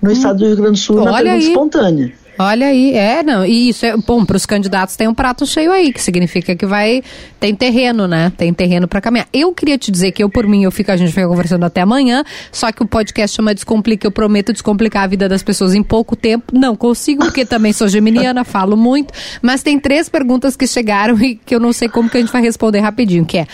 no 0.00 0.10
estado 0.12 0.40
do 0.40 0.46
Rio 0.46 0.56
Grande 0.56 0.72
do 0.72 0.78
Sul 0.78 0.96
na 0.96 1.12
Hum. 1.12 1.14
Pergunta 1.14 1.32
aí. 1.32 1.48
espontânea. 1.48 2.12
Olha 2.44 2.66
aí, 2.66 2.94
é, 2.94 3.22
não, 3.22 3.44
e 3.44 3.68
isso 3.68 3.84
é 3.86 3.96
bom 3.96 4.24
para 4.24 4.36
os 4.36 4.46
candidatos 4.46 4.96
tem 4.96 5.08
um 5.08 5.14
prato 5.14 5.46
cheio 5.46 5.72
aí, 5.72 5.92
que 5.92 6.00
significa 6.00 6.54
que 6.54 6.66
vai 6.66 7.02
tem 7.40 7.54
terreno, 7.54 8.06
né? 8.06 8.32
Tem 8.36 8.52
terreno 8.54 8.86
para 8.86 9.00
caminhar. 9.00 9.26
Eu 9.32 9.52
queria 9.52 9.76
te 9.76 9.90
dizer 9.90 10.12
que 10.12 10.22
eu 10.22 10.30
por 10.30 10.46
mim 10.46 10.62
eu 10.64 10.70
fico 10.70 10.92
a 10.92 10.96
gente 10.96 11.10
fica 11.10 11.26
conversando 11.26 11.64
até 11.64 11.80
amanhã, 11.80 12.24
só 12.52 12.70
que 12.70 12.82
o 12.82 12.86
podcast 12.86 13.36
chama 13.36 13.54
Descomplica, 13.54 14.06
eu 14.06 14.12
prometo 14.12 14.52
descomplicar 14.52 15.04
a 15.04 15.06
vida 15.06 15.28
das 15.28 15.42
pessoas 15.42 15.74
em 15.74 15.82
pouco 15.82 16.14
tempo. 16.14 16.52
Não 16.56 16.76
consigo 16.76 17.24
porque 17.24 17.44
também 17.44 17.72
sou 17.72 17.88
geminiana, 17.88 18.44
falo 18.44 18.76
muito, 18.76 19.12
mas 19.40 19.62
tem 19.62 19.78
três 19.78 20.08
perguntas 20.08 20.56
que 20.56 20.66
chegaram 20.66 21.18
e 21.20 21.34
que 21.34 21.54
eu 21.54 21.60
não 21.60 21.72
sei 21.72 21.88
como 21.88 22.08
que 22.08 22.16
a 22.16 22.20
gente 22.20 22.32
vai 22.32 22.42
responder 22.42 22.80
rapidinho, 22.80 23.24
que 23.24 23.38
é 23.38 23.46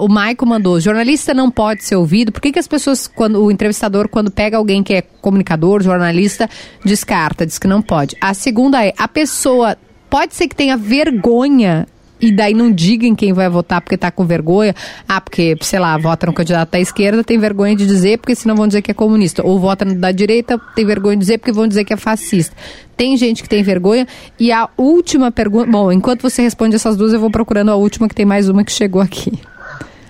o 0.00 0.08
Maico 0.08 0.46
mandou, 0.46 0.80
jornalista 0.80 1.34
não 1.34 1.50
pode 1.50 1.84
ser 1.84 1.96
ouvido. 1.96 2.32
Por 2.32 2.40
que, 2.40 2.52
que 2.52 2.58
as 2.58 2.68
pessoas 2.68 3.06
quando 3.06 3.44
o 3.44 3.50
entrevistador 3.50 4.08
quando 4.08 4.30
pega 4.30 4.56
alguém 4.56 4.82
que 4.82 4.94
é 4.94 5.02
comunicador, 5.02 5.82
jornalista, 5.82 6.48
descarta, 6.84 7.44
diz 7.44 7.58
que 7.58 7.66
não 7.66 7.82
pode. 7.86 8.16
A 8.20 8.34
segunda 8.34 8.84
é, 8.84 8.92
a 8.98 9.08
pessoa 9.08 9.76
pode 10.10 10.34
ser 10.34 10.48
que 10.48 10.56
tenha 10.56 10.76
vergonha 10.76 11.86
e 12.20 12.32
daí 12.32 12.54
não 12.54 12.72
diga 12.72 13.06
em 13.06 13.14
quem 13.14 13.32
vai 13.32 13.48
votar 13.48 13.80
porque 13.80 13.96
tá 13.96 14.10
com 14.10 14.24
vergonha. 14.24 14.74
Ah, 15.06 15.20
porque, 15.20 15.56
sei 15.60 15.78
lá, 15.78 15.96
vota 15.98 16.26
no 16.26 16.32
candidato 16.32 16.70
da 16.72 16.80
esquerda, 16.80 17.22
tem 17.22 17.38
vergonha 17.38 17.76
de 17.76 17.86
dizer, 17.86 18.18
porque 18.18 18.34
senão 18.34 18.56
vão 18.56 18.66
dizer 18.66 18.82
que 18.82 18.90
é 18.90 18.94
comunista. 18.94 19.44
Ou 19.44 19.58
vota 19.58 19.84
da 19.84 20.10
direita, 20.12 20.58
tem 20.74 20.84
vergonha 20.84 21.16
de 21.16 21.20
dizer, 21.20 21.38
porque 21.38 21.52
vão 21.52 21.68
dizer 21.68 21.84
que 21.84 21.92
é 21.92 21.96
fascista. 21.96 22.56
Tem 22.96 23.16
gente 23.16 23.42
que 23.42 23.48
tem 23.48 23.62
vergonha. 23.62 24.06
E 24.40 24.50
a 24.50 24.68
última 24.78 25.30
pergunta. 25.30 25.70
Bom, 25.70 25.92
enquanto 25.92 26.22
você 26.22 26.40
responde 26.40 26.74
essas 26.74 26.96
duas, 26.96 27.12
eu 27.12 27.20
vou 27.20 27.30
procurando 27.30 27.70
a 27.70 27.76
última, 27.76 28.08
que 28.08 28.14
tem 28.14 28.24
mais 28.24 28.48
uma 28.48 28.64
que 28.64 28.72
chegou 28.72 29.02
aqui. 29.02 29.38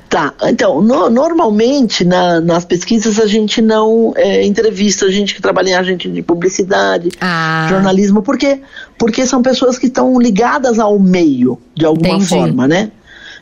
Tá, 0.09 0.33
então, 0.45 0.81
no- 0.81 1.11
normalmente 1.11 2.05
na- 2.05 2.41
nas 2.41 2.65
pesquisas 2.65 3.19
a 3.19 3.27
gente 3.27 3.61
não 3.61 4.13
é, 4.17 4.45
entrevista 4.47 5.11
gente 5.11 5.35
que 5.35 5.43
trabalha 5.43 5.71
em 5.71 5.75
agente 5.75 6.09
de 6.09 6.23
publicidade, 6.23 7.09
Ah. 7.21 7.67
jornalismo, 7.69 8.23
por 8.23 8.39
quê? 8.39 8.61
Porque 8.97 9.27
são 9.27 9.43
pessoas 9.43 9.79
que 9.79 9.87
estão 9.87 10.17
ligadas 10.19 10.79
ao 10.79 10.97
meio, 10.99 11.59
de 11.75 11.85
alguma 11.85 12.09
Entendi. 12.11 12.27
forma, 12.29 12.69
né? 12.69 12.91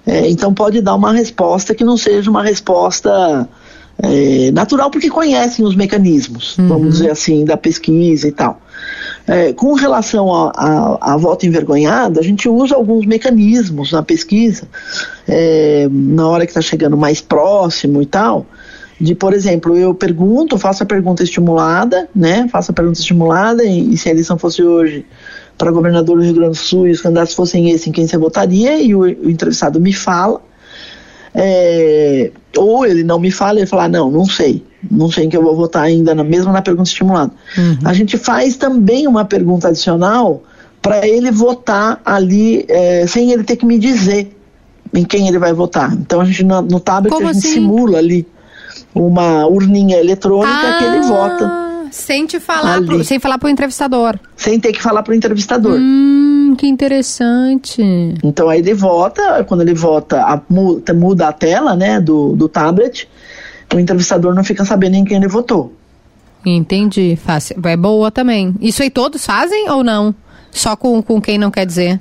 É, 0.06 0.28
então 0.28 0.52
pode 0.54 0.80
dar 0.80 0.94
uma 0.94 1.12
resposta 1.12 1.74
que 1.74 1.84
não 1.84 1.96
seja 1.96 2.30
uma 2.30 2.42
resposta 2.42 3.48
é, 3.98 4.50
natural, 4.50 4.90
porque 4.90 5.08
conhecem 5.08 5.64
os 5.64 5.74
mecanismos, 5.74 6.56
vamos 6.58 6.94
dizer 6.94 7.10
assim, 7.10 7.44
da 7.44 7.56
pesquisa 7.56 8.28
e 8.28 8.32
tal. 8.32 8.60
É, 9.26 9.52
com 9.52 9.72
relação 9.72 10.32
a, 10.34 10.52
a, 10.54 11.14
a 11.14 11.16
voto 11.16 11.46
envergonhado, 11.46 12.20
a 12.20 12.22
gente 12.22 12.48
usa 12.48 12.74
alguns 12.74 13.06
mecanismos 13.06 13.92
na 13.92 14.02
pesquisa, 14.02 14.68
é, 15.26 15.88
na 15.90 16.28
hora 16.28 16.44
que 16.44 16.50
está 16.50 16.60
chegando 16.60 16.96
mais 16.96 17.20
próximo 17.20 18.02
e 18.02 18.06
tal, 18.06 18.46
de, 19.00 19.14
por 19.14 19.32
exemplo, 19.32 19.76
eu 19.76 19.94
pergunto, 19.94 20.58
faço 20.58 20.82
a 20.82 20.86
pergunta 20.86 21.22
estimulada, 21.22 22.08
né? 22.14 22.46
Faço 22.50 22.70
a 22.70 22.74
pergunta 22.74 22.98
estimulada, 22.98 23.64
e, 23.64 23.94
e 23.94 23.96
se 23.96 24.08
a 24.08 24.12
eleição 24.12 24.38
fosse 24.38 24.62
hoje 24.62 25.04
para 25.56 25.70
governador 25.70 26.16
do 26.18 26.22
Rio 26.22 26.34
Grande 26.34 26.50
do 26.50 26.56
Sul 26.56 26.86
e 26.86 26.90
os 26.90 27.00
candidatos 27.00 27.34
fossem 27.34 27.70
esse, 27.70 27.88
em 27.88 27.92
quem 27.92 28.06
você 28.06 28.16
votaria, 28.16 28.80
e 28.80 28.94
o, 28.94 29.00
o 29.00 29.30
entrevistado 29.30 29.80
me 29.80 29.92
fala. 29.92 30.40
É, 31.34 32.30
ou 32.56 32.86
ele 32.86 33.02
não 33.02 33.18
me 33.18 33.30
fala, 33.30 33.58
ele 33.58 33.66
fala, 33.66 33.88
não, 33.88 34.10
não 34.10 34.24
sei, 34.24 34.62
não 34.90 35.10
sei 35.10 35.24
em 35.24 35.28
que 35.28 35.36
eu 35.36 35.42
vou 35.42 35.56
votar 35.56 35.82
ainda, 35.82 36.14
mesmo 36.22 36.52
na 36.52 36.62
pergunta 36.62 36.88
estimulada. 36.88 37.32
A 37.84 37.92
gente 37.92 38.16
faz 38.16 38.56
também 38.56 39.06
uma 39.08 39.24
pergunta 39.24 39.68
adicional 39.68 40.42
para 40.80 41.06
ele 41.06 41.30
votar 41.30 42.00
ali, 42.04 42.64
é, 42.68 43.06
sem 43.06 43.32
ele 43.32 43.42
ter 43.42 43.56
que 43.56 43.66
me 43.66 43.78
dizer 43.78 44.30
em 44.94 45.04
quem 45.04 45.26
ele 45.26 45.38
vai 45.38 45.52
votar. 45.52 45.92
Então 45.92 46.20
a 46.20 46.24
gente 46.24 46.44
no, 46.44 46.62
no 46.62 46.78
tablet 46.78 47.12
Como 47.12 47.26
a 47.28 47.32
gente 47.32 47.44
assim? 47.46 47.54
simula 47.54 47.98
ali 47.98 48.26
uma 48.94 49.46
urninha 49.46 49.98
eletrônica 49.98 50.78
que 50.78 50.84
ele 50.84 51.00
vota, 51.00 51.44
Ah, 51.46 51.86
Sem 51.90 52.26
te 52.26 52.38
falar, 52.38 52.80
pro, 52.82 53.02
sem 53.02 53.18
falar 53.18 53.38
pro 53.38 53.48
entrevistador. 53.48 54.18
sem 54.36 54.60
ter 54.60 54.72
que 54.72 54.80
falar 54.82 55.02
para 55.02 55.12
o 55.12 55.14
entrevistador. 55.16 55.78
Hum, 55.80 56.33
que 56.54 56.66
interessante. 56.66 57.82
Então 58.22 58.48
aí 58.48 58.58
ele 58.60 58.74
vota, 58.74 59.44
quando 59.44 59.60
ele 59.62 59.74
vota, 59.74 60.20
a- 60.22 60.40
mu- 60.48 60.82
muda 60.94 61.28
a 61.28 61.32
tela 61.32 61.74
né, 61.76 62.00
do, 62.00 62.34
do 62.36 62.48
tablet, 62.48 63.08
o 63.74 63.78
entrevistador 63.78 64.34
não 64.34 64.44
fica 64.44 64.64
sabendo 64.64 64.94
em 64.96 65.04
quem 65.04 65.16
ele 65.16 65.28
votou. 65.28 65.72
Entendi. 66.44 67.16
Fácil. 67.16 67.56
É 67.64 67.76
boa 67.76 68.10
também. 68.10 68.54
Isso 68.60 68.82
aí 68.82 68.90
todos 68.90 69.24
fazem 69.24 69.68
ou 69.70 69.82
não? 69.82 70.14
Só 70.50 70.76
com, 70.76 71.02
com 71.02 71.20
quem 71.20 71.38
não 71.38 71.50
quer 71.50 71.64
dizer? 71.66 71.98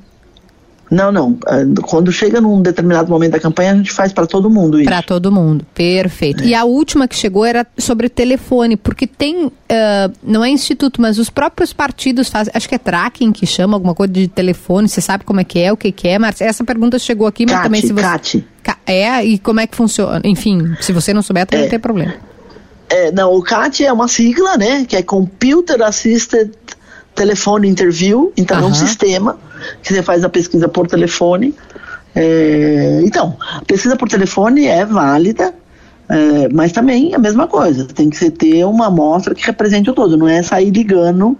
Não, 0.92 1.12
não. 1.12 1.38
eh, 1.48 1.66
Quando 1.82 2.12
chega 2.12 2.40
num 2.40 2.62
determinado 2.62 3.10
momento 3.10 3.32
da 3.32 3.40
campanha, 3.40 3.72
a 3.72 3.76
gente 3.76 3.92
faz 3.92 4.14
para 4.14 4.28
todo 4.28 4.50
mundo 4.50 4.78
isso. 4.80 4.86
Para 4.90 5.02
todo 5.02 5.32
mundo. 5.32 5.66
Perfeito. 5.74 6.44
E 6.44 6.54
a 6.54 6.64
última 6.66 7.08
que 7.08 7.16
chegou 7.16 7.44
era 7.46 7.66
sobre 7.78 8.10
telefone, 8.10 8.78
porque 8.78 9.08
tem, 9.08 9.52
ah, 9.70 10.12
não 10.22 10.44
é 10.44 10.50
instituto, 10.50 11.02
mas 11.02 11.18
os 11.18 11.30
próprios 11.30 11.74
partidos 11.74 12.30
fazem, 12.30 12.52
acho 12.56 12.70
que 12.70 12.76
é 12.76 12.78
tracking 12.78 13.32
que 13.32 13.46
chama, 13.48 13.76
alguma 13.76 13.96
coisa 13.96 14.14
de 14.14 14.28
telefone, 14.28 14.88
você 14.88 15.02
sabe 15.02 15.24
como 15.24 15.40
é 15.40 15.44
que 15.44 15.58
é, 15.60 15.72
o 15.74 15.78
que 15.78 15.92
que 15.92 16.08
é, 16.08 16.20
Márcia? 16.20 16.46
Essa 16.46 16.64
pergunta 16.64 17.00
chegou 17.00 17.26
aqui, 17.26 17.46
mas 17.46 17.56
CAT, 17.56 17.64
também 17.64 17.82
se 17.82 17.92
você... 17.94 18.02
CAT. 18.02 18.46
Ca- 18.62 18.78
É, 18.86 19.26
e 19.26 19.40
como 19.40 19.60
é 19.62 19.66
que 19.68 19.76
funciona? 19.76 20.22
Enfim, 20.24 20.76
se 20.80 20.92
você 20.94 21.14
não 21.14 21.22
souber, 21.24 21.48
também 21.48 21.64
É. 21.64 21.66
não 21.66 21.70
tem 21.72 21.80
problema. 21.80 22.14
É, 22.90 23.12
não, 23.12 23.34
o 23.34 23.42
CAT 23.42 23.84
é 23.84 23.92
uma 23.92 24.08
sigla, 24.08 24.58
né? 24.58 24.86
Que 24.88 24.96
é 24.98 25.02
Computer 25.02 25.82
Assisted 25.82 26.52
Telephone 27.16 27.68
Interview. 27.68 28.32
Então 28.38 28.58
é 28.60 28.62
um 28.66 28.74
sistema 28.74 29.38
que 29.82 29.94
você 29.94 30.02
faz 30.04 30.24
a 30.24 30.30
pesquisa 30.30 30.68
por 30.68 30.88
telefone. 30.88 31.54
É, 32.16 33.02
então, 33.04 33.36
a 33.40 33.64
pesquisa 33.66 33.96
por 33.96 34.08
telefone 34.08 34.66
é 34.68 34.86
válida, 34.86 35.54
é, 36.10 36.50
mas 36.54 36.72
também 36.72 37.14
é 37.14 37.16
a 37.16 37.20
mesma 37.20 37.48
coisa. 37.48 37.86
Tem 37.86 38.10
que 38.10 38.30
ter 38.30 38.66
uma 38.66 38.88
amostra 38.88 39.34
que 39.34 39.46
represente 39.46 39.90
o 39.90 39.94
todo. 39.94 40.16
Não 40.18 40.28
é 40.28 40.44
sair 40.44 40.70
ligando 40.70 41.38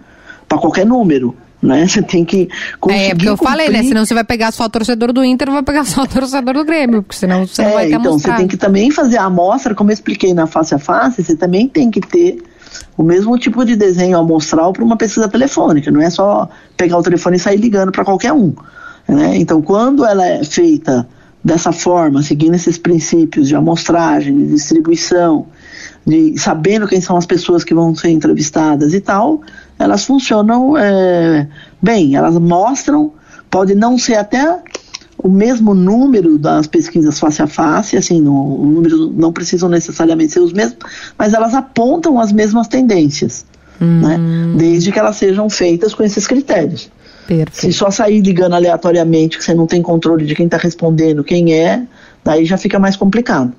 para 0.48 0.58
qualquer 0.58 0.84
número. 0.84 1.34
né? 1.62 1.86
Você 1.86 2.02
tem 2.02 2.24
que 2.24 2.48
É, 2.88 3.14
porque 3.14 3.28
eu 3.28 3.36
cumprir. 3.36 3.50
falei, 3.50 3.68
né? 3.70 3.82
Senão 3.84 4.04
você 4.04 4.12
vai 4.14 4.24
pegar 4.24 4.52
só 4.52 4.64
o 4.64 4.68
torcedor 4.68 5.12
do 5.12 5.24
Inter, 5.24 5.50
vai 5.50 5.62
pegar 5.62 5.84
só 5.84 6.02
o 6.02 6.06
torcedor 6.06 6.54
do 6.54 6.64
Grêmio, 6.64 7.02
porque 7.02 7.16
senão 7.16 7.46
você 7.46 7.62
é, 7.62 7.64
não 7.64 7.72
vai 7.72 7.86
ter 7.88 7.94
então 7.94 8.18
você 8.18 8.32
tem 8.34 8.46
que 8.48 8.56
também 8.56 8.90
fazer 8.90 9.16
a 9.18 9.24
amostra, 9.24 9.74
como 9.74 9.90
eu 9.90 9.94
expliquei 9.94 10.34
na 10.34 10.46
face 10.46 10.74
a 10.74 10.78
face, 10.78 11.22
você 11.22 11.36
também 11.36 11.66
tem 11.68 11.90
que 11.90 12.00
ter 12.00 12.42
o 12.96 13.02
mesmo 13.02 13.38
tipo 13.38 13.64
de 13.64 13.76
desenho 13.76 14.18
amostral 14.18 14.72
para 14.72 14.84
uma 14.84 14.96
pesquisa 14.96 15.28
telefônica, 15.28 15.90
não 15.90 16.00
é 16.00 16.10
só 16.10 16.48
pegar 16.76 16.98
o 16.98 17.02
telefone 17.02 17.36
e 17.36 17.40
sair 17.40 17.56
ligando 17.56 17.92
para 17.92 18.04
qualquer 18.04 18.32
um. 18.32 18.54
Né? 19.08 19.36
Então, 19.36 19.60
quando 19.60 20.04
ela 20.04 20.26
é 20.26 20.44
feita 20.44 21.06
dessa 21.42 21.72
forma, 21.72 22.22
seguindo 22.22 22.54
esses 22.54 22.78
princípios 22.78 23.48
de 23.48 23.54
amostragem, 23.54 24.36
de 24.36 24.46
distribuição, 24.46 25.46
de 26.06 26.38
sabendo 26.38 26.86
quem 26.88 27.00
são 27.00 27.16
as 27.16 27.26
pessoas 27.26 27.62
que 27.62 27.74
vão 27.74 27.94
ser 27.94 28.10
entrevistadas 28.10 28.94
e 28.94 29.00
tal, 29.00 29.42
elas 29.78 30.04
funcionam 30.04 30.76
é, 30.76 31.46
bem, 31.82 32.16
elas 32.16 32.38
mostram, 32.38 33.12
pode 33.50 33.74
não 33.74 33.98
ser 33.98 34.14
até 34.14 34.58
o 35.24 35.28
mesmo 35.30 35.72
número 35.74 36.36
das 36.36 36.66
pesquisas 36.66 37.18
face 37.18 37.40
a 37.40 37.46
face, 37.46 37.96
assim, 37.96 38.20
no, 38.20 38.60
o 38.60 38.66
número 38.66 39.10
não 39.10 39.32
precisam 39.32 39.70
necessariamente 39.70 40.34
ser 40.34 40.40
os 40.40 40.52
mesmos, 40.52 40.76
mas 41.18 41.32
elas 41.32 41.54
apontam 41.54 42.20
as 42.20 42.30
mesmas 42.30 42.68
tendências, 42.68 43.46
hum. 43.80 44.02
né? 44.02 44.20
Desde 44.58 44.92
que 44.92 44.98
elas 44.98 45.16
sejam 45.16 45.48
feitas 45.48 45.94
com 45.94 46.02
esses 46.02 46.26
critérios. 46.26 46.90
Perfeito. 47.26 47.56
Se 47.56 47.72
só 47.72 47.90
sair 47.90 48.20
ligando 48.20 48.52
aleatoriamente, 48.52 49.38
que 49.38 49.44
você 49.44 49.54
não 49.54 49.66
tem 49.66 49.80
controle 49.80 50.26
de 50.26 50.34
quem 50.34 50.44
está 50.44 50.58
respondendo, 50.58 51.24
quem 51.24 51.54
é, 51.54 51.84
daí 52.22 52.44
já 52.44 52.58
fica 52.58 52.78
mais 52.78 52.94
complicado. 52.94 53.50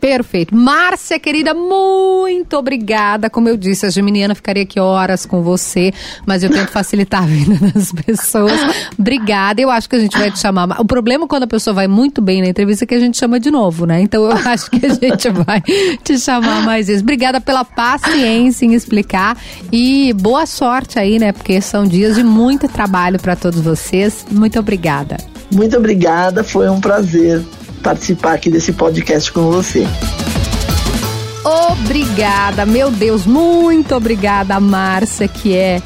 Perfeito. 0.00 0.54
Márcia, 0.54 1.18
querida, 1.18 1.54
muito 1.54 2.56
obrigada. 2.56 3.30
Como 3.30 3.48
eu 3.48 3.56
disse, 3.56 3.86
a 3.86 3.90
Geminiana 3.90 4.34
ficaria 4.34 4.62
aqui 4.62 4.78
horas 4.78 5.24
com 5.24 5.42
você, 5.42 5.92
mas 6.26 6.42
eu 6.42 6.50
tento 6.50 6.68
facilitar 6.68 7.22
a 7.22 7.26
vida 7.26 7.54
das 7.72 7.92
pessoas. 7.92 8.52
Obrigada. 8.98 9.60
Eu 9.60 9.70
acho 9.70 9.88
que 9.88 9.96
a 9.96 9.98
gente 9.98 10.18
vai 10.18 10.30
te 10.30 10.38
chamar. 10.38 10.80
O 10.80 10.84
problema 10.84 11.26
quando 11.26 11.44
a 11.44 11.46
pessoa 11.46 11.74
vai 11.74 11.88
muito 11.88 12.20
bem 12.20 12.42
na 12.42 12.48
entrevista 12.48 12.84
é 12.84 12.86
que 12.86 12.94
a 12.94 13.00
gente 13.00 13.16
chama 13.16 13.40
de 13.40 13.50
novo, 13.50 13.86
né? 13.86 14.00
Então 14.00 14.24
eu 14.24 14.32
acho 14.46 14.70
que 14.70 14.84
a 14.84 14.94
gente 14.94 15.30
vai 15.30 15.62
te 16.02 16.18
chamar 16.18 16.62
mais 16.64 16.86
vezes. 16.86 17.02
Obrigada 17.02 17.40
pela 17.40 17.64
paciência 17.64 18.66
em 18.66 18.74
explicar 18.74 19.36
e 19.72 20.12
boa 20.14 20.46
sorte 20.46 20.98
aí, 20.98 21.18
né? 21.18 21.32
Porque 21.32 21.60
são 21.60 21.84
dias 21.84 22.16
de 22.16 22.22
muito 22.22 22.68
trabalho 22.68 23.18
para 23.18 23.34
todos 23.36 23.60
vocês. 23.60 24.26
Muito 24.30 24.58
obrigada. 24.58 25.16
Muito 25.50 25.76
obrigada, 25.76 26.42
foi 26.42 26.68
um 26.68 26.80
prazer 26.80 27.42
participar 27.84 28.32
aqui 28.32 28.50
desse 28.50 28.72
podcast 28.72 29.30
com 29.30 29.50
você. 29.50 29.86
Obrigada, 31.44 32.64
meu 32.64 32.90
Deus, 32.90 33.26
muito 33.26 33.94
obrigada, 33.94 34.58
Márcia, 34.58 35.28
que 35.28 35.54
é 35.54 35.82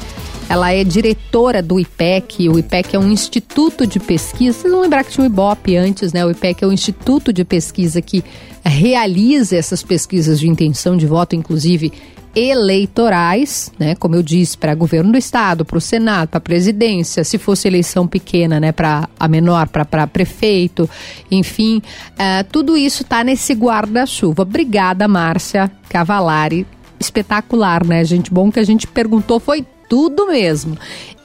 ela 0.47 0.73
é 0.73 0.83
diretora 0.83 1.61
do 1.61 1.79
IPEC. 1.79 2.49
O 2.49 2.57
IPEC 2.57 2.95
é 2.95 2.99
um 2.99 3.11
instituto 3.11 3.85
de 3.85 3.99
pesquisa. 3.99 4.57
Vocês 4.57 4.73
vão 4.73 4.81
lembrar 4.81 5.03
que 5.03 5.11
tinha 5.11 5.23
o 5.23 5.27
IBOP 5.27 5.77
antes, 5.77 6.11
né? 6.11 6.25
O 6.25 6.31
IPEC 6.31 6.63
é 6.63 6.67
um 6.67 6.71
instituto 6.71 7.31
de 7.31 7.45
pesquisa 7.45 8.01
que 8.01 8.23
realiza 8.65 9.55
essas 9.55 9.83
pesquisas 9.83 10.39
de 10.39 10.47
intenção 10.47 10.97
de 10.97 11.05
voto, 11.05 11.35
inclusive 11.35 11.93
eleitorais, 12.35 13.71
né? 13.79 13.95
Como 13.95 14.15
eu 14.15 14.23
disse, 14.23 14.57
para 14.57 14.75
governo 14.75 15.11
do 15.11 15.17
estado, 15.17 15.65
para 15.65 15.77
o 15.77 15.81
senado, 15.81 16.29
para 16.29 16.37
a 16.37 16.41
presidência, 16.41 17.23
se 17.23 17.37
fosse 17.37 17.67
eleição 17.67 18.07
pequena, 18.07 18.59
né? 18.59 18.71
Para 18.71 19.09
a 19.19 19.27
menor, 19.27 19.67
para 19.67 20.07
prefeito, 20.07 20.89
enfim, 21.29 21.81
uh, 22.13 22.43
tudo 22.51 22.77
isso 22.77 23.03
está 23.03 23.23
nesse 23.23 23.53
guarda-chuva. 23.53 24.43
Obrigada, 24.43 25.07
Márcia 25.07 25.71
Cavalari. 25.89 26.65
Espetacular, 26.99 27.85
né, 27.85 28.03
gente? 28.03 28.31
Bom 28.31 28.51
que 28.51 28.59
a 28.59 28.63
gente 28.63 28.85
perguntou 28.85 29.39
foi 29.39 29.65
tudo 29.89 30.27
mesmo. 30.27 30.77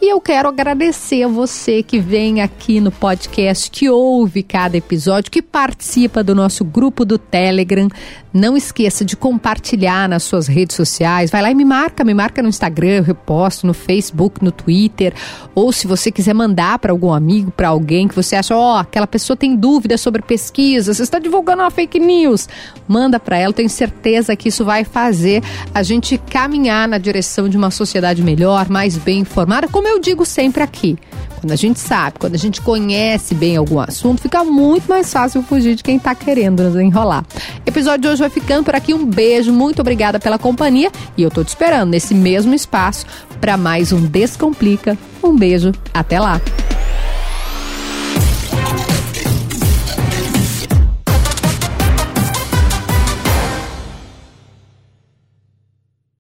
E 0.05 0.11
eu 0.11 0.21
quero 0.21 0.51
agradecer 0.51 1.23
a 1.23 1.29
você 1.29 1.83
que 1.83 1.99
vem 1.99 2.43
aqui 2.43 2.79
no 2.79 2.93
podcast, 2.93 3.71
que 3.71 3.89
ouve 3.89 4.43
cada 4.43 4.77
episódio, 4.77 5.31
que 5.31 5.41
participa 5.41 6.23
do 6.23 6.35
nosso 6.35 6.63
grupo 6.63 7.07
do 7.07 7.17
Telegram. 7.17 7.89
Não 8.31 8.55
esqueça 8.55 9.03
de 9.03 9.17
compartilhar 9.17 10.07
nas 10.07 10.25
suas 10.25 10.47
redes 10.47 10.77
sociais. 10.77 11.31
Vai 11.31 11.41
lá 11.41 11.51
e 11.51 11.55
me 11.55 11.65
marca, 11.65 12.05
me 12.05 12.13
marca 12.13 12.43
no 12.43 12.51
Instagram, 12.51 12.97
eu 12.97 13.03
reposto 13.03 13.67
no 13.67 13.73
Facebook, 13.73 14.45
no 14.45 14.53
Twitter. 14.53 15.15
Ou 15.55 15.73
se 15.73 15.87
você 15.87 16.13
quiser 16.13 16.35
mandar 16.35 16.79
para 16.81 16.93
algum 16.93 17.11
amigo, 17.11 17.51
para 17.51 17.69
alguém 17.69 18.07
que 18.07 18.15
você 18.15 18.37
acha, 18.37 18.55
ó, 18.55 18.75
oh, 18.75 18.79
aquela 18.79 19.07
pessoa 19.07 19.39
tem 19.39 19.57
dúvida 19.57 19.97
sobre 19.97 20.21
pesquisa, 20.21 20.93
você 20.93 21.03
está 21.03 21.19
divulgando 21.19 21.63
uma 21.63 21.71
fake 21.71 21.99
news. 21.99 22.47
Manda 22.87 23.19
para 23.19 23.39
ela, 23.39 23.55
tenho 23.55 23.71
certeza 23.71 24.37
que 24.37 24.51
isso 24.51 24.67
vai 24.67 24.85
fazer 24.85 25.43
a 25.73 25.83
gente 25.83 26.19
caminhar 26.19 26.87
na 26.87 26.99
direção 26.99 27.49
de 27.49 27.57
uma 27.57 27.71
sociedade 27.71 28.23
melhor, 28.23 28.69
mais 28.69 28.99
bem 28.99 29.21
informada, 29.21 29.67
como 29.67 29.89
eu 29.89 29.94
eu 29.95 30.01
digo 30.01 30.27
sempre 30.27 30.63
aqui, 30.63 30.99
quando 31.41 31.53
a 31.53 31.57
gente 31.57 31.79
sabe, 31.79 32.19
quando 32.19 32.35
a 32.35 32.39
gente 32.39 32.61
conhece 32.61 33.35
bem 33.35 33.57
algum 33.57 33.79
assunto, 33.79 34.21
fica 34.21 34.43
muito 34.43 34.89
mais 34.89 35.13
fácil 35.13 35.43
fugir 35.43 35.77
de 35.77 35.83
quem 35.83 35.97
está 35.97 36.15
querendo 36.15 36.65
nos 36.65 36.77
enrolar. 36.77 37.25
O 37.65 37.69
episódio 37.69 38.01
de 38.01 38.09
hoje 38.09 38.21
vai 38.21 38.31
ficando 38.31 38.65
por 38.65 38.75
aqui. 38.75 38.93
Um 38.93 39.07
beijo, 39.07 39.53
muito 39.53 39.81
obrigada 39.81 40.19
pela 40.19 40.39
companhia 40.39 40.91
e 41.17 41.23
eu 41.23 41.31
tô 41.31 41.45
te 41.45 41.49
esperando 41.49 41.91
nesse 41.91 42.15
mesmo 42.15 42.55
espaço 42.55 43.07
para 43.41 43.57
mais 43.57 43.93
um 43.93 44.05
Descomplica. 44.05 44.99
Um 45.23 45.37
beijo, 45.37 45.71
até 45.93 46.19
lá. 46.19 46.41